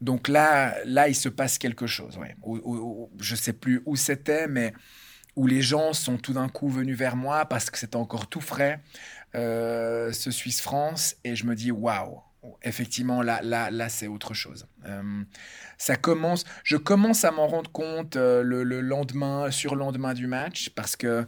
donc 0.00 0.28
là, 0.28 0.76
là, 0.84 1.08
il 1.08 1.14
se 1.14 1.28
passe 1.28 1.58
quelque 1.58 1.86
chose. 1.86 2.18
Ouais. 2.18 2.36
je 3.18 3.32
ne 3.32 3.38
sais 3.38 3.52
plus 3.52 3.82
où 3.86 3.96
c'était, 3.96 4.46
mais 4.46 4.72
où 5.38 5.46
les 5.46 5.62
gens 5.62 5.92
sont 5.92 6.16
tout 6.16 6.32
d'un 6.32 6.48
coup 6.48 6.68
venus 6.68 6.96
vers 6.96 7.16
moi 7.16 7.46
parce 7.46 7.70
que 7.70 7.78
c'était 7.78 7.96
encore 7.96 8.26
tout 8.26 8.40
frais, 8.40 8.80
euh, 9.34 10.12
ce 10.12 10.32
Suisse 10.32 10.60
France, 10.60 11.14
et 11.24 11.36
je 11.36 11.46
me 11.46 11.54
dis 11.54 11.70
waouh. 11.70 12.20
Effectivement, 12.62 13.22
là, 13.22 13.40
là, 13.42 13.70
là, 13.70 13.88
c'est 13.88 14.06
autre 14.06 14.34
chose. 14.34 14.66
Euh, 14.86 15.22
ça 15.76 15.96
commence. 15.96 16.44
Je 16.64 16.76
commence 16.76 17.24
à 17.24 17.30
m'en 17.30 17.46
rendre 17.46 17.70
compte 17.70 18.16
euh, 18.16 18.42
le, 18.42 18.62
le, 18.64 18.80
lendemain, 18.80 19.50
sur 19.50 19.76
lendemain 19.76 20.14
du 20.14 20.26
match, 20.26 20.70
parce 20.70 20.96
que 20.96 21.26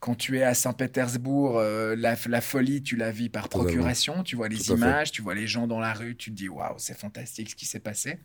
quand 0.00 0.14
tu 0.14 0.38
es 0.38 0.42
à 0.42 0.54
Saint-Pétersbourg, 0.54 1.58
euh, 1.58 1.94
la, 1.96 2.40
folie, 2.40 2.82
tu 2.82 2.96
la 2.96 3.10
vis 3.10 3.28
par 3.28 3.48
procuration. 3.48 4.22
Tu 4.22 4.36
vois 4.36 4.48
les 4.48 4.70
images, 4.70 5.12
tu 5.12 5.20
vois 5.22 5.34
les 5.34 5.46
gens 5.46 5.66
dans 5.66 5.80
la 5.80 5.92
rue, 5.92 6.16
tu 6.16 6.30
te 6.30 6.36
dis 6.36 6.48
waouh, 6.48 6.74
c'est 6.78 6.98
fantastique 6.98 7.50
ce 7.50 7.56
qui 7.56 7.66
s'est 7.66 7.80
passé. 7.80 8.18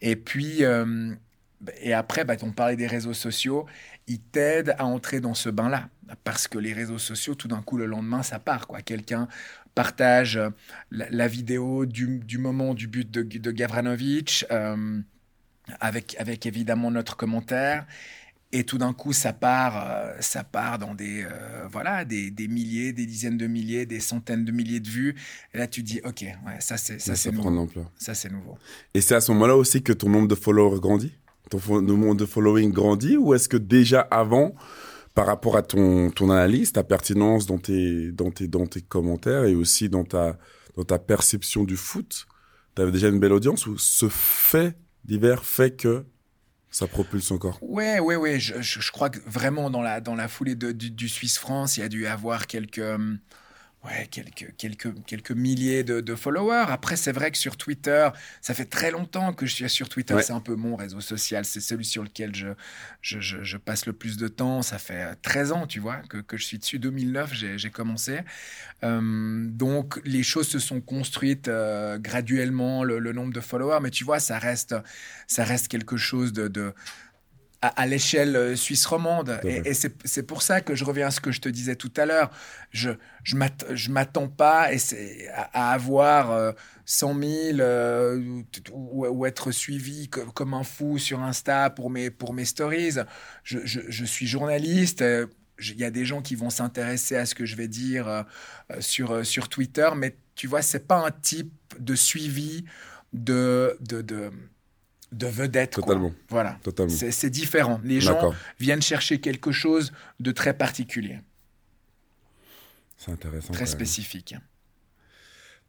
Et 0.00 0.16
puis, 0.16 0.64
et 1.80 1.92
après, 1.92 2.24
bah, 2.24 2.34
on 2.42 2.52
parlait 2.52 2.76
des 2.76 2.86
réseaux 2.86 3.14
sociaux, 3.14 3.66
ils 4.06 4.20
t'aident 4.20 4.74
à 4.78 4.84
entrer 4.84 5.20
dans 5.20 5.34
ce 5.34 5.48
bain-là. 5.48 5.88
Parce 6.22 6.48
que 6.48 6.58
les 6.58 6.72
réseaux 6.72 6.98
sociaux, 6.98 7.34
tout 7.34 7.48
d'un 7.48 7.62
coup, 7.62 7.78
le 7.78 7.86
lendemain, 7.86 8.22
ça 8.22 8.38
part. 8.38 8.66
quoi. 8.66 8.82
Quelqu'un 8.82 9.28
partage 9.74 10.40
la, 10.90 11.28
vidéo 11.28 11.86
du, 11.86 12.38
moment 12.38 12.74
du 12.74 12.86
but 12.86 13.10
de, 13.10 13.22
de 13.22 13.50
Gavranovic, 13.50 14.44
euh, 14.50 15.00
avec, 15.80 16.16
avec 16.18 16.46
évidemment 16.46 16.90
notre 16.90 17.16
commentaire. 17.16 17.86
Et 18.56 18.62
tout 18.62 18.78
d'un 18.78 18.92
coup, 18.92 19.12
ça 19.12 19.32
part, 19.32 19.84
euh, 19.84 20.12
ça 20.20 20.44
part 20.44 20.78
dans 20.78 20.94
des, 20.94 21.24
euh, 21.24 21.66
voilà, 21.72 22.04
des, 22.04 22.30
des, 22.30 22.46
milliers, 22.46 22.92
des 22.92 23.04
dizaines 23.04 23.36
de 23.36 23.48
milliers, 23.48 23.84
des 23.84 23.98
centaines 23.98 24.44
de 24.44 24.52
milliers 24.52 24.78
de 24.78 24.88
vues. 24.88 25.16
Et 25.52 25.58
là, 25.58 25.66
tu 25.66 25.82
dis, 25.82 26.00
ok, 26.04 26.20
ouais, 26.20 26.60
ça 26.60 26.76
c'est 26.76 27.00
ça, 27.00 27.16
c'est 27.16 27.32
nouveau. 27.32 27.68
Ça 27.98 28.14
c'est 28.14 28.30
nouveau. 28.30 28.56
Et 28.94 29.00
c'est 29.00 29.16
à 29.16 29.20
ce 29.20 29.32
moment-là 29.32 29.56
aussi 29.56 29.82
que 29.82 29.92
ton 29.92 30.08
nombre 30.08 30.28
de 30.28 30.36
followers 30.36 30.78
grandit? 30.78 31.14
Ton 31.50 31.82
nombre 31.82 32.14
de 32.14 32.26
following 32.26 32.72
grandit, 32.72 33.16
ou 33.16 33.34
est-ce 33.34 33.48
que 33.48 33.56
déjà 33.56 34.02
avant, 34.02 34.54
par 35.14 35.26
rapport 35.26 35.56
à 35.56 35.62
ton, 35.62 36.10
ton 36.10 36.30
analyse, 36.30 36.72
ta 36.72 36.82
pertinence 36.82 37.46
dans 37.46 37.58
tes, 37.58 38.10
dans 38.12 38.30
tes, 38.30 38.48
dans 38.48 38.66
tes 38.66 38.82
commentaires 38.82 39.44
et 39.44 39.54
aussi 39.54 39.88
dans 39.88 40.04
ta, 40.04 40.36
dans 40.76 40.84
ta 40.84 40.98
perception 40.98 41.64
du 41.64 41.76
foot, 41.76 42.26
tu 42.74 42.82
avais 42.82 42.90
déjà 42.90 43.08
une 43.08 43.20
belle 43.20 43.32
audience 43.32 43.66
ou 43.66 43.78
ce 43.78 44.08
fait 44.08 44.76
divers 45.04 45.44
fait 45.44 45.76
que 45.76 46.04
ça 46.70 46.88
propulse 46.88 47.30
encore? 47.30 47.58
Ouais, 47.62 48.00
ouais, 48.00 48.16
ouais. 48.16 48.40
Je, 48.40 48.60
je, 48.60 48.90
crois 48.90 49.08
que 49.08 49.20
vraiment 49.26 49.70
dans 49.70 49.82
la, 49.82 50.00
dans 50.00 50.16
la 50.16 50.26
foulée 50.26 50.56
de, 50.56 50.72
du, 50.72 50.90
du 50.90 51.08
Suisse 51.08 51.38
France, 51.38 51.76
il 51.76 51.80
y 51.80 51.82
a 51.84 51.88
dû 51.88 52.02
y 52.02 52.06
avoir 52.06 52.48
quelques. 52.48 52.82
Ouais, 53.84 54.08
quelques, 54.10 54.54
quelques, 54.56 55.04
quelques 55.04 55.32
milliers 55.32 55.84
de, 55.84 56.14
followers. 56.14 56.64
Après, 56.68 56.96
c'est 56.96 57.12
vrai 57.12 57.30
que 57.30 57.36
sur 57.36 57.58
Twitter, 57.58 58.08
ça 58.40 58.54
fait 58.54 58.64
très 58.64 58.90
longtemps 58.90 59.34
que 59.34 59.44
je 59.44 59.54
suis 59.54 59.68
sur 59.68 59.90
Twitter. 59.90 60.16
C'est 60.22 60.32
un 60.32 60.40
peu 60.40 60.54
mon 60.54 60.74
réseau 60.74 61.00
social. 61.00 61.44
C'est 61.44 61.60
celui 61.60 61.84
sur 61.84 62.02
lequel 62.02 62.34
je, 62.34 62.48
je, 63.02 63.18
je, 63.20 63.56
passe 63.58 63.84
le 63.84 63.92
plus 63.92 64.16
de 64.16 64.26
temps. 64.26 64.62
Ça 64.62 64.78
fait 64.78 65.14
13 65.20 65.52
ans, 65.52 65.66
tu 65.66 65.80
vois, 65.80 65.96
que, 66.08 66.16
que 66.16 66.38
je 66.38 66.46
suis 66.46 66.58
dessus. 66.58 66.78
2009, 66.78 67.34
j'ai 67.34 67.70
commencé. 67.70 68.20
Euh, 68.84 69.46
donc, 69.50 70.00
les 70.04 70.22
choses 70.22 70.48
se 70.48 70.58
sont 70.58 70.80
construites 70.80 71.48
euh, 71.48 71.98
graduellement, 71.98 72.84
le, 72.84 73.12
nombre 73.12 73.34
de 73.34 73.40
followers. 73.40 73.80
Mais 73.82 73.90
tu 73.90 74.04
vois, 74.04 74.18
ça 74.18 74.38
reste, 74.38 74.74
ça 75.26 75.44
reste 75.44 75.68
quelque 75.68 75.98
chose 75.98 76.32
de, 76.32 76.48
de 76.48 76.72
à, 77.68 77.86
l'échelle 77.86 78.36
euh, 78.36 78.56
suisse 78.56 78.84
romande. 78.86 79.40
Et, 79.44 79.72
c'est 79.74 80.22
pour 80.22 80.42
ça 80.42 80.60
que 80.60 80.74
je 80.74 80.84
reviens 80.84 81.08
à 81.08 81.10
ce 81.10 81.20
que 81.20 81.32
je 81.32 81.40
te 81.40 81.48
disais 81.48 81.76
tout 81.76 81.92
à 81.96 82.06
l'heure. 82.06 82.30
Je 82.70 82.90
je 83.22 83.36
m'attends 83.90 84.28
pas 84.28 84.68
à, 85.52 85.72
avoir 85.72 86.54
100 86.84 87.22
euh, 87.22 87.52
000 87.52 87.60
euh, 87.60 88.42
ou, 88.72 89.24
être 89.26 89.50
suivi 89.50 90.08
comme 90.08 90.52
un 90.54 90.64
fou 90.64 90.98
sur 90.98 91.20
Insta 91.20 91.70
pour 91.70 91.90
mes, 91.90 92.10
pour 92.10 92.34
mes 92.34 92.44
stories. 92.44 92.96
Je, 93.42 93.58
je, 93.64 94.04
suis 94.04 94.26
journaliste. 94.26 95.02
Il 95.58 95.78
y 95.78 95.84
a 95.84 95.90
des 95.90 96.04
gens 96.04 96.20
qui 96.20 96.34
vont 96.34 96.50
s'intéresser 96.50 97.16
à 97.16 97.24
ce 97.24 97.34
que 97.34 97.46
je 97.46 97.56
vais 97.56 97.68
dire 97.68 98.24
sur, 98.80 99.24
sur 99.24 99.48
Twitter, 99.48 99.88
mais 99.96 100.16
tu 100.34 100.46
vois, 100.46 100.62
c'est 100.62 100.86
pas 100.86 100.98
un 101.06 101.10
type 101.10 101.52
de 101.78 101.94
suivi 101.94 102.64
de, 103.14 103.78
de, 103.80 104.02
de 104.02 104.30
de 105.16 105.26
vedette. 105.26 105.72
Totalement. 105.72 106.12
Voilà. 106.28 106.58
Totalement. 106.62 106.92
C'est 106.92 107.30
différent. 107.30 107.80
Les 107.84 108.00
gens 108.00 108.32
viennent 108.58 108.82
chercher 108.82 109.20
quelque 109.20 109.52
chose 109.52 109.92
de 110.20 110.32
très 110.32 110.54
particulier. 110.54 111.20
C'est 112.96 113.12
intéressant. 113.12 113.52
Très 113.52 113.66
spécifique. 113.66 114.34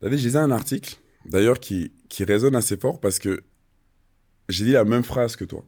David, 0.01 0.19
j'ai 0.19 0.35
un 0.35 0.51
article, 0.51 0.97
d'ailleurs, 1.25 1.59
qui, 1.59 1.91
qui 2.09 2.23
résonne 2.23 2.55
assez 2.55 2.77
fort 2.77 2.99
parce 2.99 3.19
que 3.19 3.43
j'ai 4.49 4.65
dit 4.65 4.71
la 4.71 4.85
même 4.85 5.03
phrase 5.03 5.35
que 5.35 5.45
toi. 5.45 5.65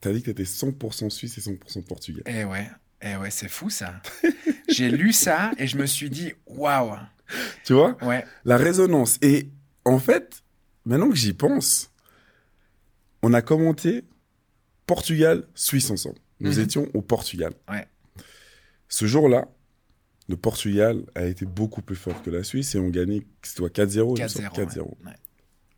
Tu 0.00 0.08
as 0.08 0.12
dit 0.12 0.20
que 0.20 0.26
tu 0.26 0.30
étais 0.30 0.44
100% 0.44 1.10
suisse 1.10 1.38
et 1.38 1.40
100% 1.40 1.84
portugais. 1.84 2.22
Eh 2.26 2.44
ouais, 2.44 2.70
eh 3.02 3.16
ouais 3.16 3.30
c'est 3.30 3.48
fou 3.48 3.68
ça. 3.68 4.00
j'ai 4.68 4.90
lu 4.90 5.12
ça 5.12 5.50
et 5.58 5.66
je 5.66 5.76
me 5.76 5.86
suis 5.86 6.08
dit, 6.08 6.32
waouh. 6.46 6.94
Tu 7.64 7.72
vois? 7.72 7.96
Ouais. 8.02 8.24
La 8.44 8.56
résonance. 8.56 9.18
Et 9.22 9.50
en 9.84 9.98
fait, 9.98 10.42
maintenant 10.84 11.10
que 11.10 11.16
j'y 11.16 11.32
pense, 11.32 11.90
on 13.22 13.32
a 13.32 13.42
commenté 13.42 14.04
Portugal-Suisse 14.86 15.90
ensemble. 15.90 16.18
Nous 16.40 16.54
mhm. 16.54 16.60
étions 16.60 16.88
au 16.94 17.02
Portugal. 17.02 17.52
Ce 18.88 19.06
jour-là, 19.06 19.48
le 20.28 20.36
Portugal 20.36 21.04
a 21.14 21.24
été 21.24 21.46
beaucoup 21.46 21.82
plus 21.82 21.96
fort 21.96 22.22
que 22.22 22.30
la 22.30 22.44
Suisse 22.44 22.74
et 22.74 22.78
on 22.78 22.88
gagnait 22.88 23.26
4-0. 23.42 24.16
4-0. 24.16 24.94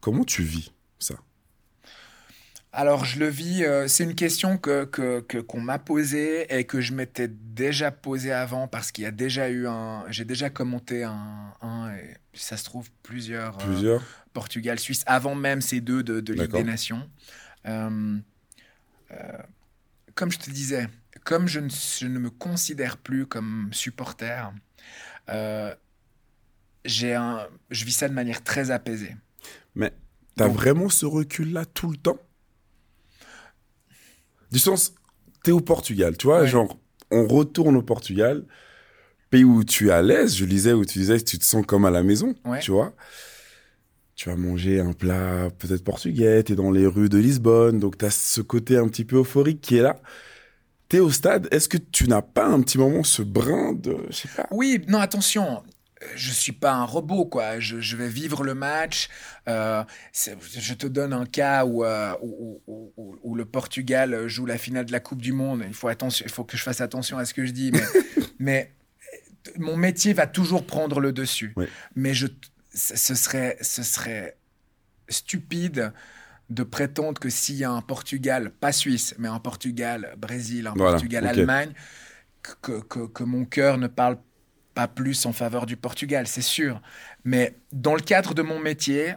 Comment 0.01 0.25
tu 0.25 0.43
vis 0.43 0.73
ça? 0.99 1.17
Alors 2.73 3.05
je 3.05 3.19
le 3.19 3.27
vis, 3.27 3.65
euh, 3.65 3.89
c'est 3.89 4.05
une 4.05 4.15
question 4.15 4.57
que 4.57 4.85
qu'on 5.41 5.61
m'a 5.61 5.79
posée 5.81 6.57
et 6.57 6.65
que 6.65 6.81
je 6.81 6.93
m'étais 6.93 7.27
déjà 7.29 7.91
posée 7.91 8.33
avant 8.33 8.69
parce 8.69 8.93
qu'il 8.93 9.03
y 9.03 9.07
a 9.09 9.11
déjà 9.11 9.49
eu 9.49 9.67
un, 9.67 10.05
j'ai 10.09 10.25
déjà 10.25 10.51
commenté 10.51 11.03
un, 11.03 11.93
et 11.97 12.17
ça 12.33 12.57
se 12.57 12.65
trouve 12.65 12.89
plusieurs, 13.03 13.61
euh, 13.61 13.67
plusieurs. 13.67 14.03
Portugal, 14.33 14.79
Suisse 14.79 15.03
avant 15.07 15.35
même 15.35 15.61
ces 15.61 15.81
deux 15.81 16.05
de, 16.05 16.21
de 16.21 16.33
Ligue 16.33 16.53
des 16.53 16.63
Nations. 16.63 17.09
Euh, 17.67 18.19
comme 20.15 20.31
je 20.31 20.39
te 20.39 20.51
disais, 20.51 20.89
comme 21.25 21.49
je 21.49 21.59
ne, 21.59 21.69
je 21.69 22.07
ne, 22.07 22.21
me 22.21 22.31
considère 22.31 22.99
plus 22.99 23.27
comme 23.27 23.71
supporter, 23.73 24.53
j'ai 26.85 27.15
un, 27.15 27.49
je 27.71 27.85
vis 27.85 27.93
ça 27.93 28.09
de 28.09 28.15
manière 28.15 28.45
très 28.45 28.71
apaisée. 28.71 29.17
Mais 29.75 29.93
tu 30.37 30.45
as 30.45 30.49
vraiment 30.49 30.89
ce 30.89 31.05
recul 31.05 31.53
là 31.53 31.65
tout 31.65 31.91
le 31.91 31.97
temps? 31.97 32.19
Du 34.51 34.59
sens, 34.59 34.95
t'es 35.43 35.53
au 35.53 35.61
Portugal, 35.61 36.17
tu 36.17 36.27
vois, 36.27 36.45
genre, 36.47 36.79
on 37.11 37.27
retourne 37.27 37.77
au 37.77 37.83
Portugal, 37.83 38.45
pays 39.31 39.45
où 39.45 39.65
tu 39.65 39.89
es 39.89 39.93
à 39.93 40.03
l'aise, 40.03 40.37
je 40.37 40.45
lisais 40.45 40.73
où 40.73 40.85
tu 40.85 40.99
disais, 40.99 41.21
tu 41.21 41.39
te 41.39 41.45
sens 41.45 41.65
comme 41.67 41.85
à 41.85 41.91
la 41.91 42.03
maison, 42.03 42.35
tu 42.61 42.71
vois. 42.71 42.95
Tu 44.17 44.29
vas 44.29 44.37
manger 44.37 44.81
un 44.81 44.93
plat 44.93 45.49
peut-être 45.59 45.83
portugais, 45.83 46.43
t'es 46.43 46.55
dans 46.55 46.71
les 46.71 46.87
rues 46.87 47.09
de 47.09 47.17
Lisbonne, 47.17 47.79
donc 47.79 47.97
t'as 47.97 48.11
ce 48.11 48.43
côté 48.43 48.77
un 48.77 48.87
petit 48.87 49.07
peu 49.07 49.17
euphorique 49.17 49.63
qui 49.63 49.77
est 49.77 49.83
là. 49.83 49.99
T'es 50.91 50.99
au 50.99 51.11
stade, 51.11 51.49
est-ce 51.53 51.69
que 51.69 51.79
tu 51.79 52.07
n'as 52.07 52.21
pas 52.21 52.47
un 52.47 52.61
petit 52.61 52.77
moment 52.77 53.03
ce 53.03 53.23
brin 53.23 53.73
de, 53.73 53.97
je 54.11 54.17
sais 54.17 54.29
pas. 54.37 54.47
Oui, 54.51 54.85
non, 54.89 54.99
attention, 54.99 55.63
je 56.15 56.31
suis 56.31 56.53
pas 56.53 56.73
un 56.73 56.85
robot, 56.85 57.27
quoi. 57.27 57.61
Je, 57.61 57.97
vais 57.97 58.09
vivre 58.09 58.43
le 58.43 58.55
match. 58.55 59.09
Euh, 59.49 59.85
je 60.13 60.75
te 60.75 60.87
donne 60.87 61.13
un 61.13 61.27
cas 61.27 61.65
euh, 61.67 62.15
où, 62.23 62.61
où, 63.23 63.35
le 63.35 63.45
Portugal 63.45 64.27
joue 64.27 64.47
la 64.47 64.59
finale 64.59 64.87
de 64.87 64.93
la 64.93 65.01
Coupe 65.01 65.21
du 65.21 65.33
Monde. 65.33 65.65
Il 65.67 65.75
faut, 65.75 65.89
attention, 65.89 66.25
il 66.27 66.33
faut 66.33 66.45
que 66.45 66.57
je 66.57 66.63
fasse 66.63 66.81
attention 66.81 67.19
à 67.19 67.25
ce 67.25 67.35
que 67.35 67.45
je 67.45 67.53
dis. 67.53 67.71
Mais, 67.73 67.85
mais 68.39 68.73
mon 69.59 69.77
métier 69.77 70.13
va 70.13 70.27
toujours 70.27 70.65
prendre 70.65 71.01
le 71.01 71.13
dessus. 71.13 71.55
Mais 71.95 72.15
je, 72.15 72.27
ce, 72.75 73.15
serait, 73.15 73.57
ce 73.61 73.83
serait 73.83 74.37
stupide 75.09 75.93
de 76.49 76.63
prétendre 76.63 77.21
que 77.21 77.29
s'il 77.31 77.57
y 77.57 77.65
a 77.65 77.71
un 77.71 77.83
Portugal, 77.83 78.51
pas 78.51 78.73
Suisse, 78.73 79.15
mais 79.19 79.29
un 79.29 79.39
Portugal, 79.39 80.15
Brésil, 80.19 80.67
un 80.67 80.75
Portugal, 80.75 81.27
Allemagne, 81.27 81.73
que, 82.43 82.81
que, 82.81 83.23
mon 83.23 83.45
cœur 83.45 83.79
ne 83.79 83.87
parle 83.87 84.17
pas 84.17 84.23
plus 84.89 85.27
en 85.27 85.33
faveur 85.33 85.67
du 85.67 85.77
Portugal, 85.77 86.27
c'est 86.27 86.43
sûr. 86.43 86.81
Mais 87.25 87.57
dans 87.73 87.95
le 87.95 88.01
cadre 88.01 88.35
de 88.35 88.43
mon 88.43 88.59
métier, 88.59 89.15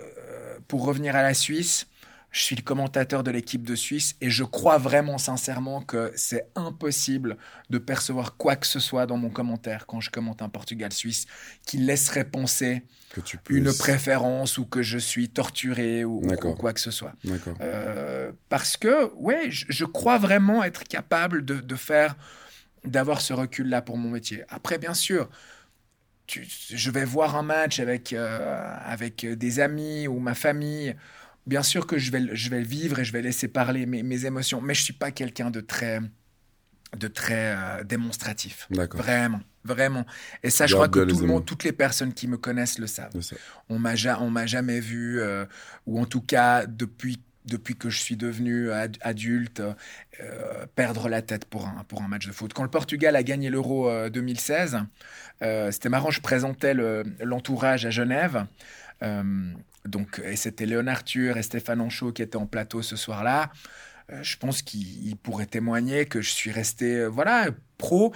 euh, 0.00 0.58
pour 0.68 0.84
revenir 0.84 1.16
à 1.16 1.22
la 1.22 1.34
Suisse, 1.34 1.86
je 2.30 2.42
suis 2.42 2.56
le 2.56 2.62
commentateur 2.62 3.24
de 3.24 3.30
l'équipe 3.30 3.64
de 3.64 3.74
Suisse 3.74 4.14
et 4.20 4.30
je 4.30 4.44
crois 4.44 4.78
vraiment 4.78 5.18
sincèrement 5.18 5.82
que 5.82 6.12
c'est 6.14 6.46
impossible 6.54 7.36
de 7.70 7.78
percevoir 7.78 8.36
quoi 8.36 8.54
que 8.54 8.66
ce 8.66 8.78
soit 8.78 9.06
dans 9.06 9.16
mon 9.16 9.30
commentaire 9.30 9.86
quand 9.86 10.00
je 10.00 10.10
commente 10.10 10.40
un 10.40 10.48
Portugal-Suisse 10.48 11.26
qui 11.66 11.78
laisserait 11.78 12.24
penser 12.24 12.84
que 13.10 13.20
tu 13.20 13.38
une 13.48 13.74
préférence 13.74 14.58
ou 14.58 14.64
que 14.64 14.82
je 14.82 14.98
suis 14.98 15.28
torturé 15.28 16.04
ou, 16.04 16.22
quoi 16.58 16.72
que 16.72 16.80
ce 16.80 16.92
soit. 16.92 17.14
Euh, 17.60 18.30
parce 18.48 18.76
que, 18.76 19.12
ouais, 19.16 19.48
je, 19.50 19.84
crois 19.84 20.18
vraiment 20.18 20.62
être 20.62 20.84
capable 20.84 21.44
de, 21.44 21.74
faire, 21.74 22.14
d'avoir 22.84 23.20
ce 23.20 23.32
recul-là 23.32 23.82
pour 23.82 23.98
mon 23.98 24.10
métier. 24.10 24.44
Après, 24.48 24.78
bien 24.78 24.94
sûr, 24.94 25.28
je 26.26 26.90
vais 26.90 27.04
voir 27.04 27.36
un 27.36 27.42
match 27.42 27.80
avec, 27.80 28.12
euh, 28.12 28.76
avec 28.84 29.26
des 29.26 29.60
amis 29.60 30.06
ou 30.06 30.18
ma 30.18 30.34
famille 30.34 30.94
bien 31.46 31.62
sûr 31.62 31.86
que 31.86 31.98
je 31.98 32.10
vais, 32.10 32.24
je 32.32 32.50
vais 32.50 32.60
le 32.60 32.66
vivre 32.66 32.98
et 32.98 33.04
je 33.04 33.12
vais 33.12 33.22
laisser 33.22 33.48
parler 33.48 33.86
mes, 33.86 34.02
mes 34.02 34.24
émotions, 34.24 34.60
mais 34.60 34.74
je 34.74 34.82
suis 34.82 34.92
pas 34.92 35.10
quelqu'un 35.10 35.50
de 35.50 35.60
très, 35.60 36.00
de 36.96 37.08
très 37.08 37.56
euh, 37.56 37.84
démonstratif. 37.84 38.68
Vraiment, 38.70 39.40
vraiment. 39.64 40.06
Et 40.42 40.50
ça, 40.50 40.66
je 40.66 40.74
crois 40.74 40.88
que 40.88 41.00
tout 41.00 41.18
le 41.18 41.26
monde, 41.26 41.44
toutes 41.44 41.64
les 41.64 41.72
personnes 41.72 42.14
qui 42.14 42.28
me 42.28 42.36
connaissent 42.36 42.78
le 42.78 42.86
savent. 42.86 43.12
On 43.68 43.78
m'a 43.78 43.94
on 44.20 44.30
m'a 44.30 44.46
jamais 44.46 44.80
vu, 44.80 45.20
euh, 45.20 45.44
ou 45.86 46.00
en 46.00 46.06
tout 46.06 46.22
cas 46.22 46.66
depuis 46.66 47.20
depuis 47.44 47.74
que 47.74 47.90
je 47.90 47.98
suis 48.00 48.16
devenu 48.16 48.70
adulte, 49.00 49.60
euh, 49.60 50.66
perdre 50.74 51.08
la 51.08 51.22
tête 51.22 51.44
pour 51.44 51.66
un, 51.66 51.84
pour 51.84 52.02
un 52.02 52.08
match 52.08 52.26
de 52.26 52.32
foot. 52.32 52.52
Quand 52.52 52.62
le 52.62 52.70
Portugal 52.70 53.16
a 53.16 53.22
gagné 53.22 53.50
l'Euro 53.50 53.90
2016, 54.08 54.80
c'était 55.70 55.88
marrant, 55.88 56.10
je 56.10 56.20
présentais 56.20 56.74
l'entourage 57.20 57.86
à 57.86 57.90
Genève. 57.90 58.46
Donc, 59.86 60.20
et 60.24 60.36
c'était 60.36 60.66
Léon 60.66 60.86
Arthur 60.86 61.38
et 61.38 61.42
Stéphane 61.42 61.80
Anchaud 61.80 62.12
qui 62.12 62.22
étaient 62.22 62.36
en 62.36 62.46
plateau 62.46 62.82
ce 62.82 62.96
soir-là. 62.96 63.50
Euh, 64.12 64.22
je 64.22 64.36
pense 64.36 64.62
qu'ils 64.62 65.16
pourraient 65.16 65.46
témoigner 65.46 66.06
que 66.06 66.20
je 66.20 66.30
suis 66.30 66.50
resté, 66.50 66.96
euh, 66.96 67.06
voilà, 67.06 67.48
pro. 67.78 68.12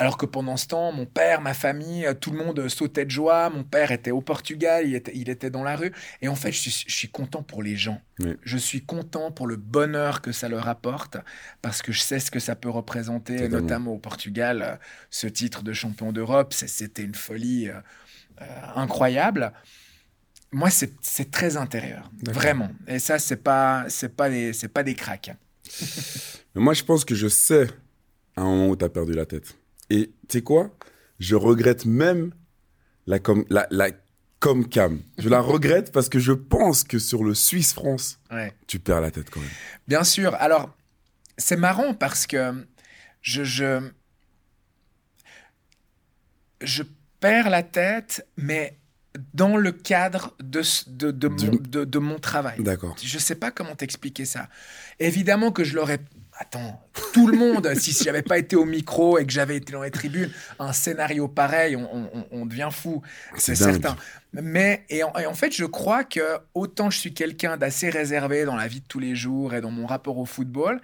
Alors 0.00 0.16
que 0.16 0.24
pendant 0.24 0.56
ce 0.56 0.66
temps, 0.66 0.92
mon 0.92 1.04
père, 1.04 1.42
ma 1.42 1.52
famille, 1.52 2.06
euh, 2.06 2.14
tout 2.14 2.30
le 2.30 2.38
monde 2.38 2.68
sautait 2.68 3.04
de 3.04 3.10
joie. 3.10 3.50
Mon 3.50 3.64
père 3.64 3.92
était 3.92 4.10
au 4.10 4.22
Portugal, 4.22 4.86
il 4.86 4.94
était, 4.94 5.12
il 5.14 5.28
était 5.28 5.50
dans 5.50 5.62
la 5.62 5.76
rue. 5.76 5.92
Et 6.22 6.28
en 6.28 6.34
fait, 6.34 6.52
je 6.52 6.70
suis, 6.70 7.08
content 7.08 7.42
pour 7.42 7.62
les 7.62 7.76
gens. 7.76 8.00
Je 8.42 8.56
suis 8.56 8.82
content 8.82 9.30
pour 9.30 9.46
le 9.46 9.56
bonheur 9.56 10.22
que 10.22 10.32
ça 10.32 10.48
leur 10.48 10.68
apporte, 10.68 11.18
parce 11.60 11.82
que 11.82 11.92
je 11.92 12.00
sais 12.00 12.18
ce 12.18 12.30
que 12.30 12.40
ça 12.40 12.54
peut 12.56 12.70
représenter, 12.70 13.48
notamment 13.48 13.92
au 13.92 13.98
Portugal. 13.98 14.80
Ce 15.10 15.26
titre 15.26 15.62
de 15.62 15.72
champion 15.72 16.12
d'Europe, 16.12 16.52
c'était 16.54 17.02
une 17.02 17.14
folie 17.14 17.68
incroyable 18.74 19.52
moi, 20.52 20.68
c'est 20.70 21.30
très 21.30 21.56
intérieur, 21.56 22.10
vraiment. 22.22 22.70
Et 22.88 22.98
ça, 22.98 23.18
c'est 23.18 23.36
pas, 23.36 23.84
c'est 23.88 24.08
pas 24.08 24.28
des, 24.28 24.52
c'est 24.52 24.68
pas 24.68 24.82
des 24.82 24.94
cracks. 24.94 25.30
Mais 26.54 26.60
moi, 26.60 26.74
je 26.74 26.82
pense 26.82 27.04
que 27.04 27.14
je 27.14 27.28
sais 27.28 27.68
à 28.36 28.42
un 28.42 28.44
moment 28.44 28.68
où 28.68 28.76
tu 28.76 28.84
as 28.84 28.88
perdu 28.88 29.12
la 29.12 29.26
tête. 29.26 29.59
Et 29.90 30.12
tu 30.28 30.38
sais 30.38 30.42
quoi? 30.42 30.70
Je 31.18 31.36
regrette 31.36 31.84
même 31.84 32.32
la 33.06 33.18
com, 33.18 33.44
la, 33.50 33.66
la 33.70 33.90
com 34.38 34.66
cam. 34.66 35.00
Je 35.18 35.28
la 35.28 35.40
regrette 35.40 35.92
parce 35.92 36.08
que 36.08 36.18
je 36.18 36.32
pense 36.32 36.84
que 36.84 36.98
sur 36.98 37.22
le 37.24 37.34
Suisse-France, 37.34 38.20
tu 38.66 38.78
perds 38.78 39.00
la 39.00 39.10
tête 39.10 39.30
quand 39.30 39.40
même. 39.40 39.50
Bien 39.86 40.04
sûr. 40.04 40.34
Alors, 40.36 40.74
c'est 41.36 41.56
marrant 41.56 41.94
parce 41.94 42.26
que 42.26 42.66
je, 43.20 43.44
je, 43.44 43.90
je 46.62 46.82
perds 47.20 47.50
la 47.50 47.62
tête, 47.62 48.26
mais 48.36 48.78
dans 49.34 49.56
le 49.56 49.72
cadre 49.72 50.34
de, 50.40 50.62
de, 50.88 51.10
de, 51.10 51.28
mon, 51.28 51.84
de, 51.84 51.98
mon, 51.98 52.18
travail. 52.18 52.62
D'accord. 52.62 52.96
Je 53.02 53.16
ne 53.16 53.20
sais 53.20 53.34
pas 53.34 53.50
comment 53.50 53.74
t'expliquer 53.74 54.24
ça. 54.24 54.48
Évidemment 54.98 55.50
que 55.50 55.64
je 55.64 55.74
l'aurais... 55.74 55.98
Attends, 56.42 56.80
tout 57.12 57.26
le 57.26 57.36
monde, 57.36 57.70
si, 57.78 57.92
j'avais 57.92 58.22
pas 58.22 58.38
été 58.38 58.56
au 58.56 58.64
micro 58.64 59.18
et 59.18 59.26
que 59.26 59.32
j'avais 59.32 59.56
été 59.56 59.72
dans 59.72 59.82
les 59.82 59.90
tribunes, 59.90 60.30
un 60.58 60.72
scénario 60.72 61.28
pareil, 61.28 61.76
on, 61.76 62.10
on, 62.32 62.46
devient 62.46 62.70
fou, 62.72 63.02
c'est 63.36 63.54
certain. 63.54 63.94
Mais, 64.32 64.86
et 64.88 65.02
en, 65.02 65.12
et 65.18 65.26
en, 65.26 65.34
fait, 65.34 65.54
je 65.54 65.66
crois 65.66 66.02
que 66.02 66.38
autant 66.54 66.88
je 66.88 66.98
suis 66.98 67.12
quelqu'un 67.12 67.58
d'assez 67.58 67.90
réservé 67.90 68.46
dans 68.46 68.56
la 68.56 68.68
vie 68.68 68.80
de 68.80 68.86
tous 68.86 69.00
les 69.00 69.14
jours 69.14 69.52
et 69.52 69.60
dans 69.60 69.70
mon 69.70 69.84
rapport 69.84 70.16
au 70.16 70.24
football, 70.24 70.80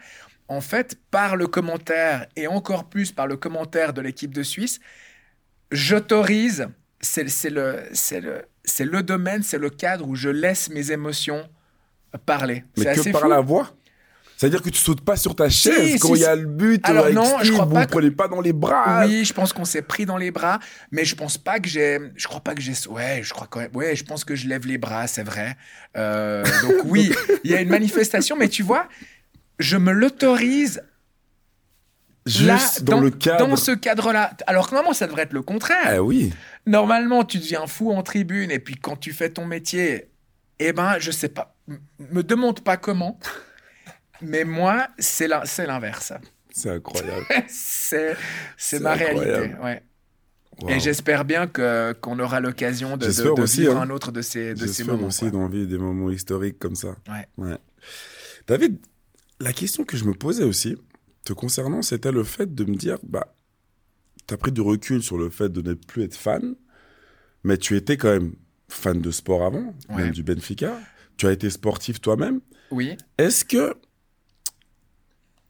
en 0.49 0.61
fait, 0.61 0.99
par 1.11 1.37
le 1.37 1.47
commentaire 1.47 2.27
et 2.37 2.47
encore 2.47 2.85
plus 2.85 3.11
par 3.11 3.27
le 3.27 3.39
commentaire 3.39 3.95
de 3.95 4.03
l'équipe 4.03 4.35
de 4.35 4.43
Suisse, 4.43 4.79
j'autorise 5.73 6.69
c'est 7.01 7.51
le, 7.51 7.83
le, 8.13 8.85
le 8.85 9.03
domaine, 9.03 9.43
c'est 9.43 9.59
le 9.59 9.71
cadre 9.71 10.07
où 10.07 10.17
je 10.17 10.29
laisse 10.29 10.69
mes 10.71 10.93
émotions 10.93 11.49
parler. 12.25 12.65
Mais 12.77 12.95
que 12.95 13.13
par 13.13 13.29
la 13.29 13.41
voix? 13.41 13.76
C'est-à-dire 14.37 14.61
que 14.61 14.69
tu 14.69 14.79
sautes 14.79 15.01
pas 15.01 15.17
sur 15.17 15.35
ta 15.35 15.49
chaise 15.49 15.99
quand 15.99 16.15
il 16.15 16.21
y 16.21 16.25
a 16.25 16.37
le 16.37 16.47
but. 16.47 16.85
Alors 16.87 17.11
non, 17.11 17.39
je 17.43 17.53
crois 17.53 17.69
pas. 17.69 17.81
Vous 17.81 17.87
prenez 17.87 18.11
pas 18.11 18.29
dans 18.29 18.41
les 18.41 18.53
bras. 18.53 19.07
Oui, 19.07 19.25
je 19.25 19.33
pense 19.33 19.53
qu'on 19.53 19.65
s'est 19.65 19.83
pris 19.83 20.05
dans 20.05 20.19
les 20.19 20.31
bras, 20.31 20.59
mais 20.91 21.05
je 21.05 21.15
pense 21.15 21.39
pas 21.39 21.59
que 21.59 21.69
j'ai. 21.69 21.99
Je 22.17 22.27
crois 22.27 22.41
pas 22.41 22.55
que 22.55 22.61
j'ai. 22.61 22.75
Ouais, 22.89 23.21
je 23.23 23.33
crois 23.33 23.47
quand 23.49 23.61
même. 23.61 23.75
Ouais, 23.75 23.97
je 23.97 24.05
pense 24.05 24.25
que 24.25 24.35
je 24.35 24.47
lève 24.47 24.67
les 24.67 24.79
bras, 24.79 25.07
c'est 25.07 25.23
vrai. 25.23 25.57
Euh, 25.97 26.45
donc 26.63 26.85
oui, 26.85 27.11
il 27.45 27.51
y 27.51 27.55
a 27.55 27.61
une 27.61 27.71
manifestation, 27.71 28.37
mais 28.37 28.49
tu 28.49 28.63
vois, 28.63 28.89
je 29.59 29.77
me 29.77 29.93
l'autorise 29.93 30.83
Juste 32.27 32.83
dans, 32.83 33.01
le 33.01 33.11
cadre. 33.11 33.47
Dans 33.47 33.57
ce 33.57 33.71
cadre-là. 33.71 34.33
Alors 34.49 34.69
que 34.69 34.75
normalement, 34.75 34.95
ça 34.95 35.07
devrait 35.07 35.23
être 35.23 35.33
le 35.33 35.43
contraire. 35.43 35.77
Ah 35.85 36.03
oui. 36.03 36.33
Normalement, 36.67 37.25
tu 37.25 37.39
deviens 37.39 37.69
fou 37.69 37.93
en 37.93 38.03
tribune 38.03 38.51
et 38.51 38.59
puis 38.59 38.75
quand 38.75 38.97
tu 38.97 39.13
fais 39.13 39.31
ton 39.31 39.47
métier, 39.47 40.09
eh 40.59 40.73
ben, 40.73 40.99
je 40.99 41.13
sais 41.13 41.29
pas. 41.29 41.55
Me 41.99 42.23
demande 42.23 42.61
pas 42.61 42.77
comment, 42.77 43.19
mais 44.23 44.45
moi, 44.45 44.89
c'est 44.99 45.29
l'inverse. 45.29 46.13
C'est 46.51 46.71
incroyable. 46.71 47.27
c'est 47.49 48.81
ma 48.81 48.95
réalité. 48.95 49.55
Ouais. 49.63 49.83
Et 50.69 50.81
j'espère 50.81 51.25
bien 51.25 51.47
que 51.47 51.93
qu'on 52.01 52.19
aura 52.19 52.41
l'occasion 52.41 52.97
de, 52.97 53.07
de, 53.07 53.35
de 53.35 53.45
vivre 53.45 53.77
hein. 53.77 53.83
un 53.83 53.91
autre 53.91 54.11
de 54.11 54.23
ces, 54.23 54.55
de 54.55 54.67
ces 54.67 54.85
moments. 54.85 55.09
aussi 55.09 55.31
d'en 55.31 55.49
vivre 55.49 55.69
des 55.69 55.77
moments 55.77 56.11
historiques 56.11 56.59
comme 56.59 56.75
ça. 56.75 56.97
Ouais. 57.09 57.29
ouais. 57.37 57.59
David, 58.47 58.79
la 59.39 59.53
question 59.53 59.85
que 59.85 59.97
je 59.99 60.05
me 60.05 60.15
posais 60.15 60.45
aussi, 60.45 60.77
te 61.25 61.35
concernant, 61.35 61.83
c'était 61.83 62.13
le 62.13 62.25
fait 62.25 62.55
de 62.55 62.65
me 62.65 62.75
dire, 62.75 62.99
bah, 63.03 63.35
tu 64.27 64.33
as 64.33 64.37
pris 64.39 64.53
du 64.53 64.63
recul 64.63 65.03
sur 65.03 65.19
le 65.19 65.29
fait 65.29 65.51
de 65.51 65.61
ne 65.61 65.75
plus 65.75 66.05
être 66.05 66.17
fan, 66.17 66.55
mais 67.45 67.59
tu 67.59 67.77
étais 67.77 67.97
quand 67.97 68.13
même 68.13 68.33
fan 68.69 69.01
de 69.01 69.11
sport 69.11 69.45
avant, 69.45 69.75
même 69.91 70.11
du 70.11 70.23
Benfica. 70.23 70.79
Tu 71.17 71.27
as 71.27 71.33
été 71.33 71.51
sportif 71.51 72.01
toi-même. 72.01 72.41
Oui. 72.71 72.97
Est-ce 73.19 73.45
que 73.45 73.75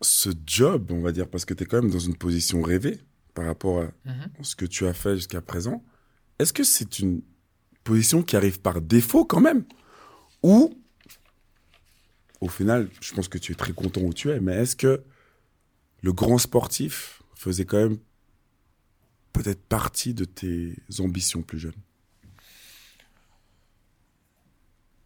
ce 0.07 0.31
job, 0.47 0.91
on 0.93 1.01
va 1.01 1.13
dire, 1.13 1.29
parce 1.29 1.45
que 1.45 1.55
tu 1.55 1.65
es 1.65 1.67
quand 1.67 1.83
même 1.83 1.91
dans 1.91 1.99
une 1.99 2.17
position 2.17 2.63
rêvée 2.63 3.01
par 3.35 3.47
rapport 3.47 3.83
à 3.83 3.85
mhm. 4.05 4.31
ce 4.43 4.57
que 4.57 4.65
tu 4.65 4.87
as 4.87 4.95
fait 4.95 5.17
jusqu'à 5.17 5.41
présent, 5.41 5.85
est-ce 6.39 6.53
que 6.53 6.65
c'est 6.65 6.99
une 7.01 7.23
position 7.85 8.23
qui 8.23 8.37
arrive 8.37 8.61
par 8.61 8.81
défaut 8.81 9.25
quand 9.25 9.41
même? 9.41 9.65
Ou, 10.43 10.79
au 12.41 12.49
final, 12.49 12.89
je 13.01 13.15
pense 13.15 13.29
que 13.29 13.39
tu 13.39 13.53
es 13.53 13.55
très 13.55 13.73
content 13.73 14.01
où 14.03 14.13
tu 14.13 14.31
es, 14.31 14.41
mais 14.41 14.55
est-ce 14.55 14.77
que 14.77 15.03
le 16.03 16.13
grand 16.13 16.39
sportif 16.39 17.23
faisait 17.35 17.65
quand 17.65 17.79
même 17.79 17.99
peut-être 19.33 19.63
partie 19.63 20.15
de 20.15 20.25
tes 20.25 20.77
ambitions 20.99 21.43
plus 21.43 21.59
jeunes? 21.59 21.73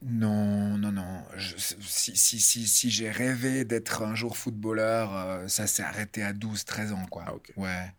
Non, 0.03 0.79
non, 0.79 0.93
non. 0.93 1.23
si 1.39 2.17
si, 2.17 2.41
si, 2.41 2.67
si 2.67 2.91
j'ai 2.91 3.11
rêvé 3.11 3.65
d'être 3.65 4.03
un 4.03 4.15
jour 4.15 4.37
footballeur, 4.37 5.15
euh, 5.15 5.49
ça 5.49 5.67
s'est 5.67 5.83
arrêté 5.83 6.23
à 6.23 6.33
12, 6.33 6.65
13 6.65 6.93
ans, 6.93 7.07
quoi. 7.11 7.25
Ah, 7.27 7.35
ouais. 7.61 7.93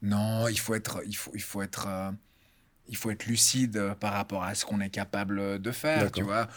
Non, 0.00 0.46
il 0.46 0.58
faut 0.58 0.74
être, 0.76 1.02
il 1.06 1.16
faut, 1.16 1.32
il 1.34 1.42
faut 1.42 1.60
être, 1.60 1.86
euh, 1.88 2.12
il 2.86 2.96
faut 2.96 3.10
être 3.10 3.26
lucide 3.26 3.94
par 3.98 4.12
rapport 4.12 4.44
à 4.44 4.54
ce 4.54 4.64
qu'on 4.64 4.80
est 4.80 4.90
capable 4.90 5.60
de 5.60 5.72
faire, 5.72 6.12
tu 6.12 6.22
vois. 6.22 6.48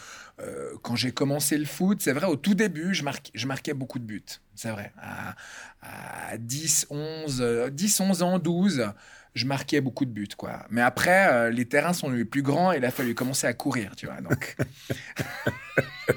Euh, 0.42 0.72
quand 0.82 0.96
j'ai 0.96 1.12
commencé 1.12 1.56
le 1.56 1.64
foot, 1.64 2.00
c'est 2.00 2.12
vrai, 2.12 2.26
au 2.26 2.36
tout 2.36 2.54
début, 2.54 2.94
je, 2.94 3.46
marquais 3.46 3.74
beaucoup 3.74 3.98
de 3.98 4.04
buts. 4.04 4.22
C'est 4.54 4.70
vrai. 4.70 4.92
À, 5.00 5.34
à, 5.82 6.36
10, 6.38 6.86
11, 6.90 7.70
10, 7.72 8.00
11 8.00 8.22
ans, 8.22 8.38
12, 8.38 8.92
je 9.34 9.46
marquais 9.46 9.80
beaucoup 9.80 10.04
de 10.04 10.10
buts, 10.10 10.28
quoi. 10.36 10.66
Mais 10.70 10.82
après, 10.82 11.32
euh, 11.32 11.50
les 11.50 11.64
terrains 11.64 11.92
sont 11.92 12.08
devenus 12.08 12.28
plus 12.28 12.42
grands 12.42 12.72
et 12.72 12.78
il 12.78 12.84
a 12.84 12.90
fallu 12.90 13.14
commencer 13.14 13.46
à 13.46 13.54
courir, 13.54 13.96
tu 13.96 14.06
vois. 14.06 14.20
Donc, 14.20 14.56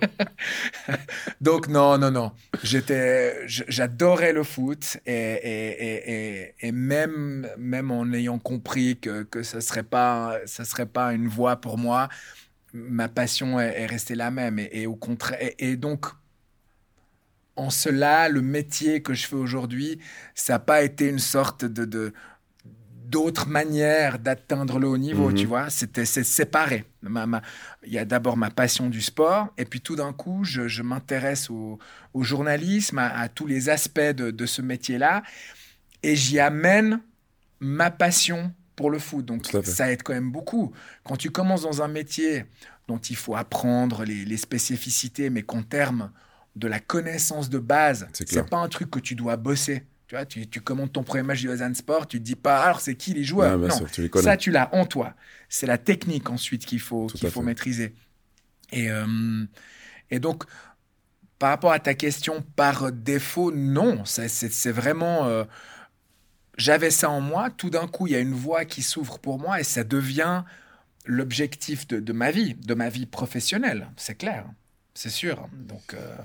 donc 1.42 1.68
non, 1.70 1.98
non, 1.98 2.12
non. 2.12 2.32
J'adorais 2.64 4.34
le 4.34 4.44
foot 4.44 4.98
et, 5.06 6.72
même, 6.74 7.48
même 7.58 7.92
en 7.92 8.12
ayant 8.12 8.40
compris 8.40 8.98
que 9.00 9.24
que 9.24 9.44
ça 9.44 9.62
serait 9.62 9.86
serait 10.46 10.86
pas 10.86 11.14
une 11.14 11.28
voie 11.28 11.56
pour 11.58 11.78
moi, 11.78 12.10
ma 12.76 13.08
passion 13.08 13.60
est, 13.60 13.86
restée 13.86 14.16
la 14.16 14.32
même. 14.32 14.60
Et, 14.60 14.86
au 14.86 14.96
contraire, 14.96 15.40
et, 15.58 15.76
donc, 15.78 16.08
en 17.56 17.70
cela, 17.70 18.28
le 18.30 18.42
métier 18.42 19.02
que 19.02 19.14
je 19.14 19.26
fais 19.26 19.36
aujourd'hui, 19.36 20.00
ça 20.36 20.54
n'a 20.54 20.60
pas 20.60 20.84
été 20.84 21.08
une 21.08 21.20
sorte 21.20 21.64
de, 21.64 22.14
d'autres 23.06 23.48
manières 23.48 24.20
d'atteindre 24.20 24.78
le 24.78 24.88
haut 24.88 24.98
niveau, 24.98 25.30
mhm. 25.30 25.36
tu 25.36 25.46
vois. 25.46 25.70
C'était 25.70 26.06
c'est 26.06 26.26
séparé. 26.26 26.84
Il 27.04 27.94
y 27.94 27.98
a 27.98 28.04
d'abord 28.04 28.36
ma 28.36 28.50
passion 28.50 28.90
du 28.90 29.02
sport, 29.02 29.48
et 29.58 29.64
puis 29.64 29.80
tout 29.80 29.96
d'un 29.96 30.12
coup, 30.12 30.44
je, 30.44 30.82
m'intéresse 30.82 31.50
au, 31.50 31.80
journalisme, 32.14 33.00
à, 33.00 33.30
tous 33.30 33.48
les 33.48 33.70
aspects 33.70 34.00
de, 34.02 34.46
ce 34.46 34.62
métier-là, 34.62 35.24
et 36.04 36.16
j'y 36.16 36.40
amène 36.40 37.00
ma 37.62 37.90
passion 37.90 38.54
pour 38.76 38.90
le 38.90 39.00
foot. 39.00 39.26
Donc 39.26 39.46
ça 39.64 39.92
aide 39.92 40.04
quand 40.04 40.14
même 40.14 40.32
beaucoup. 40.32 40.74
Quand 41.04 41.18
tu 41.18 41.30
commences 41.32 41.64
dans 41.64 41.82
un 41.82 41.88
métier 41.88 42.46
dont 42.88 42.98
il 42.98 43.16
faut 43.16 43.36
apprendre 43.36 44.04
les, 44.04 44.38
spécificités, 44.38 45.30
mais 45.30 45.42
qu'en 45.42 45.64
termes 45.64 46.12
de 46.56 46.68
la 46.68 46.80
connaissance 46.80 47.50
de 47.50 47.60
base, 47.60 48.08
c'est 48.14 48.50
pas 48.50 48.58
un 48.58 48.70
truc 48.70 48.92
que 48.92 49.00
tu 49.00 49.16
dois 49.16 49.38
bosser. 49.38 49.84
Tu 50.08 50.14
vois, 50.14 50.26
tu, 50.26 50.46
commandes 50.62 50.92
ton 50.92 51.02
premier 51.02 51.24
match 51.24 51.42
du 51.42 51.48
Lausanne 51.48 51.74
Sport, 51.74 52.06
tu 52.08 52.20
te 52.20 52.24
dis 52.24 52.36
pas 52.36 52.62
alors 52.62 52.80
c'est 52.80 52.94
qui 52.94 53.14
les 53.14 53.24
joueurs? 53.24 53.58
non, 53.58 53.88
ça 54.22 54.38
tu 54.38 54.52
l'as 54.52 54.70
en 54.76 54.86
toi. 54.86 55.16
C'est 55.50 55.66
la 55.66 55.80
technique 55.80 56.30
ensuite 56.30 56.66
qu'il 56.66 56.80
faut 56.80 57.08
qu'il 57.08 57.30
faut 57.32 57.42
maîtriser. 57.42 57.96
Et 58.72 58.92
euh, 58.92 59.46
et 60.12 60.20
donc 60.20 60.44
par 61.40 61.50
rapport 61.50 61.72
à 61.72 61.80
ta 61.80 61.96
question 61.96 62.44
par 62.56 62.92
défaut, 62.92 63.52
non, 63.52 64.04
c'est 64.06 64.72
vraiment 64.72 65.26
euh, 65.26 65.44
j'avais 66.58 66.92
ça 66.92 67.10
en 67.10 67.22
moi. 67.22 67.50
Tout 67.50 67.70
d'un 67.70 67.88
coup, 67.88 68.08
il 68.08 68.14
y 68.14 68.16
a 68.16 68.20
une 68.20 68.34
voie 68.34 68.66
qui 68.66 68.82
s'ouvre 68.82 69.20
pour 69.20 69.40
moi 69.40 69.60
et 69.60 69.64
ça 69.64 69.84
devient 69.84 70.44
l'objectif 71.06 71.88
de, 71.88 72.14
ma 72.14 72.32
vie, 72.32 72.56
de 72.56 72.74
ma 72.74 72.90
vie 72.90 73.06
professionnelle. 73.06 73.90
C'est 73.98 74.16
clair, 74.16 74.46
c'est 74.94 75.10
sûr. 75.10 75.48
Donc. 75.54 75.94
Euh, 75.94 76.16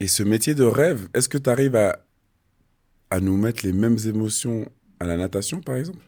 et 0.00 0.08
ce 0.08 0.22
métier 0.22 0.54
de 0.54 0.64
rêve, 0.64 1.08
est-ce 1.14 1.28
que 1.28 1.38
tu 1.38 1.48
arrives 1.50 1.76
à 1.76 2.04
à 3.10 3.20
nous 3.20 3.36
mettre 3.36 3.66
les 3.66 3.74
mêmes 3.74 3.98
émotions 4.06 4.66
à 4.98 5.04
la 5.04 5.18
natation, 5.18 5.60
par 5.60 5.76
exemple? 5.76 6.02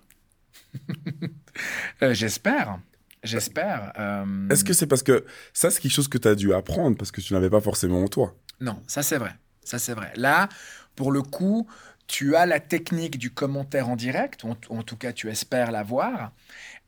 Euh, 2.02 2.14
J'espère. 2.14 2.80
J'espère. 3.22 3.92
Euh, 3.98 4.48
Est-ce 4.48 4.64
que 4.64 4.72
c'est 4.72 4.86
parce 4.86 5.02
que 5.02 5.24
ça, 5.52 5.70
c'est 5.70 5.80
quelque 5.80 5.92
chose 5.92 6.08
que 6.08 6.18
tu 6.18 6.28
as 6.28 6.34
dû 6.34 6.52
apprendre 6.54 6.96
parce 6.96 7.10
que 7.12 7.20
tu 7.20 7.32
n'avais 7.34 7.50
pas 7.50 7.60
forcément 7.60 8.02
en 8.02 8.08
toi? 8.08 8.34
Non, 8.60 8.82
ça 8.86 9.02
c'est 9.02 9.18
vrai. 9.18 9.34
Ça 9.62 9.78
c'est 9.78 9.94
vrai. 9.94 10.12
Là, 10.16 10.48
pour 10.96 11.12
le 11.12 11.22
coup, 11.22 11.66
tu 12.06 12.36
as 12.36 12.46
la 12.46 12.60
technique 12.60 13.18
du 13.18 13.30
commentaire 13.30 13.88
en 13.88 13.96
direct, 13.96 14.44
ou 14.44 14.56
en, 14.70 14.82
tout 14.82 14.96
cas 14.96 15.12
tu 15.12 15.30
espères 15.30 15.70
l'avoir, 15.70 16.32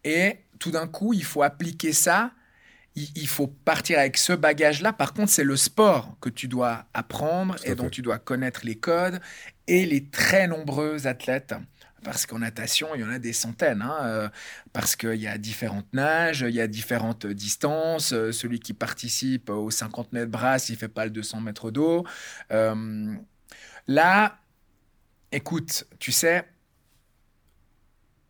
et 0.04 0.38
tout 0.58 0.70
d'un 0.70 0.86
coup, 0.86 1.12
il 1.12 1.24
faut 1.24 1.42
appliquer 1.42 1.92
ça 1.92 2.32
il, 2.96 3.28
faut 3.28 3.46
partir 3.46 3.98
avec 3.98 4.16
ce 4.16 4.32
bagage-là. 4.32 4.92
Par 4.92 5.12
contre, 5.12 5.30
c'est 5.30 5.44
le 5.44 5.56
sport 5.56 6.16
que 6.20 6.30
tu 6.30 6.48
dois 6.48 6.86
apprendre 6.94 7.56
et 7.64 7.74
dont 7.74 7.90
tu 7.90 8.00
dois 8.00 8.18
connaître 8.18 8.62
les 8.64 8.76
codes 8.76 9.20
et 9.66 9.84
les 9.84 10.06
très 10.06 10.48
nombreux 10.48 11.06
athlètes. 11.06 11.54
Parce 12.02 12.24
qu'en 12.24 12.38
natation, 12.38 12.88
il 12.94 13.00
y 13.00 13.04
en 13.04 13.10
a 13.10 13.18
des 13.18 13.32
centaines, 13.32 13.82
hein, 13.82 13.98
euh, 14.02 14.28
parce 14.72 14.94
qu'il 14.96 15.16
y 15.16 15.26
a 15.26 15.38
différentes 15.38 15.92
nages, 15.92 16.42
il 16.48 16.54
y 16.54 16.60
a 16.60 16.68
différentes 16.68 17.26
distances. 17.26 18.12
Euh, 18.12 18.32
celui 18.32 18.60
qui 18.60 18.74
participe 18.74 19.50
aux 19.50 19.70
50 19.70 20.12
mètres 20.12 20.30
brasse, 20.30 20.68
il 20.68 20.76
fait 20.76 20.88
pas 20.88 21.04
le 21.04 21.10
200 21.10 21.40
mètres 21.40 21.70
d'eau. 21.70 22.06
Euh, 22.52 23.14
là, 23.88 24.38
écoute, 25.36 25.86
tu 25.98 26.12
sais, 26.12 26.44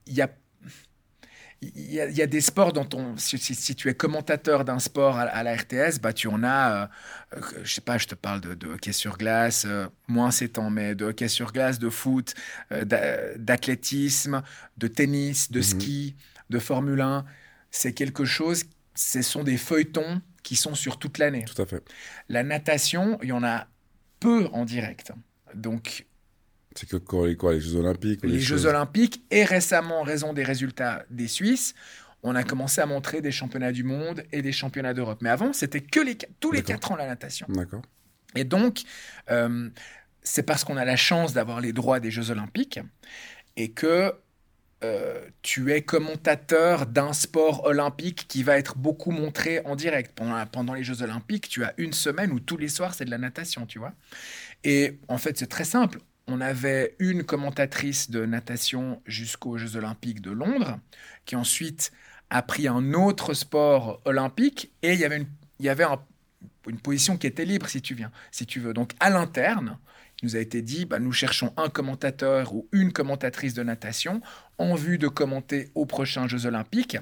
il 0.07 0.14
y 0.14 0.22
a 0.22 0.30
il 1.62 1.90
y, 1.90 2.22
a, 2.22 2.26
des 2.26 2.42
sports 2.42 2.74
dont 2.74 2.86
on, 2.92 3.16
si, 3.16 3.38
tu 3.74 3.88
es 3.88 3.94
commentateur 3.94 4.64
d'un 4.64 4.78
sport 4.78 5.16
à, 5.16 5.42
la 5.42 5.57
RTS, 5.57 6.00
bah 6.02 6.12
tu 6.12 6.28
en 6.28 6.44
as, 6.44 6.72
euh, 6.74 6.86
euh, 7.38 7.40
je 7.64 7.72
sais 7.72 7.80
pas, 7.80 7.96
je 7.96 8.07
te 8.07 8.14
parle 8.14 8.42
de, 8.42 8.68
hockey 8.68 8.92
sur 8.92 9.16
glace, 9.16 9.64
euh, 9.66 9.86
moins 10.07 10.30
c'est 10.30 10.48
temps, 10.48 10.68
mais 10.68 10.94
de 10.94 11.07
hockey 11.07 11.28
sur 11.28 11.52
glace, 11.52 11.78
de 11.78 11.88
foot, 11.88 12.34
d'athlétisme, 12.70 14.42
de 14.76 14.86
tennis, 14.86 15.50
de 15.50 15.59
mhm. 15.59 15.64
ski, 15.64 16.16
de 16.50 16.59
Formule 16.59 17.00
1. 17.00 17.24
C'est 17.70 17.94
quelque 17.94 18.26
chose, 18.26 18.64
ce 18.94 19.22
sont 19.22 19.42
des 19.42 19.57
feuilletons 19.57 20.20
qui 20.42 20.57
sont 20.57 20.74
sur 20.74 20.98
toute 20.98 21.16
l'année. 21.16 21.46
Tout 21.46 21.62
à 21.62 21.66
fait. 21.66 21.82
La 22.28 22.42
natation, 22.42 23.18
il 23.22 23.30
y 23.30 23.32
en 23.32 23.42
a 23.42 23.66
peu 24.20 24.46
en 24.52 24.66
direct. 24.66 25.12
Donc, 25.54 26.07
c'est 26.78 26.88
que 26.88 26.96
quoi, 26.96 27.52
les 27.52 27.60
Jeux 27.60 27.76
Olympiques 27.76 28.20
Les, 28.24 28.40
Jeux 28.40 28.66
Olympiques, 28.66 29.22
et 29.30 29.44
récemment, 29.44 30.00
en 30.00 30.02
raison 30.02 30.32
des 30.32 30.44
résultats 30.44 31.04
des 31.10 31.28
Suisses, 31.28 31.74
on 32.22 32.34
a 32.34 32.42
commencé 32.42 32.80
à 32.80 32.86
montrer 32.86 33.20
des 33.20 33.30
championnats 33.30 33.72
du 33.72 33.84
monde 33.84 34.24
et 34.32 34.42
des 34.42 34.52
championnats 34.52 34.94
d'Europe. 34.94 35.18
Mais 35.22 35.30
avant, 35.30 35.52
c'était 35.52 35.80
que 35.80 36.00
les, 36.00 36.16
tous 36.40 36.52
les 36.52 36.62
quatre 36.62 36.92
ans 36.92 36.96
la 36.96 37.06
natation. 37.06 37.46
D'accord. 37.48 37.82
Et 38.34 38.44
donc, 38.44 38.82
euh, 39.30 39.68
c'est 40.22 40.42
parce 40.42 40.64
qu'on 40.64 40.76
a 40.76 40.84
la 40.84 40.96
chance 40.96 41.32
d'avoir 41.32 41.60
les 41.60 41.72
droits 41.72 42.00
des 42.00 42.10
Jeux 42.10 42.30
Olympiques 42.30 42.80
et 43.56 43.70
que 43.70 44.12
euh, 44.84 45.24
tu 45.42 45.72
es 45.72 45.82
commentateur 45.82 46.86
d'un 46.86 47.12
sport 47.12 47.64
olympique 47.64 48.26
qui 48.28 48.42
va 48.42 48.58
être 48.58 48.76
beaucoup 48.76 49.10
montré 49.10 49.60
en 49.64 49.76
direct. 49.76 50.12
Pendant, 50.14 50.44
pendant 50.46 50.74
les 50.74 50.84
Jeux 50.84 51.02
Olympiques, 51.02 51.48
tu 51.48 51.64
as 51.64 51.72
une 51.78 51.92
semaine 51.92 52.32
où 52.32 52.40
tous 52.40 52.56
les 52.56 52.68
soirs, 52.68 52.94
c'est 52.94 53.04
de 53.04 53.10
la 53.10 53.18
natation, 53.18 53.66
tu 53.66 53.78
vois. 53.78 53.94
Et 54.64 54.98
en 55.08 55.16
fait, 55.16 55.38
c'est 55.38 55.46
très 55.46 55.64
simple 55.64 55.98
on 56.28 56.40
avait 56.40 56.96
une 56.98 57.24
commentatrice 57.24 58.10
de 58.10 58.26
natation 58.26 59.00
jusqu'aux 59.06 59.58
Jeux 59.58 59.76
Olympiques 59.76 60.20
de 60.20 60.32
Londres, 60.32 60.78
qui 61.24 61.36
ensuite 61.36 61.92
a 62.30 62.42
pris 62.42 62.66
un 62.66 62.92
autre 62.94 63.34
sport 63.34 64.00
olympique, 64.04 64.72
et 64.82 64.94
il 64.94 64.98
y 64.98 65.04
avait 65.04 65.24
une, 66.66 66.78
position 66.80 67.16
qui 67.16 67.28
était 67.28 67.44
libre, 67.44 67.68
si 67.68 67.80
tu 67.80 67.94
viens, 67.94 68.10
si 68.32 68.44
tu 68.44 68.58
veux. 68.58 68.74
Donc 68.74 68.92
à 68.98 69.10
l'interne, 69.10 69.78
il 70.20 70.26
nous 70.26 70.36
a 70.36 70.40
été 70.40 70.62
dit, 70.62 70.84
bah, 70.84 70.98
nous 70.98 71.12
cherchons 71.12 71.52
un 71.56 71.68
commentateur 71.68 72.54
ou 72.54 72.68
une 72.72 72.92
commentatrice 72.92 73.54
de 73.54 73.62
natation 73.62 74.20
en 74.58 74.74
vue 74.74 74.98
de 74.98 75.08
commenter 75.08 75.70
aux 75.74 75.86
prochains 75.86 76.26
Jeux 76.26 76.46
Olympiques. 76.46 76.96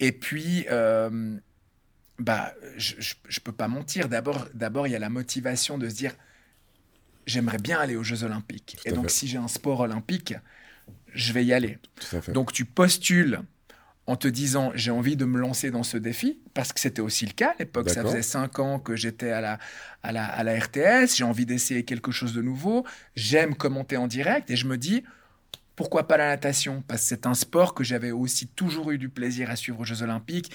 Et 0.00 0.12
puis, 0.12 0.64
euh, 0.70 1.36
bah, 2.18 2.54
je 2.76 2.94
ne 2.96 3.40
peux 3.42 3.52
pas 3.52 3.68
mentir. 3.68 4.08
D'abord, 4.08 4.46
d'abord, 4.54 4.86
il 4.86 4.92
y 4.92 4.96
a 4.96 5.00
la 5.00 5.10
motivation 5.10 5.76
de 5.76 5.88
se 5.88 5.94
dire, 5.94 6.14
j'aimerais 7.26 7.58
bien 7.58 7.78
aller 7.78 7.96
aux 7.96 8.02
Jeux 8.04 8.24
Olympiques. 8.24 8.78
et 8.84 8.92
donc, 8.92 9.10
si 9.10 9.26
j'ai 9.28 9.38
un 9.38 9.48
sport 9.48 9.80
olympique, 9.80 10.34
je 11.12 11.32
vais 11.32 11.44
y 11.44 11.52
aller. 11.52 11.78
Donc, 12.32 12.52
tu 12.52 12.64
postules 12.64 13.40
en 14.06 14.16
te 14.16 14.28
disant 14.28 14.70
j'ai 14.74 14.90
envie 14.90 15.16
de 15.16 15.24
me 15.24 15.38
lancer 15.38 15.70
dans 15.70 15.82
ce 15.82 15.96
défi, 15.96 16.38
parce 16.52 16.72
que 16.72 16.80
c'était 16.80 17.00
aussi 17.00 17.24
le 17.24 17.32
cas 17.32 17.50
à 17.50 17.54
l'époque. 17.58 17.88
Ça 17.88 18.02
faisait 18.02 18.22
cinq 18.22 18.58
ans 18.58 18.78
que 18.78 18.96
j'étais 18.96 19.30
à 19.30 19.40
la, 19.40 19.58
à, 20.02 20.12
la, 20.12 20.26
à 20.26 20.42
la 20.42 20.58
RTS, 20.58 21.16
j'ai 21.16 21.24
envie 21.24 21.46
d'essayer 21.46 21.84
quelque 21.84 22.12
chose 22.12 22.34
de 22.34 22.42
nouveau, 22.42 22.84
j'aime 23.16 23.54
commenter 23.54 23.96
en 23.96 24.06
direct, 24.06 24.50
et 24.50 24.56
je 24.56 24.66
me 24.66 24.76
dis 24.76 25.04
pourquoi 25.76 26.06
pas 26.06 26.16
la 26.16 26.28
natation? 26.28 26.82
Parce 26.86 27.02
que 27.02 27.08
c'est 27.08 27.26
un 27.26 27.34
sport 27.34 27.74
que 27.74 27.84
j'avais 27.84 28.10
aussi 28.10 28.46
toujours 28.46 28.90
eu 28.90 28.98
du 28.98 29.08
plaisir 29.08 29.50
à 29.50 29.56
suivre 29.56 29.80
aux 29.80 29.84
Jeux 29.84 30.02
Olympiques. 30.02 30.50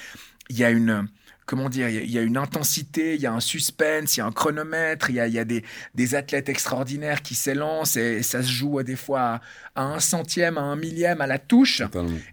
Il 0.50 0.58
y 0.58 0.64
a 0.64 0.72
une, 0.72 1.08
comment 1.46 1.70
dire, 1.70 1.90
il 1.90 2.10
y, 2.10 2.18
a 2.18 2.22
une 2.22 2.38
intensité, 2.38 3.16
il 3.16 3.22
y 3.22 3.26
a 3.26 3.34
un 3.34 3.40
suspense, 3.40 4.16
il 4.16 4.20
y 4.20 4.22
a 4.22 4.26
un 4.26 4.32
chronomètre, 4.32 5.10
il 5.10 5.16
y 5.16 5.40
a, 5.40 5.46
des, 5.46 6.16
athlètes 6.16 6.48
extraordinaires 6.48 7.22
qui 7.22 7.36
s'élancent 7.36 7.98
et, 7.98 8.24
ça 8.24 8.44
se 8.44 8.52
joue 8.52 8.82
des 8.84 8.96
fois 8.96 9.42
à, 9.76 9.84
un 9.84 10.00
centième, 10.00 10.58
à 10.58 10.62
un 10.62 10.76
millième, 10.76 11.22
à 11.22 11.28
la 11.28 11.40
touche. 11.40 11.82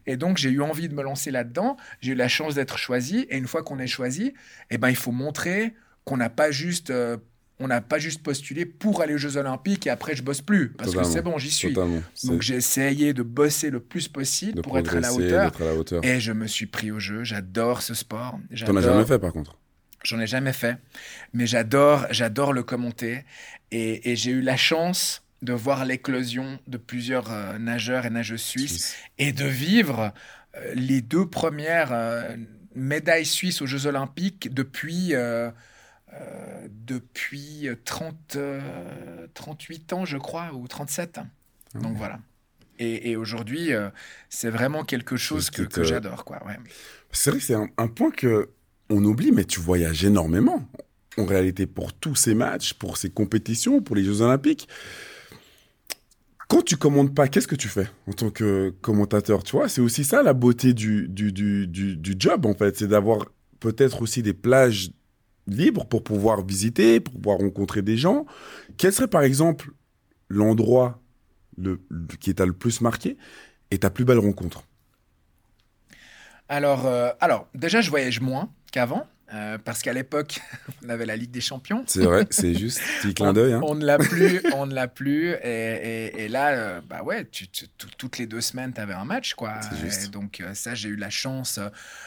Et 0.06 0.16
donc 0.16 0.36
j'ai 0.36 0.50
eu 0.50 0.60
envie 0.62 0.88
de 0.88 0.94
me 0.94 1.02
lancer 1.02 1.30
là-dedans. 1.30 1.76
J'ai 2.00 2.12
eu 2.12 2.14
la 2.14 2.28
chance 2.28 2.54
d'être 2.54 2.78
choisi 2.78 3.26
et 3.30 3.38
une 3.38 3.46
fois 3.46 3.62
qu'on 3.62 3.78
est 3.78 3.86
choisi, 3.86 4.34
eh 4.70 4.78
ben 4.78 4.90
il 4.90 4.96
faut 4.96 5.12
montrer 5.12 5.74
qu'on 6.04 6.18
n'a 6.18 6.30
pas 6.30 6.50
juste 6.50 6.90
euh, 6.90 7.16
on 7.58 7.68
n'a 7.68 7.80
pas 7.80 7.98
juste 7.98 8.22
postulé 8.22 8.66
pour 8.66 9.00
aller 9.00 9.14
aux 9.14 9.18
Jeux 9.18 9.36
Olympiques 9.36 9.86
et 9.86 9.90
après 9.90 10.14
je 10.14 10.22
bosse 10.22 10.42
plus 10.42 10.70
parce 10.70 10.94
que 10.94 11.04
c'est 11.04 11.22
bon, 11.22 11.38
j'y 11.38 11.50
suis. 11.50 11.72
Donc 12.24 12.42
j'ai 12.42 12.56
essayé 12.56 13.14
de 13.14 13.22
bosser 13.22 13.70
le 13.70 13.80
plus 13.80 14.08
possible 14.08 14.62
pour 14.62 14.78
être 14.78 14.96
à, 14.96 15.00
la 15.00 15.12
hauteur, 15.12 16.04
Et 16.04 16.20
je 16.20 16.32
me 16.32 16.46
suis 16.46 16.66
pris 16.66 16.90
au 16.90 16.98
jeu. 16.98 17.24
J'adore 17.24 17.82
ce 17.82 17.94
sport. 17.94 18.38
T'en 18.64 18.76
as 18.76 18.82
jamais 18.82 19.04
fait 19.04 19.18
par 19.18 19.32
contre. 19.32 19.56
J'en 20.04 20.20
ai 20.20 20.26
jamais 20.26 20.52
fait, 20.52 20.76
mais 21.32 21.46
j'adore, 21.46 22.06
j'adore 22.10 22.52
le 22.52 22.62
commenter. 22.62 23.24
Et, 23.72 24.14
j'ai 24.14 24.30
eu 24.30 24.40
la 24.40 24.56
chance 24.56 25.22
de 25.42 25.52
voir 25.52 25.84
l'éclosion 25.84 26.60
de 26.68 26.76
plusieurs 26.76 27.32
euh, 27.32 27.58
nageurs 27.58 28.06
et 28.06 28.10
nageuses 28.10 28.42
suisses 28.42 28.94
et 29.18 29.32
de 29.32 29.44
vivre 29.44 30.12
euh, 30.56 30.72
les 30.74 31.00
deux 31.02 31.26
premières 31.28 31.92
euh, 31.92 32.36
médailles 32.74 33.26
suisses 33.26 33.60
aux 33.62 33.66
Jeux 33.66 33.86
Olympiques 33.86 34.54
depuis 34.54 35.14
euh, 36.20 36.68
depuis 36.70 37.68
30, 37.84 38.38
38 39.34 39.92
euh, 39.92 39.96
ans, 39.96 40.04
je 40.04 40.16
crois, 40.16 40.52
ou 40.54 40.66
37. 40.66 41.18
Ah 41.18 41.78
Donc 41.78 41.96
voilà. 41.96 42.20
Et, 42.78 43.16
aujourd'hui, 43.16 43.72
euh, 43.72 43.88
c'est 44.28 44.50
vraiment 44.50 44.84
quelque 44.84 45.16
chose 45.16 45.48
que, 45.48 45.62
que 45.62 45.82
j'adore. 45.82 46.24
quoi. 46.24 46.44
Ouais. 46.46 46.58
C'est 47.10 47.30
vrai 47.30 47.38
que 47.38 47.44
c'est 47.46 47.54
un, 47.54 47.88
point 47.88 48.10
que 48.10 48.50
on 48.90 49.02
oublie, 49.04 49.32
mais 49.32 49.44
tu 49.44 49.60
voyages 49.60 50.04
énormément. 50.04 50.68
En 51.16 51.24
réalité, 51.24 51.66
pour 51.66 51.94
tous 51.94 52.14
ces 52.14 52.34
matchs, 52.34 52.74
pour 52.74 52.98
ces 52.98 53.08
compétitions, 53.08 53.80
pour 53.80 53.96
les 53.96 54.04
Jeux 54.04 54.20
Olympiques. 54.20 54.68
Quand 56.48 56.62
tu 56.62 56.76
commandes 56.76 57.14
pas, 57.14 57.28
qu'est-ce 57.28 57.48
que 57.48 57.56
tu 57.56 57.68
fais 57.68 57.88
en 58.06 58.12
tant 58.12 58.30
que 58.30 58.74
commentateur? 58.82 59.42
Tu 59.42 59.56
vois, 59.56 59.68
c'est 59.68 59.80
aussi 59.80 60.04
ça 60.04 60.22
la 60.22 60.34
beauté 60.34 60.74
du, 60.74 61.08
du, 61.08 61.32
du, 61.32 61.66
du, 61.66 61.96
du 61.96 62.14
job, 62.18 62.44
en 62.44 62.54
fait. 62.54 62.76
C'est 62.76 62.88
d'avoir 62.88 63.24
peut-être 63.58 64.02
aussi 64.02 64.22
des 64.22 64.34
plages 64.34 64.90
libres 65.46 65.86
pour 65.86 66.02
pouvoir 66.02 66.44
visiter, 66.44 67.00
pour 67.00 67.14
pouvoir 67.14 67.38
rencontrer 67.38 67.82
des 67.82 67.96
gens. 67.96 68.26
Quel 68.76 68.92
serait 68.92 69.08
par 69.08 69.22
exemple 69.22 69.70
l'endroit 70.28 71.00
le, 71.56 71.80
qui 72.20 72.34
t'a 72.34 72.46
le 72.46 72.52
plus 72.52 72.80
marqué 72.80 73.16
et 73.70 73.78
ta 73.78 73.90
plus 73.90 74.04
belle 74.04 74.18
rencontre? 74.18 74.64
Alors, 76.48 76.86
euh, 76.86 77.10
alors, 77.20 77.48
déjà, 77.54 77.80
je 77.80 77.90
voyage 77.90 78.20
moins 78.20 78.50
qu'avant. 78.72 79.06
Euh, 79.34 79.58
parce 79.58 79.82
qu'à 79.82 79.92
l'époque, 79.92 80.38
on 80.84 80.88
avait 80.88 81.06
la 81.06 81.16
Ligue 81.16 81.30
des 81.30 81.40
Champions. 81.40 81.84
C'est 81.86 82.04
vrai, 82.04 82.26
c'est 82.30 82.54
juste 82.54 82.80
petit 83.02 83.14
clin 83.14 83.32
d'œil. 83.32 83.54
Hein. 83.54 83.60
On, 83.64 83.74
ne 83.74 83.84
l'a 83.84 83.98
plus, 83.98 84.40
on 84.54 84.66
ne 84.66 84.74
l'a 84.74 84.88
plus. 84.88 85.34
Et, 85.42 86.28
là, 86.28 86.50
euh, 86.50 86.80
bah 86.88 87.02
ouais, 87.02 87.26
toutes 87.98 88.18
les 88.18 88.26
deux 88.26 88.40
semaines, 88.40 88.72
tu 88.72 88.80
avais 88.80 88.94
un 88.94 89.04
match, 89.04 89.34
quoi. 89.34 89.60
donc 90.12 90.42
ça, 90.54 90.74
j'ai 90.74 90.88
eu 90.88 90.96
la 90.96 91.10
chance. 91.10 91.58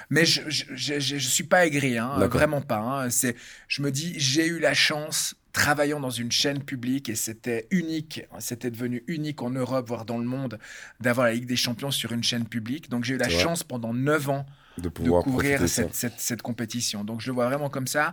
mais 0.10 0.26
je, 0.26 0.42
je, 0.50 1.18
suis 1.18 1.44
pas 1.44 1.66
aigri, 1.66 1.98
hein, 1.98 2.28
vraiment 2.28 2.62
pas. 2.62 2.78
Hein. 2.78 3.10
C'est, 3.10 3.36
je 3.68 3.82
me 3.82 3.92
dis, 3.92 4.14
j'ai 4.18 4.48
eu 4.48 4.60
la 4.60 4.74
chance 4.74 5.36
travaillant 5.52 6.00
dans 6.00 6.10
une 6.10 6.32
chaîne 6.32 6.64
publique 6.64 7.10
et 7.10 7.16
c'était 7.16 7.68
unique, 7.72 8.24
c'était 8.40 8.72
devenu 8.72 9.04
unique 9.08 9.42
en 9.42 9.50
Europe, 9.50 9.88
voire 9.88 10.06
dans 10.06 10.18
le 10.18 10.26
monde, 10.26 10.60
d'avoir 11.00 11.28
la 11.28 11.34
Ligue 11.34 11.48
des 11.48 11.56
Champions 11.56 11.92
sur 11.92 12.12
une 12.12 12.24
chaîne 12.24 12.46
publique. 12.46 12.90
Donc 12.90 13.04
j'ai 13.04 13.16
eu 13.16 13.18
la 13.18 13.30
chance 13.30 13.64
pendant 13.64 13.94
9 13.94 14.30
ans 14.30 14.46
de, 14.82 14.90
pouvoir 14.90 15.24
couvrir 15.24 15.62
cette, 15.68 16.42
compétition. 16.42 17.04
Donc 17.04 17.22
je 17.22 17.28
le 17.28 17.34
vois 17.34 17.46
vraiment 17.48 17.70
comme 17.70 17.88
ça. 17.88 18.12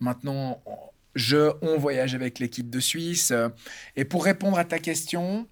Maintenant, 0.00 0.62
je, 1.14 1.52
on 1.62 1.78
voyage 1.78 2.14
avec 2.14 2.38
l'équipe 2.38 2.70
de 2.70 2.80
Suisse. 2.80 3.32
Et 3.96 4.04
pour 4.04 4.24
répondre 4.24 4.58
à 4.58 4.64
ta 4.64 4.78
question, 4.78 5.46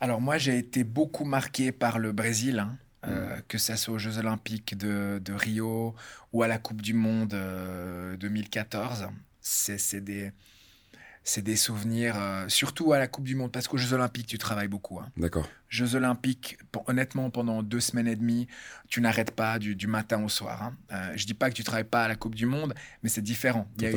alors 0.00 0.20
moi 0.20 0.38
j'ai 0.38 0.58
été 0.58 0.84
beaucoup 0.84 1.24
marqué 1.24 1.72
par 1.72 1.98
le 1.98 2.12
Brésil. 2.12 2.58
Hein. 2.58 2.76
Euh, 3.06 3.36
mm. 3.36 3.42
que 3.48 3.58
ça 3.58 3.76
soit 3.76 3.94
aux 3.94 3.98
Jeux 3.98 4.18
Olympiques 4.18 4.76
de, 4.78 5.20
Rio 5.32 5.94
ou 6.32 6.42
à 6.42 6.48
la 6.48 6.58
Coupe 6.58 6.82
du 6.82 6.94
Monde 6.94 7.36
2014. 8.20 9.02
Euh, 9.02 9.06
c'est 9.40 10.00
des, 10.00 10.30
des 11.42 11.56
souvenirs, 11.56 12.14
euh, 12.16 12.44
surtout 12.48 12.92
à 12.92 12.98
la 12.98 13.06
Coupe 13.06 13.24
du 13.24 13.34
Monde, 13.34 13.52
parce 13.52 13.68
qu'aux 13.68 13.76
Jeux 13.76 13.92
Olympiques, 13.92 14.26
tu 14.26 14.38
travailles 14.38 14.68
beaucoup. 14.68 14.98
Hein. 14.98 15.08
D'accord. 15.16 15.48
Jeux 15.72 15.94
Olympiques, 15.94 16.58
honnêtement, 16.86 17.30
pendant 17.30 17.62
deux 17.62 17.80
semaines 17.80 18.06
et 18.06 18.14
demie, 18.14 18.46
tu 18.88 19.00
n'arrêtes 19.00 19.30
pas 19.30 19.58
du, 19.58 19.86
matin 19.86 20.22
au 20.22 20.28
soir. 20.28 20.62
Hein. 20.62 20.76
Euh, 20.92 21.12
je 21.16 21.24
dis 21.24 21.32
pas 21.32 21.48
que 21.48 21.54
tu 21.54 21.64
travailles 21.64 21.84
pas 21.84 22.04
à 22.04 22.08
la 22.08 22.14
Coupe 22.14 22.34
du 22.34 22.44
Monde, 22.44 22.74
mais 23.02 23.08
c'est 23.08 23.22
différent. 23.22 23.66
Il 23.78 23.84
y 23.84 23.86
a, 23.86 23.90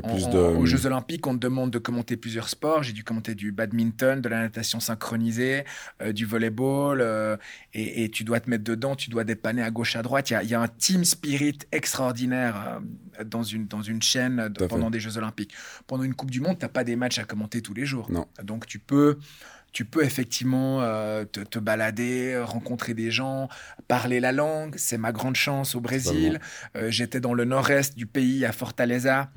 plus 0.00 0.26
de... 0.30 0.38
Aux 0.38 0.64
Jeux 0.64 0.86
Olympiques, 0.86 1.26
on 1.26 1.34
te 1.34 1.38
demande 1.38 1.70
de 1.70 1.78
commenter 1.78 2.16
plusieurs 2.16 2.48
sports. 2.48 2.82
J'ai 2.82 2.94
dû 2.94 3.04
commenter 3.04 3.34
du 3.34 3.52
badminton, 3.52 4.22
de 4.22 4.28
la 4.30 4.40
natation 4.40 4.80
synchronisée, 4.80 5.64
euh, 6.00 6.12
du 6.12 6.24
volleyball, 6.24 7.02
euh, 7.02 7.36
et, 7.74 8.08
tu 8.08 8.24
dois 8.24 8.40
te 8.40 8.48
mettre 8.48 8.64
dedans, 8.64 8.96
tu 8.96 9.10
dois 9.10 9.24
dépanner 9.24 9.62
à 9.62 9.70
gauche, 9.70 9.96
à 9.96 10.02
droite. 10.02 10.30
Il 10.30 10.48
y 10.48 10.54
a, 10.54 10.60
un 10.62 10.68
team 10.68 11.04
spirit 11.04 11.58
extraordinaire 11.72 12.80
dans, 13.24 13.42
une, 13.42 13.66
dans 13.66 13.82
une 13.82 14.02
chaîne 14.02 14.52
pendant 14.68 14.90
des 14.90 15.00
Jeux 15.00 15.16
Olympiques. 15.18 15.54
Pendant 15.86 16.04
une 16.04 16.14
Coupe 16.14 16.30
du 16.30 16.40
Monde, 16.40 16.58
tu 16.58 16.64
n'as 16.64 16.70
pas 16.70 16.84
des 16.84 16.96
matchs 16.96 17.18
à 17.18 17.24
commenter 17.24 17.62
tous 17.62 17.74
les 17.74 17.86
jours. 17.86 18.10
Non. 18.10 18.26
Donc 18.42 18.66
tu 18.66 18.78
peux 18.78 19.18
tu 19.72 19.84
peux 19.84 20.02
effectivement 20.02 20.80
euh, 20.82 21.24
te, 21.24 21.58
balader, 21.58 22.40
rencontrer 22.42 22.94
des 22.94 23.10
gens, 23.10 23.48
parler 23.86 24.20
la 24.20 24.32
langue. 24.32 24.74
C'est 24.76 24.98
ma 24.98 25.12
grande 25.12 25.36
chance 25.36 25.74
au 25.74 25.80
Brésil. 25.80 26.40
Euh, 26.76 26.90
j'étais 26.90 27.20
dans 27.20 27.34
le 27.34 27.44
nord-est 27.44 27.96
du 27.96 28.06
pays, 28.06 28.44
à 28.44 28.52
Fortaleza. 28.52 29.30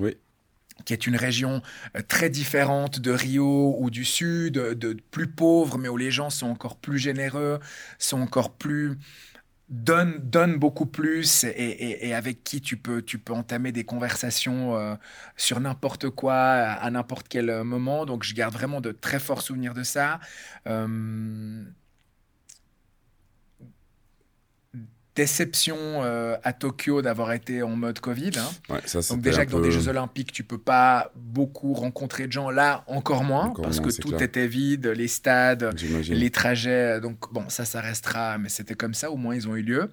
qui 0.84 0.94
est 0.94 1.06
une 1.06 1.16
région 1.16 1.62
euh, 1.96 2.00
très 2.08 2.30
différente 2.30 2.98
de 2.98 3.10
Rio 3.10 3.76
ou 3.78 3.90
du 3.90 4.04
sud, 4.04 4.54
de 4.54 4.96
plus 5.10 5.28
pauvre, 5.28 5.78
mais 5.78 5.88
où 5.88 5.96
les 5.96 6.10
gens 6.10 6.30
sont 6.30 6.48
encore 6.48 6.76
plus 6.76 6.98
généreux, 6.98 7.60
sont 7.98 8.20
encore 8.20 8.54
plus 8.54 8.98
donne, 9.72 10.18
donne 10.18 10.58
beaucoup 10.58 10.86
plus 10.86 11.44
et, 11.44 12.14
avec 12.14 12.44
qui 12.44 12.60
tu 12.60 12.76
peux, 12.76 13.02
tu 13.02 13.18
peux 13.18 13.32
entamer 13.32 13.72
des 13.72 13.84
conversations 13.84 14.76
euh, 14.76 14.94
sur 15.36 15.60
n'importe 15.60 16.10
quoi 16.10 16.34
à, 16.34 16.90
n'importe 16.90 17.26
quel 17.28 17.64
moment. 17.64 18.04
Donc 18.06 18.22
je 18.22 18.34
garde 18.34 18.52
vraiment 18.52 18.80
de 18.80 18.92
très 18.92 19.18
forts 19.18 19.42
souvenirs 19.42 19.74
de 19.74 19.82
ça. 19.82 20.20
Euh, 20.66 21.64
déception 25.14 25.76
euh, 25.78 26.36
à 26.42 26.52
Tokyo 26.52 27.02
d'avoir 27.02 27.32
été 27.32 27.62
en 27.62 27.76
mode 27.76 28.00
Covid. 28.00 28.32
Hein. 28.38 28.78
Donc 29.10 29.20
déjà 29.20 29.44
que 29.44 29.50
dans 29.50 29.60
des 29.60 29.70
Jeux 29.70 29.88
Olympiques, 29.88 30.32
tu 30.32 30.42
peux 30.42 30.58
pas 30.58 31.12
beaucoup 31.14 31.74
rencontrer 31.74 32.26
de 32.26 32.32
gens. 32.32 32.50
Là, 32.50 32.84
encore 32.86 33.24
moins, 33.24 33.52
parce 33.62 33.80
que 33.80 33.90
tout 34.00 34.22
était 34.22 34.46
vide, 34.46 34.86
les 34.86 35.08
stades, 35.08 35.74
les 36.08 36.30
trajets. 36.30 37.00
Donc 37.00 37.32
bon, 37.32 37.48
ça, 37.48 37.64
ça 37.64 37.80
restera. 37.80 38.38
Mais 38.38 38.48
c'était 38.48 38.74
comme 38.74 38.94
ça, 38.94 39.10
au 39.10 39.16
moins 39.16 39.34
ils 39.34 39.48
ont 39.48 39.56
eu 39.56 39.62
lieu. 39.62 39.92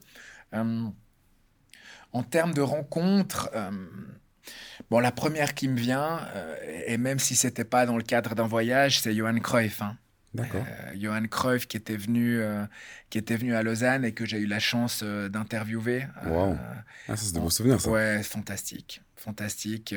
Euh, 0.54 0.84
en 2.12 2.24
termes 2.24 2.54
de 2.54 2.62
rencontres, 2.62 3.50
euh, 3.54 3.70
bon, 4.90 5.00
la 5.00 5.12
première 5.12 5.54
qui 5.54 5.68
me 5.68 5.78
vient, 5.78 6.22
et 6.88 6.98
même 6.98 7.20
si 7.20 7.36
c'était 7.36 7.66
pas 7.66 7.86
dans 7.86 7.98
le 7.98 8.04
cadre 8.04 8.36
d'un 8.36 8.48
voyage, 8.48 9.02
c'est 9.02 9.14
Johan 9.14 9.38
Cruyff. 9.40 9.82
Hein. 9.82 9.98
D'accord. 10.34 10.64
Euh, 10.68 10.94
Johan 10.96 11.24
Cruyff 11.24 11.68
qui 11.68 11.78
était 11.78 11.98
venu 11.98 12.40
euh, 12.40 12.66
qui 13.10 13.18
était 13.18 13.36
venu 13.36 13.56
à 13.56 13.64
Lausanne 13.64 14.06
et 14.06 14.12
que 14.12 14.26
j'ai 14.26 14.38
eu 14.38 14.46
la 14.46 14.60
chance 14.60 15.02
euh, 15.04 15.28
d'interviewer. 15.28 16.06
Wow. 16.26 16.56
ah, 17.08 17.16
ça 17.16 17.18
c'est 17.18 17.36
de 17.36 17.40
beaux 17.40 17.50
souvenirs 17.50 17.82
ça. 17.82 17.90
Ouais, 17.90 18.22
fantastique, 18.22 19.02
fantastique. 19.16 19.96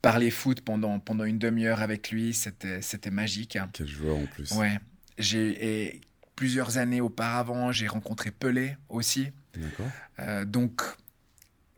parler 0.00 0.30
foot 0.30 0.60
pendant 0.60 1.00
pendant 1.00 1.24
une 1.24 1.38
demi-heure 1.38 1.82
avec 1.82 2.10
lui, 2.10 2.34
c'était 2.34 2.82
c'était 2.82 3.10
magique. 3.10 3.58
Quel 3.72 3.88
joueur 3.88 4.16
en 4.16 4.26
plus. 4.26 4.52
Ouais. 4.52 4.78
J'ai 5.18 5.88
et 5.88 6.00
plusieurs 6.36 6.78
années 6.78 7.00
auparavant, 7.00 7.72
j'ai 7.72 7.88
rencontré 7.88 8.30
Pelé 8.30 8.76
aussi. 8.88 9.32
D'accord. 9.56 10.46
donc 10.46 10.82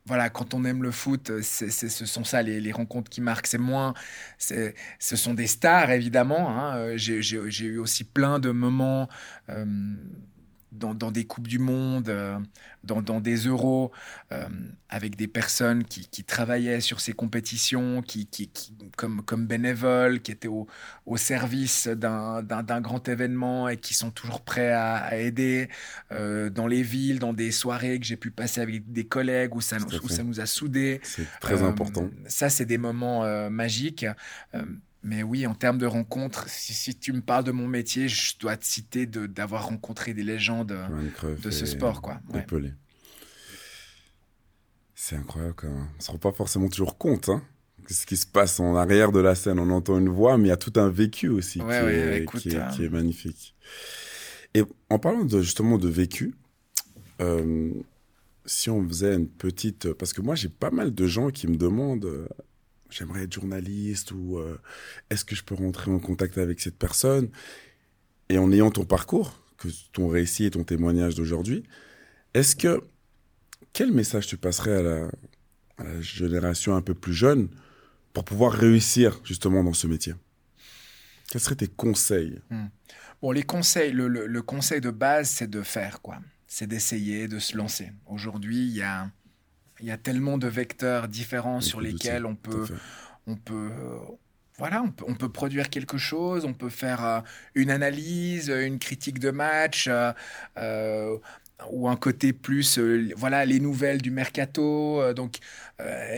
voilà, 0.07 0.31
quand 0.31 0.55
on 0.55 0.65
aime 0.65 0.83
le 0.83 0.91
foot, 0.91 1.31
ce 1.43 2.07
sont 2.07 2.25
ça 2.25 2.43
les, 2.43 2.73
rencontres 2.73 3.11
qui 3.11 3.21
marquent. 3.21 3.47
C'est 3.47 3.59
moins, 3.59 3.95
ce 4.39 5.17
sont 5.17 5.35
des 5.35 5.47
stars 5.47 5.91
évidemment. 5.91 6.51
Hein. 6.51 6.97
J'ai 6.97 7.65
eu 7.65 7.79
aussi 7.79 8.05
plein 8.05 8.39
de 8.39 8.51
moments. 8.51 9.09
Euh, 9.49 9.65
dans, 10.73 11.11
des 11.11 11.25
Coupes 11.25 11.49
du 11.49 11.59
Monde, 11.59 12.09
euh, 12.09 12.39
dans, 12.85 13.21
des 13.21 13.37
Euros, 13.37 13.91
euh, 14.33 14.47
avec 14.89 15.17
des 15.17 15.27
personnes 15.27 15.85
qui, 15.85 16.25
travaillaient 16.25 16.81
sur 16.81 17.01
ces 17.01 17.13
compétitions, 17.13 18.03
qui, 18.03 18.27
qui, 18.27 18.51
comme, 18.97 19.23
comme 19.23 19.47
bénévoles, 19.47 20.21
qui 20.21 20.31
étaient 20.33 20.49
au, 20.49 20.67
service 21.17 21.89
d'un 21.89 22.81
grand 22.81 23.09
événement 23.09 23.69
et 23.69 23.77
qui 23.77 23.95
sont 23.95 24.11
toujours 24.11 24.43
prêts 24.43 24.73
à, 24.73 25.19
aider 25.19 25.69
euh, 26.13 26.51
dans 26.51 26.67
les 26.67 26.83
villes, 26.83 27.19
dans 27.19 27.33
des 27.33 27.51
soirées 27.51 27.99
que 27.99 28.07
j'ai 28.07 28.17
pu 28.17 28.31
passer 28.31 28.61
avec 28.61 28.93
des 28.93 29.05
collègues 29.05 29.55
où 29.55 29.61
ça, 29.61 29.77
où 30.03 30.09
ça 30.09 30.23
nous 30.23 30.41
a 30.41 30.47
soudés. 30.47 31.01
C'est 31.03 31.27
très 31.41 31.63
important. 31.63 32.09
Ça, 32.27 32.49
c'est 32.49 32.65
des 32.65 32.79
moments 32.79 33.51
magiques. 33.51 34.07
Mais 35.03 35.23
oui, 35.23 35.47
en 35.47 35.55
termes 35.55 35.79
de 35.79 35.87
rencontres, 35.87 36.49
si, 36.49 36.95
tu 36.95 37.13
me 37.13 37.23
parles 37.23 37.45
de 37.45 37.53
mon 37.53 37.67
métier, 37.67 38.09
je 38.09 38.39
dois 38.39 38.57
te 38.57 38.67
citer 38.67 39.07
d'avoir 39.07 39.67
rencontré 39.69 40.13
des 40.13 40.25
légendes 40.25 40.77
de 41.43 41.51
ce 41.51 41.67
sport. 41.67 42.03
quoi. 42.03 42.21
C'est 44.95 45.17
incroyable 45.17 45.55
quand 45.57 45.69
même. 45.69 45.89
On 45.95 45.97
ne 45.97 46.03
se 46.03 46.11
rend 46.11 46.19
pas 46.19 46.33
forcément 46.33 46.69
toujours 46.69 46.99
compte 46.99 47.31
hein, 47.31 47.43
de 47.89 47.95
ce 47.95 48.05
qui 48.05 48.19
se 48.19 48.27
passe 48.27 48.61
en 48.61 48.77
arrière 48.77 49.13
de 49.13 49.21
la 49.21 49.35
scène. 49.35 49.59
On 49.59 49.71
entend 49.71 49.99
une 49.99 50.11
voix, 50.11 50.37
mais 50.37 50.49
il 50.49 50.51
y 50.51 50.53
a 50.53 50.59
tout 50.59 50.79
un 50.79 50.91
vécu 50.91 51.29
aussi 51.29 51.59
qui, 51.59 51.65
est, 51.65 52.21
euh, 52.21 52.27
qui, 52.27 52.85
est, 52.85 52.91
magnifique. 52.91 53.55
Et 54.53 54.63
en 54.91 54.99
parlant 54.99 55.25
de, 55.25 55.41
justement 55.41 55.79
de 55.79 55.89
vécu, 55.89 56.35
euh, 57.23 57.73
si 58.45 58.69
on 58.69 58.87
faisait 58.87 59.15
une 59.15 59.29
petite... 59.29 59.91
Parce 59.95 60.13
que 60.13 60.21
moi, 60.21 60.35
j'ai 60.35 60.51
pas 60.51 60.71
mal 60.71 60.95
de 60.95 61.07
gens 61.07 61.31
qui 61.31 61.47
me 61.47 61.57
demandent 61.57 62.05
euh, 62.05 62.29
j'aimerais 62.91 63.25
être 63.25 63.33
journaliste 63.33 64.13
ou 64.13 64.39
euh, 64.39 64.59
est-ce 65.11 65.25
que 65.25 65.35
je 65.35 65.43
peux 65.43 65.55
rentrer 65.55 65.91
en 65.91 65.99
contact 65.99 66.39
avec 66.39 66.61
cette 66.61 66.77
personne? 66.77 67.31
Et 68.29 68.39
en 68.39 68.53
ayant 68.53 68.71
ton 68.71 68.85
parcours, 68.85 69.41
que 69.59 69.69
ton 69.93 70.09
récit 70.09 70.45
et 70.45 70.51
ton 70.51 70.65
témoignage 70.65 71.15
d'aujourd'hui, 71.15 71.65
est-ce 72.35 72.57
que 72.57 72.83
quel 73.73 73.93
message 73.93 74.27
tu 74.27 74.37
passerais 74.37 74.77
à 74.77 74.83
la, 74.83 75.11
génération 76.01 76.77
un 76.77 76.83
peu 76.83 76.93
plus 76.93 77.15
jeune 77.15 77.49
pour 78.13 78.25
pouvoir 78.25 78.53
réussir 78.53 79.21
justement 79.25 79.65
dans 79.65 79.73
ce 79.73 79.87
métier? 79.87 80.15
Quels 81.31 81.41
seraient 81.41 81.57
tes 81.57 81.69
conseils? 81.69 82.41
Hmm. 82.51 82.67
Bon, 83.23 83.33
les 83.33 83.43
conseils, 83.43 83.93
le, 83.93 84.09
le 84.09 84.43
conseil 84.43 84.81
de 84.81 84.91
base, 84.91 85.31
c'est 85.31 85.49
de 85.49 85.63
faire 85.63 86.01
quoi. 86.01 86.19
C'est 86.47 86.67
d'essayer, 86.67 87.29
de 87.29 87.39
se 87.39 87.57
lancer. 87.57 87.93
Aujourd'hui, 88.07 88.67
il 88.67 88.77
y 88.77 88.83
a 88.83 89.11
il 89.81 89.89
y 89.89 89.91
a 89.91 89.97
tellement 89.97 90.39
de 90.39 90.49
vecteurs 90.49 91.09
différents 91.09 91.61
sur 91.61 91.81
lesquels 91.81 92.27
on 92.27 92.35
peut, 92.35 92.67
on 93.27 93.37
peut, 93.37 93.71
voilà, 94.61 94.85
on 95.07 95.15
peut, 95.15 95.31
produire 95.31 95.71
quelque 95.71 95.97
chose, 95.97 96.45
on 96.45 96.53
peut 96.53 96.69
faire 96.69 97.05
euh, 97.05 97.21
une 97.55 97.71
analyse, 97.71 98.51
une 98.51 98.79
critique 98.79 99.19
de 99.19 99.31
match, 99.31 99.87
euh, 99.89 100.13
euh, 100.59 101.17
ou 101.71 101.89
un 101.89 101.97
côté 101.97 102.35
plus, 102.35 102.79
voilà, 103.17 103.47
les 103.47 103.59
nouvelles 103.59 104.03
du 104.03 104.11
mercato, 104.11 105.13
donc 105.15 105.37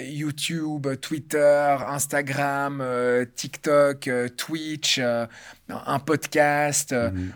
YouTube, 0.04 0.86
Twitter, 1.00 1.76
Instagram, 1.86 2.84
TikTok, 3.34 4.08
Twitch, 4.36 5.00
un 5.00 5.98
podcast. 5.98 6.92
Mhm. 6.92 7.32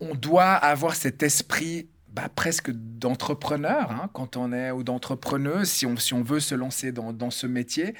On 0.00 0.14
doit 0.14 0.52
avoir 0.52 0.94
cet 0.96 1.22
esprit 1.22 1.88
bah, 2.12 2.28
presque 2.34 2.70
d'entrepreneur, 2.72 3.90
hein, 3.90 4.10
quand 4.12 4.36
on 4.36 4.52
est, 4.52 4.70
ou 4.70 4.82
d'entrepreneuse, 4.82 5.68
si 5.68 5.86
on, 5.86 5.96
si 5.96 6.14
on 6.14 6.22
veut 6.22 6.40
se 6.40 6.54
lancer 6.54 6.92
dans, 6.92 7.12
dans, 7.12 7.30
ce 7.30 7.46
métier. 7.46 7.94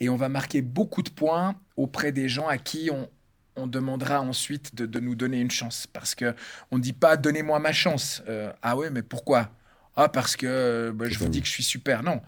Et 0.00 0.08
on 0.08 0.16
va 0.16 0.28
marquer 0.28 0.62
beaucoup 0.62 1.02
de 1.02 1.10
points 1.10 1.56
auprès 1.76 2.12
des 2.12 2.28
gens 2.28 2.46
à 2.46 2.58
qui 2.58 2.90
on, 2.92 3.08
on 3.56 3.66
demandera 3.66 4.20
ensuite 4.20 4.74
de, 4.74 4.86
de, 4.86 5.00
nous 5.00 5.14
donner 5.14 5.40
une 5.40 5.50
chance. 5.50 5.86
Parce 5.86 6.14
qu'on 6.14 6.34
ne 6.72 6.78
dit 6.80 6.92
pas 6.92 7.16
donnez-moi 7.16 7.58
ma 7.58 7.72
chance. 7.72 8.22
Euh, 8.28 8.52
ah 8.62 8.76
ouais, 8.76 8.90
mais 8.90 9.02
pourquoi? 9.02 9.50
Ah, 9.96 10.08
parce 10.08 10.36
que 10.36 10.92
bah, 10.94 11.06
je 11.08 11.18
vous 11.18 11.28
dis 11.28 11.40
que 11.40 11.46
je 11.46 11.52
suis 11.52 11.64
super. 11.64 12.02
Non. 12.02 12.20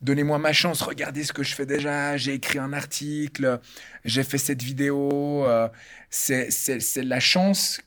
Donnez-moi 0.00 0.38
ma 0.38 0.54
chance, 0.54 0.80
regardez 0.80 1.24
ce 1.24 1.32
que 1.34 1.42
je 1.42 1.54
fais 1.54 1.66
déjà, 1.66 2.16
j'ai 2.16 2.32
écrit 2.32 2.58
un 2.58 2.72
article, 2.72 3.60
j'ai 4.06 4.22
fait 4.22 4.38
cette 4.38 4.62
vidéo. 4.62 5.44
Euh, 5.46 5.68
c'est 6.08 6.48
la 6.96 7.20
chance 7.20 7.82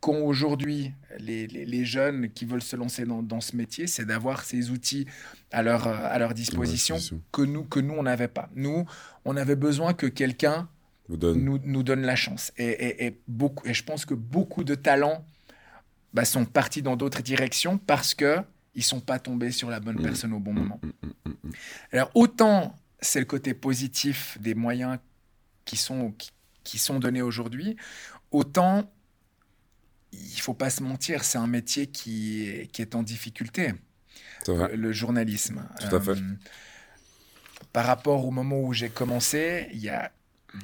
qu'ont 0.00 0.24
aujourd'hui 0.24 0.92
les, 1.18 1.46
les, 1.48 1.64
les, 1.64 1.84
jeunes 1.84 2.30
qui 2.30 2.44
veulent 2.44 2.62
se 2.62 2.76
lancer 2.76 3.04
dans, 3.04 3.22
dans 3.22 3.40
ce 3.40 3.56
métier, 3.56 3.86
c'est 3.86 4.04
d'avoir 4.04 4.44
ces 4.44 4.70
outils 4.70 5.06
à 5.50 5.62
leur, 5.62 5.88
à 5.88 6.18
leur 6.18 6.34
disposition 6.34 6.98
que 7.32 7.42
nous, 7.42 7.64
que 7.64 7.80
nous, 7.80 7.94
on 7.94 8.04
n'avait 8.04 8.28
pas. 8.28 8.48
Nous, 8.54 8.86
on 9.24 9.36
avait 9.36 9.56
besoin 9.56 9.94
que 9.94 10.06
quelqu'un 10.06 10.68
nous, 11.08 11.58
nous, 11.64 11.82
donne 11.82 12.02
la 12.02 12.16
chance. 12.16 12.52
Et, 12.58 12.66
et, 12.66 13.06
et, 13.06 13.20
beaucoup, 13.26 13.66
et 13.66 13.74
je 13.74 13.82
pense 13.82 14.04
que 14.04 14.14
beaucoup 14.14 14.62
de 14.62 14.74
talents 14.74 15.24
bah, 16.12 16.24
sont 16.24 16.44
partis 16.44 16.82
dans 16.82 16.96
d'autres 16.96 17.22
directions 17.22 17.78
parce 17.78 18.14
que 18.14 18.38
ils 18.74 18.84
sont 18.84 19.00
pas 19.00 19.18
tombés 19.18 19.50
sur 19.50 19.70
la 19.70 19.80
bonne 19.80 19.98
mmh. 19.98 20.02
personne 20.02 20.32
au 20.32 20.38
bon 20.38 20.52
mmh, 20.52 20.58
moment. 20.58 20.80
Mmh, 21.24 21.50
Alors 21.92 22.10
autant 22.14 22.78
c'est 23.00 23.18
le 23.18 23.26
côté 23.26 23.54
positif 23.54 24.38
des 24.40 24.54
moyens 24.54 24.98
qui 25.64 25.76
sont, 25.76 26.12
qui, 26.12 26.30
qui 26.64 26.78
sont 26.78 26.98
donnés 26.98 27.22
aujourd'hui, 27.22 27.76
autant 28.30 28.90
il 30.12 30.40
faut 30.40 30.54
pas 30.54 30.70
se 30.70 30.82
mentir, 30.82 31.24
c'est 31.24 31.38
un 31.38 31.46
métier 31.46 31.86
qui 31.86 32.48
est, 32.48 32.66
qui 32.72 32.82
est 32.82 32.94
en 32.94 33.02
difficulté, 33.02 33.72
le, 34.46 34.74
le, 34.74 34.92
journalisme. 34.92 35.62
Tout 35.80 35.96
à 35.96 36.00
fait. 36.00 36.10
Euh, 36.12 36.36
par 37.72 37.86
rapport 37.86 38.26
au 38.26 38.30
moment 38.30 38.60
où 38.60 38.72
j'ai 38.72 38.88
commencé, 38.88 39.68
il 39.72 39.80
y 39.80 39.88
a 39.88 40.10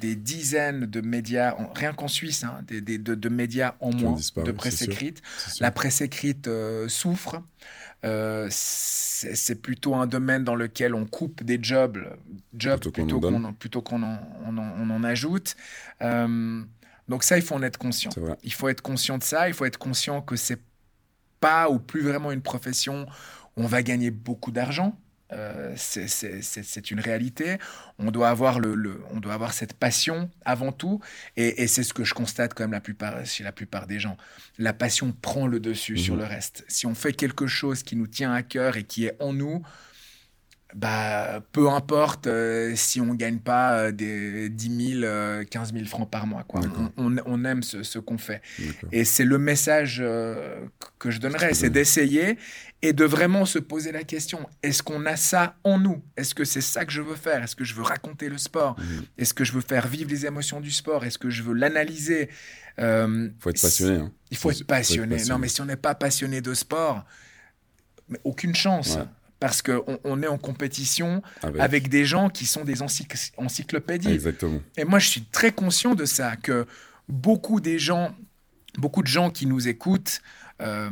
des 0.01 0.15
dizaines 0.15 0.85
de 0.85 1.01
médias, 1.01 1.55
rien 1.75 1.93
qu'en 1.93 2.07
Suisse, 2.07 2.43
hein, 2.43 2.61
des, 2.67 2.81
des, 2.81 2.97
de, 2.97 3.15
de, 3.15 3.29
médias 3.29 3.75
en 3.79 3.91
moins 3.91 4.17
de 4.37 4.51
presse 4.51 4.81
écrite. 4.81 5.21
La 5.59 5.71
presse 5.71 6.01
écrite 6.01 6.47
euh, 6.47 6.87
souffre. 6.87 7.41
Euh, 8.03 8.47
c'est 8.51 9.61
plutôt 9.61 9.95
un 9.95 10.05
domaine 10.05 10.43
dans 10.43 10.55
lequel 10.55 10.93
on 10.93 11.05
coupe 11.05 11.43
des 11.43 11.57
jobs, 11.61 11.97
jobs 12.55 12.79
plutôt 12.79 13.19
qu'on 13.81 13.99
qu 13.99 14.03
en, 14.03 14.19
on 14.45 14.57
en, 14.57 14.73
on 14.79 14.89
en, 14.89 15.03
ajoute. 15.03 15.55
Euh, 16.01 16.61
donc 17.07 17.23
ça, 17.23 17.37
il 17.37 17.43
faut 17.43 17.55
en 17.55 17.63
être 17.63 17.77
conscient. 17.77 18.11
Il 18.43 18.53
faut 18.53 18.69
être 18.69 18.81
conscient 18.81 19.17
de 19.17 19.23
ça. 19.23 19.47
Il 19.47 19.53
faut 19.53 19.65
être 19.65 19.77
conscient 19.77 20.21
que 20.21 20.35
c'est 20.35 20.59
pas 21.39 21.69
ou 21.69 21.79
plus 21.79 22.01
vraiment 22.01 22.31
une 22.31 22.41
profession 22.41 23.05
où 23.55 23.63
on 23.63 23.67
va 23.67 23.83
gagner 23.83 24.11
beaucoup 24.11 24.51
d'argent. 24.51 24.97
Euh, 25.33 25.73
c'est 25.75 26.91
une 26.91 26.99
réalité. 26.99 27.57
On 27.97 28.11
doit 28.11 28.29
avoir 28.29 28.59
le, 28.59 28.75
le, 28.75 29.01
on 29.11 29.19
doit 29.19 29.33
avoir 29.33 29.53
cette 29.53 29.73
passion 29.73 30.29
avant 30.45 30.71
tout, 30.71 31.01
et, 31.35 31.63
et 31.63 31.67
c'est 31.67 31.81
ce 31.81 31.95
que 31.95 32.03
je 32.03 32.13
constate 32.13 32.53
quand 32.53 32.63
même 32.63 32.73
la 32.73 32.79
plupart 32.79 33.25
chez 33.25 33.43
la 33.43 33.51
plupart 33.51 33.87
des 33.87 33.99
gens. 33.99 34.17
La 34.59 34.71
passion 34.71 35.11
prend 35.11 35.47
le 35.47 35.59
dessus 35.59 35.95
mmh. 35.95 35.97
sur 35.97 36.15
le 36.15 36.25
reste. 36.25 36.63
Si 36.67 36.85
on 36.85 36.93
fait 36.93 37.13
quelque 37.13 37.47
chose 37.47 37.81
qui 37.81 37.95
nous 37.95 38.07
tient 38.07 38.33
à 38.33 38.43
cœur 38.43 38.77
et 38.77 38.83
qui 38.83 39.05
est 39.05 39.15
en 39.19 39.33
nous, 39.33 39.63
bah, 40.75 41.41
peu 41.53 41.69
importe 41.69 42.27
euh, 42.27 42.73
si 42.75 42.99
on 42.99 43.13
gagne 43.13 43.39
pas 43.39 43.77
euh, 43.77 43.91
des 43.93 44.49
10 44.49 44.91
000, 44.99 45.03
euh, 45.03 45.45
15 45.45 45.73
000 45.73 45.85
francs 45.85 46.09
par 46.11 46.27
mois. 46.27 46.43
Quoi. 46.43 46.59
On, 46.97 47.15
on, 47.15 47.17
on, 47.25 47.45
aime 47.45 47.63
ce, 47.63 47.81
ce 47.81 47.97
qu'on 47.97 48.17
fait. 48.17 48.41
Et 48.91 49.05
c'est 49.05 49.23
le 49.23 49.37
message 49.37 49.99
euh, 50.03 50.65
que 50.99 51.11
je 51.11 51.19
donnerais, 51.21 51.53
c'est 51.53 51.69
d'essayer 51.69 52.37
et 52.81 52.91
de 52.91 53.05
vraiment 53.05 53.45
se 53.45 53.57
poser 53.57 53.93
la 53.93 54.03
question, 54.03 54.47
est-ce 54.61 54.83
qu'on 54.83 55.05
a 55.05 55.15
ça 55.15 55.55
en 55.63 55.79
nous? 55.79 56.03
Est-ce 56.17 56.35
que 56.35 56.43
c'est 56.43 56.61
ça 56.61 56.83
que 56.83 56.91
je 56.91 57.01
veux 57.01 57.15
faire? 57.15 57.41
Est-ce 57.41 57.55
que 57.55 57.63
je 57.63 57.73
veux 57.73 57.81
raconter 57.81 58.27
le 58.27 58.37
sport? 58.37 58.77
Mmh. 58.77 58.83
Est-ce 59.17 59.33
que 59.33 59.45
je 59.45 59.53
veux 59.53 59.61
faire 59.61 59.87
vivre 59.87 60.09
les 60.09 60.25
émotions 60.25 60.59
du 60.59 60.71
sport? 60.71 61.05
Est-ce 61.05 61.17
que 61.17 61.29
je 61.29 61.41
veux 61.41 61.53
l'analyser? 61.53 62.29
Il 62.77 63.31
faut 63.39 63.49
être 63.49 63.61
passionné. 63.61 63.99
Hein. 63.99 64.11
Il 64.29 64.35
faut, 64.35 64.49
faut, 64.49 64.51
être 64.51 64.67
passionné. 64.67 65.07
faut 65.07 65.13
être 65.13 65.19
passionné. 65.19 65.29
Non, 65.29 65.39
mais 65.39 65.47
si 65.47 65.61
on 65.61 65.65
n'est 65.65 65.77
pas 65.77 65.95
passionné 65.95 66.41
de 66.41 66.53
sport, 66.53 67.05
mais 68.09 68.19
aucune 68.25 68.53
chance. 68.53 68.97
Ouais 68.97 69.05
parce 69.45 69.61
qu'on 69.61 69.99
on 70.03 70.23
est 70.23 70.27
en 70.27 70.39
compétition 70.39 71.21
avec. 71.43 71.61
avec. 71.61 71.89
des 71.89 72.03
gens 72.03 72.29
qui 72.29 72.47
sont 72.47 72.63
des 72.63 72.81
encycl 72.81 73.15
encyclopédies. 73.37 74.09
Exactement. 74.11 74.59
Et 74.75 74.85
moi, 74.85 74.97
je 74.97 75.07
suis 75.07 75.21
très 75.21 75.51
conscient 75.51 75.93
de 75.93 76.05
ça, 76.05 76.35
que 76.35 76.65
beaucoup 77.09 77.59
des 77.59 77.77
gens, 77.77 78.15
beaucoup 78.79 79.03
de 79.03 79.07
gens 79.07 79.29
qui 79.29 79.45
nous 79.45 79.67
écoutent 79.67 80.23
euh, 80.63 80.89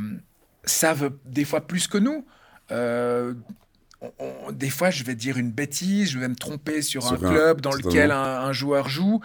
savent 0.66 1.14
des 1.26 1.46
fois 1.46 1.66
plus 1.66 1.88
que 1.88 1.98
nous. 1.98 2.28
Euh, 2.70 3.34
on, 4.20 4.52
des 4.52 4.70
fois, 4.70 4.92
je 4.92 5.04
vais 5.04 5.16
dire 5.16 5.40
une 5.40 5.52
bêtise, 5.52 6.12
je 6.12 6.20
vais 6.20 6.28
me 6.28 6.36
tromper 6.36 6.84
sur, 6.84 7.02
sur 7.02 7.14
un, 7.14 7.18
club 7.18 7.60
dans 7.60 7.74
lequel 7.74 8.12
un, 8.12 8.42
un, 8.42 8.54
joueur 8.54 8.88
joue. 8.88 9.20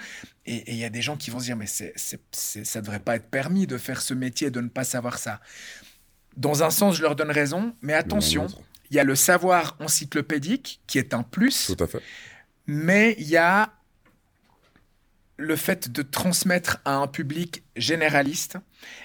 Et 0.47 0.73
il 0.73 0.79
y 0.79 0.85
a 0.87 0.91
des 0.91 1.03
gens 1.03 1.19
qui 1.19 1.31
vont 1.31 1.39
se 1.39 1.45
dire, 1.45 1.57
mais 1.59 1.67
c'est, 1.67 1.93
ça 2.33 2.81
ne 2.81 2.83
devrait 2.83 3.01
pas 3.01 3.17
être 3.17 3.29
permis 3.29 3.67
de 3.67 3.77
faire 3.77 4.01
ce 4.01 4.15
métier 4.15 4.47
et 4.47 4.51
de 4.51 4.63
ne 4.63 4.69
pas 4.69 4.85
savoir 4.85 5.19
ça. 5.19 5.43
Dans 6.39 6.63
un 6.63 6.71
sens, 6.71 6.97
je 6.97 7.03
leur 7.03 7.15
donne 7.15 7.31
raison, 7.31 7.75
mais 7.83 7.93
attention, 7.93 8.47
il 8.91 8.97
y 8.97 8.99
a 8.99 9.05
le 9.05 9.15
savoir 9.15 9.77
encyclopédique 9.81 10.81
qui 10.87 10.99
est 10.99 11.15
un 11.15 11.23
plus. 11.23 11.67
Tout 11.67 11.83
à 11.83 11.87
fait. 11.87 12.03
Mais 12.67 13.17
il 13.19 13.29
y 13.29 13.37
a 13.37 13.73
le 15.37 15.57
fait 15.57 15.91
de 15.91 16.03
transmettre 16.03 16.79
à 16.85 16.97
un 16.97 17.07
public 17.07 17.63
généraliste 17.77 18.57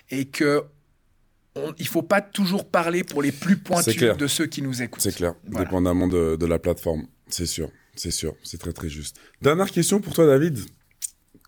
et 0.09 0.25
que 0.25 0.63
on, 1.55 1.73
il 1.77 1.87
faut 1.87 2.01
pas 2.01 2.21
toujours 2.21 2.67
parler 2.67 3.03
pour 3.03 3.21
les 3.21 3.31
plus 3.31 3.57
pointus 3.57 4.17
de 4.17 4.27
ceux 4.27 4.47
qui 4.47 4.61
nous 4.63 4.81
écoutent. 4.81 5.03
C'est 5.03 5.15
clair, 5.15 5.35
voilà. 5.45 5.65
dépendamment 5.65 6.07
de, 6.07 6.35
de 6.35 6.45
la 6.45 6.57
plateforme. 6.57 7.07
C'est 7.27 7.45
sûr, 7.45 7.71
c'est 7.95 8.11
sûr, 8.11 8.35
c'est 8.43 8.57
très 8.57 8.73
très 8.73 8.89
juste. 8.89 9.19
Dernière 9.41 9.69
question 9.69 10.01
pour 10.01 10.13
toi, 10.13 10.25
David. 10.25 10.59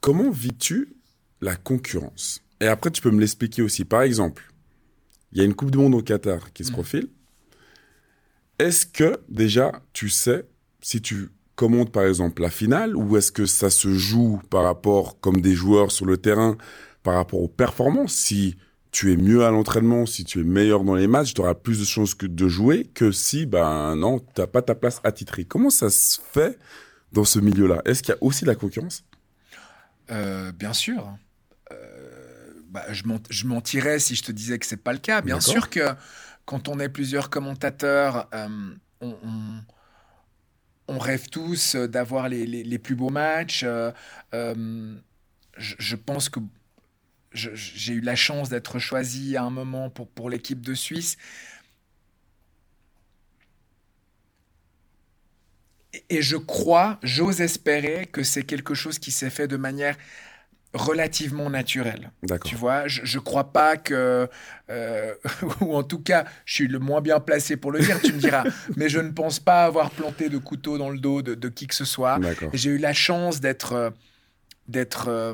Comment 0.01 0.29
vis-tu 0.29 0.95
la 1.41 1.55
concurrence? 1.55 2.41
Et 2.61 2.67
après, 2.67 2.91
tu 2.91 3.01
peux 3.01 3.11
me 3.11 3.19
l'expliquer 3.19 3.63
aussi. 3.63 3.83
Par 3.83 4.03
exemple, 4.03 4.53
il 5.31 5.39
y 5.39 5.41
a 5.41 5.43
une 5.43 5.55
Coupe 5.55 5.71
du 5.71 5.79
Monde 5.79 5.95
au 5.95 6.03
Qatar 6.03 6.53
qui 6.53 6.63
se 6.63 6.71
mmh. 6.71 6.75
Est-ce 8.59 8.85
que 8.85 9.19
déjà 9.29 9.81
tu 9.93 10.09
sais 10.09 10.45
si 10.81 11.01
tu 11.01 11.29
commandes 11.55 11.91
par 11.91 12.03
exemple 12.03 12.41
la 12.41 12.49
finale 12.49 12.95
ou 12.95 13.17
est-ce 13.17 13.31
que 13.31 13.45
ça 13.45 13.69
se 13.69 13.93
joue 13.93 14.41
par 14.49 14.63
rapport 14.63 15.19
comme 15.19 15.41
des 15.41 15.55
joueurs 15.55 15.91
sur 15.91 16.05
le 16.05 16.17
terrain 16.17 16.57
par 17.03 17.15
rapport 17.15 17.41
aux 17.41 17.47
performances? 17.47 18.13
Si 18.13 18.55
tu 18.91 19.11
es 19.11 19.17
mieux 19.17 19.43
à 19.43 19.51
l'entraînement, 19.51 20.05
si 20.05 20.23
tu 20.23 20.39
es 20.39 20.43
meilleur 20.43 20.85
dans 20.85 20.95
les 20.95 21.07
matchs, 21.07 21.33
tu 21.33 21.41
auras 21.41 21.53
plus 21.53 21.79
de 21.79 21.85
chances 21.85 22.15
que 22.15 22.25
de 22.25 22.47
jouer 22.47 22.85
que 22.93 23.11
si 23.11 23.45
ben 23.45 23.95
non, 23.97 24.19
tu 24.19 24.39
n'as 24.39 24.47
pas 24.47 24.61
ta 24.61 24.75
place 24.75 25.01
attitrée. 25.03 25.43
Comment 25.43 25.69
ça 25.69 25.89
se 25.89 26.19
fait 26.31 26.57
dans 27.11 27.25
ce 27.25 27.39
milieu-là? 27.39 27.81
Est-ce 27.83 28.03
qu'il 28.03 28.13
y 28.13 28.17
a 28.17 28.23
aussi 28.23 28.45
de 28.45 28.49
la 28.49 28.55
concurrence? 28.55 29.03
Euh, 30.11 30.51
Bien 30.53 30.73
sûr. 30.73 31.17
Euh, 31.71 31.75
bah, 32.69 32.85
je 32.91 33.47
mentirais 33.47 33.99
si 33.99 34.15
je 34.15 34.23
te 34.23 34.31
disais 34.31 34.59
que 34.59 34.65
c'est 34.65 34.81
pas 34.81 34.93
le 34.93 34.99
cas. 34.99 35.21
Bien 35.21 35.39
sûr 35.39 35.69
que 35.69 35.81
quand 36.45 36.67
on 36.67 36.79
est 36.79 36.89
plusieurs 36.89 37.29
commentateurs, 37.29 38.29
euh, 38.33 38.75
on, 40.87 40.99
rêve 40.99 41.29
tous 41.29 41.75
d'avoir 41.75 42.29
les, 42.29 42.45
les, 42.45 42.79
plus 42.79 42.95
beaux 42.95 43.09
matchs. 43.09 43.63
Euh, 43.63 43.91
euh, 44.33 44.95
je, 45.57 45.75
je, 45.79 45.95
pense 45.95 46.29
que 46.29 46.39
j'ai 47.33 47.93
eu 47.93 48.01
la 48.01 48.15
chance 48.15 48.49
d'être 48.49 48.79
choisi 48.79 49.35
à 49.35 49.43
un 49.43 49.49
moment 49.49 49.89
pour, 49.89 50.07
pour 50.07 50.29
l'équipe 50.29 50.61
de 50.61 50.73
Suisse. 50.73 51.17
Et 56.09 56.21
je 56.21 56.37
crois, 56.37 56.99
j'ose 57.03 57.41
espérer 57.41 58.05
que 58.05 58.23
c'est 58.23 58.43
quelque 58.43 58.73
chose 58.73 58.99
qui 58.99 59.11
s'est 59.11 59.29
fait 59.29 59.47
de 59.47 59.57
manière 59.57 59.97
relativement 60.75 61.49
naturel. 61.49 62.11
Tu 62.43 62.55
vois, 62.55 62.87
je, 62.87 63.01
je 63.03 63.17
crois 63.17 63.51
pas 63.51 63.77
que, 63.77 64.29
euh, 64.69 65.13
ou 65.61 65.73
en 65.75 65.83
tout 65.83 65.99
cas, 65.99 66.25
je 66.43 66.53
suis 66.53 66.67
le 66.67 66.79
moins 66.79 67.01
bien 67.01 67.19
placé 67.19 67.55
pour 67.55 67.71
le 67.71 67.79
dire, 67.79 67.99
tu 68.01 68.13
me 68.13 68.19
diras, 68.19 68.43
mais 68.75 68.89
je 68.89 68.99
ne 68.99 69.11
pense 69.11 69.39
pas 69.39 69.63
avoir 69.63 69.89
planté 69.89 70.29
de 70.29 70.37
couteau 70.37 70.77
dans 70.77 70.89
le 70.89 70.99
dos 70.99 71.21
de, 71.21 71.33
de 71.33 71.49
qui 71.49 71.67
que 71.67 71.75
ce 71.75 71.85
soit. 71.85 72.19
J'ai 72.53 72.71
eu 72.71 72.77
la 72.77 72.93
chance 72.93 73.39
d'être 73.39 73.73
euh, 73.73 73.89
d'être 74.67 75.07
euh, 75.07 75.33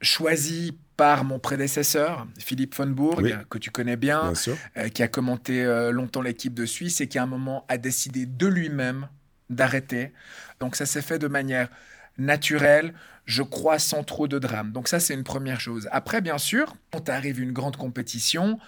choisi 0.00 0.76
par 0.96 1.24
mon 1.24 1.38
prédécesseur, 1.38 2.26
Philippe 2.38 2.74
von 2.74 2.86
Bourg, 2.86 3.20
oui. 3.22 3.34
que 3.50 3.58
tu 3.58 3.70
connais 3.70 3.96
bien, 3.96 4.32
bien 4.32 4.54
euh, 4.78 4.88
qui 4.88 5.02
a 5.02 5.08
commenté 5.08 5.62
longtemps 5.92 6.22
l'équipe 6.22 6.54
de 6.54 6.64
Suisse 6.64 7.02
et 7.02 7.06
qui 7.06 7.18
à 7.18 7.22
un 7.22 7.26
moment 7.26 7.66
a 7.68 7.76
décidé 7.76 8.24
de 8.24 8.46
lui-même 8.46 9.08
d'arrêter. 9.50 10.12
Donc 10.58 10.74
ça 10.74 10.86
s'est 10.86 11.02
fait 11.02 11.18
de 11.18 11.28
manière 11.28 11.68
naturelle 12.16 12.94
je 13.26 13.42
crois, 13.42 13.78
sans 13.78 14.04
trop 14.04 14.28
de 14.28 14.38
drame. 14.38 14.72
Donc 14.72 14.88
ça, 14.88 15.00
c'est 15.00 15.14
une 15.14 15.24
première 15.24 15.60
chose. 15.60 15.88
Après, 15.92 16.20
bien 16.20 16.38
sûr, 16.38 16.74
quand 16.92 17.08
arrive 17.08 17.40
une 17.40 17.52
grande 17.52 17.76
compétition, 17.76 18.58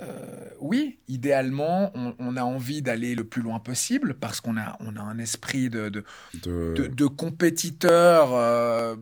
euh, 0.00 0.06
oui, 0.60 0.98
idéalement, 1.08 1.90
on, 1.94 2.14
on, 2.18 2.36
a 2.36 2.42
envie 2.42 2.82
d'aller 2.82 3.14
le 3.14 3.24
plus 3.24 3.42
loin 3.42 3.60
possible 3.60 4.14
parce 4.14 4.40
qu'on 4.40 4.56
a, 4.56 4.76
on 4.80 4.96
a 4.96 5.00
un 5.00 5.18
esprit 5.18 5.70
de, 5.70 5.88
de, 5.88 6.04
de... 6.42 6.74
de, 6.76 6.86
de 6.86 7.06
compétiteur 7.06 8.30
euh, 8.34 8.96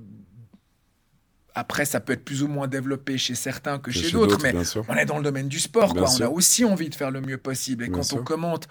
après, 1.55 1.85
ça 1.85 2.01
peut 2.01 2.15
être 2.15 2.25
plus 2.25 2.43
ou 2.43 2.49
moins 2.49 2.67
développé 2.67 3.19
chez 3.19 3.35
certains 3.35 3.79
que, 3.79 3.91
chez, 3.91 4.11
d'autres, 4.11 4.39
mais 4.43 4.55
on 4.89 4.97
est 4.97 5.05
dans 5.05 5.19
le 5.19 5.25
domaine 5.25 5.49
du 5.49 5.61
sport. 5.61 5.95
Quoi. 5.95 6.09
On 6.19 6.23
a 6.23 6.29
aussi 6.29 6.65
envie 6.65 6.89
de 6.89 6.95
faire 6.95 7.11
le 7.11 7.21
mieux 7.21 7.37
possible. 7.37 7.85
Et 7.85 7.91
quand 7.91 8.13
on 8.15 8.23
commente, 8.23 8.69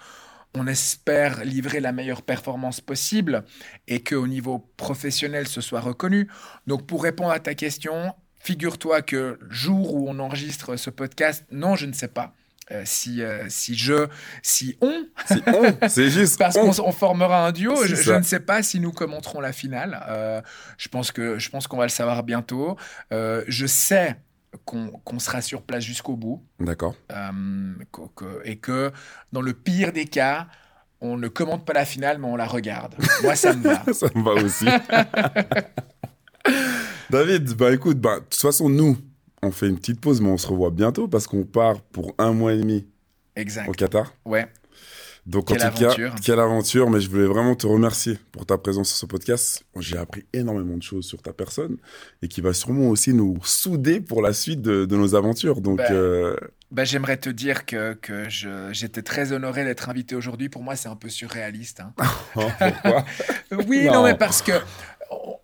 on 0.54 0.66
espère 0.66 1.44
livrer 1.44 1.80
la 1.80 1.92
meilleure 1.92 2.22
performance 2.22 2.80
possible 2.80 3.44
et 3.88 4.02
qu'au 4.02 4.26
niveau 4.26 4.58
professionnel, 4.76 5.48
ce 5.48 5.60
soit 5.60 5.80
reconnu. 5.80 6.28
Donc, 6.66 6.86
pour 6.86 7.02
répondre 7.02 7.30
à 7.30 7.40
ta 7.40 7.54
question, 7.54 8.14
figure-toi 8.38 9.02
que 9.02 9.38
le 9.40 9.50
jour 9.50 9.94
où 9.94 10.08
on 10.08 10.18
enregistre 10.18 10.76
ce 10.76 10.90
podcast, 10.90 11.44
non, 11.50 11.76
je 11.76 11.86
ne 11.86 11.92
sais 11.92 12.08
pas. 12.08 12.34
Euh, 12.70 12.82
si, 12.84 13.22
euh, 13.22 13.44
si 13.48 13.74
je, 13.74 14.06
si 14.40 14.78
on, 14.80 15.04
si 15.26 15.42
on 15.46 15.88
c'est 15.88 16.10
juste 16.10 16.38
parce 16.38 16.56
qu'on 16.56 16.92
formera 16.92 17.46
un 17.46 17.52
duo. 17.52 17.74
Je, 17.84 18.12
ne 18.12 18.22
sais 18.22 18.40
pas 18.40 18.62
si 18.62 18.78
nous 18.78 18.92
commenterons 18.92 19.40
la 19.40 19.52
finale. 19.52 20.00
Euh, 20.08 20.40
je 20.78 20.88
pense 20.88 21.10
que 21.10 21.38
je 21.38 21.50
pense 21.50 21.66
qu'on 21.66 21.76
va 21.76 21.84
le 21.84 21.90
savoir 21.90 22.22
bientôt. 22.22 22.76
je 23.10 23.66
sais 23.66 24.16
qu'on 24.64 25.18
sera 25.18 25.40
sur 25.40 25.62
place 25.62 25.84
jusqu'au 25.84 26.16
bout. 26.16 26.42
D'accord. 26.60 26.94
et 28.44 28.56
que 28.56 28.92
dans 29.32 29.42
le 29.42 29.52
pire 29.52 29.92
des 29.92 30.06
cas, 30.06 30.48
on 31.00 31.16
ne 31.16 31.28
commente 31.28 31.64
pas 31.64 31.72
la 31.72 31.84
finale, 31.84 32.18
mais 32.18 32.26
on 32.26 32.36
la 32.36 32.46
regarde. 32.46 32.94
Moi, 33.22 33.34
ça 33.34 33.54
me 33.54 33.62
va. 33.62 33.82
ça 33.92 34.06
me 34.14 34.22
va 34.22 34.32
aussi. 34.42 34.66
David, 37.10 37.54
bah 37.54 37.72
écoute, 37.72 37.98
bah, 37.98 38.20
de 38.20 38.24
toute 38.24 38.40
façon, 38.40 38.68
nous, 38.68 38.96
on 39.42 39.50
fait 39.50 39.68
une 39.68 39.76
petite 39.76 40.00
pause, 40.00 40.20
mais 40.20 40.28
on 40.30 40.38
se 40.38 40.46
revoit 40.46 40.70
bientôt 40.70 41.08
parce 41.08 41.26
qu'on 41.26 41.44
part 41.44 41.80
pour 41.80 42.14
un 42.18 42.32
mois 42.32 42.54
et 42.54 42.58
demi 42.58 42.86
exact. 43.36 43.68
au 43.68 43.72
Qatar. 43.72 44.14
Ouais. 44.24 44.46
Donc, 45.24 45.48
quelle 45.48 45.58
en 45.58 45.70
tout 45.70 45.84
aventure. 45.84 46.14
cas, 46.14 46.20
quelle 46.24 46.40
aventure. 46.40 46.90
Mais 46.90 47.00
je 47.00 47.08
voulais 47.08 47.26
vraiment 47.26 47.54
te 47.54 47.66
remercier 47.66 48.18
pour 48.32 48.44
ta 48.44 48.58
présence 48.58 48.88
sur 48.88 48.96
ce 48.96 49.06
podcast. 49.06 49.64
J'ai 49.78 49.96
appris 49.96 50.24
énormément 50.32 50.76
de 50.76 50.82
choses 50.82 51.06
sur 51.06 51.22
ta 51.22 51.32
personne 51.32 51.76
et 52.22 52.28
qui 52.28 52.40
va 52.40 52.52
sûrement 52.52 52.88
aussi 52.88 53.14
nous 53.14 53.38
souder 53.44 54.00
pour 54.00 54.20
la 54.20 54.32
suite 54.32 54.62
de, 54.62 54.96
nos 54.96 55.14
aventures. 55.14 55.60
Donc, 55.60 55.78
bah, 55.78 55.90
euh, 55.90 56.36
bah, 56.72 56.84
j'aimerais 56.84 57.18
te 57.18 57.28
dire 57.28 57.66
que, 57.66 57.94
que 57.94 58.28
j'étais 58.72 59.02
très 59.02 59.32
honoré 59.32 59.64
d'être 59.64 59.88
invité 59.88 60.16
aujourd'hui. 60.16 60.48
Pour 60.48 60.62
moi, 60.62 60.74
c'est 60.74 60.88
un 60.88 60.96
peu 60.96 61.08
surréaliste. 61.08 61.80
Hein. 61.80 61.92
Oh, 62.34 62.48
pourquoi 62.58 63.04
Oui, 63.66 63.84
non. 63.84 64.04
mais 64.04 64.16
parce 64.16 64.42
que 64.42 64.52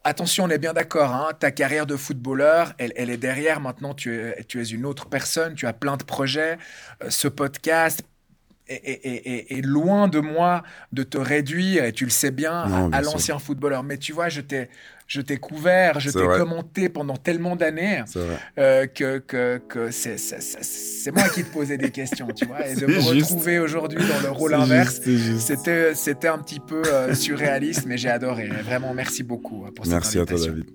attention, 0.05 0.45
on 0.45 0.49
est 0.49 0.59
bien 0.59 0.73
d'accord, 0.73 1.15
hein, 1.15 1.31
ta 1.39 1.51
carrière 1.51 1.87
de 1.87 1.97
footballeur, 1.97 2.73
elle, 2.79 3.11
est 3.11 3.17
derrière. 3.17 3.61
Maintenant, 3.61 3.95
tu 3.95 4.17
es, 4.17 4.43
tu 4.45 4.61
es 4.61 4.65
une 4.65 4.87
autre 4.87 5.07
personne, 5.07 5.55
tu 5.55 5.67
as 5.67 5.73
plein 5.73 5.97
de 5.97 6.05
projets. 6.05 6.59
Euh, 7.03 7.11
ce 7.11 7.29
podcast 7.29 8.03
est, 8.69 9.65
loin 9.65 10.09
de 10.09 10.21
moi 10.21 10.63
de 10.93 11.03
te 11.03 11.19
réduire, 11.19 11.85
et 11.85 11.93
tu 11.93 12.05
le 12.05 12.11
sais 12.11 12.31
bien, 12.31 12.91
à, 12.93 13.03
l'ancien 13.03 13.39
footballeur. 13.39 13.83
Mais 13.83 13.99
tu 13.99 14.13
vois, 14.13 14.29
je 14.29 14.41
t'ai 14.41 14.69
je 15.09 15.23
t'ai 15.23 15.39
couvert, 15.39 16.01
je 16.01 16.11
t'ai 16.11 16.27
commenté 16.27 16.91
pendant 16.91 17.17
tellement 17.17 17.57
d'années 17.57 18.05
euh, 18.59 18.87
que, 18.87 19.19
que, 19.19 19.59
que 19.67 19.91
c'est, 19.91 20.17
moi 21.13 21.29
qui 21.31 21.45
te 21.45 21.53
posais 21.53 21.79
des 21.79 21.91
questions, 21.91 22.29
tu 22.37 22.45
vois. 22.45 22.67
Et 22.69 22.75
de 22.75 22.87
me 22.87 23.01
retrouver 23.01 23.59
aujourd'hui 23.59 24.01
dans 24.07 24.21
le 24.23 24.31
rôle 24.31 24.53
inverse, 24.53 25.01
c'était, 25.39 25.95
c'était 25.95 26.29
un 26.29 26.39
petit 26.39 26.61
peu 26.61 26.83
euh, 26.87 27.15
surréaliste, 27.15 27.87
mais 27.87 27.97
j'ai 27.97 28.11
adoré. 28.11 28.49
Vraiment, 28.65 28.93
merci 28.93 29.23
beaucoup 29.23 29.65
euh, 29.65 29.71
pour 29.71 29.87
cette 29.87 29.95
Merci 29.95 30.19
à 30.19 30.27
toi, 30.27 30.39
David. 30.39 30.67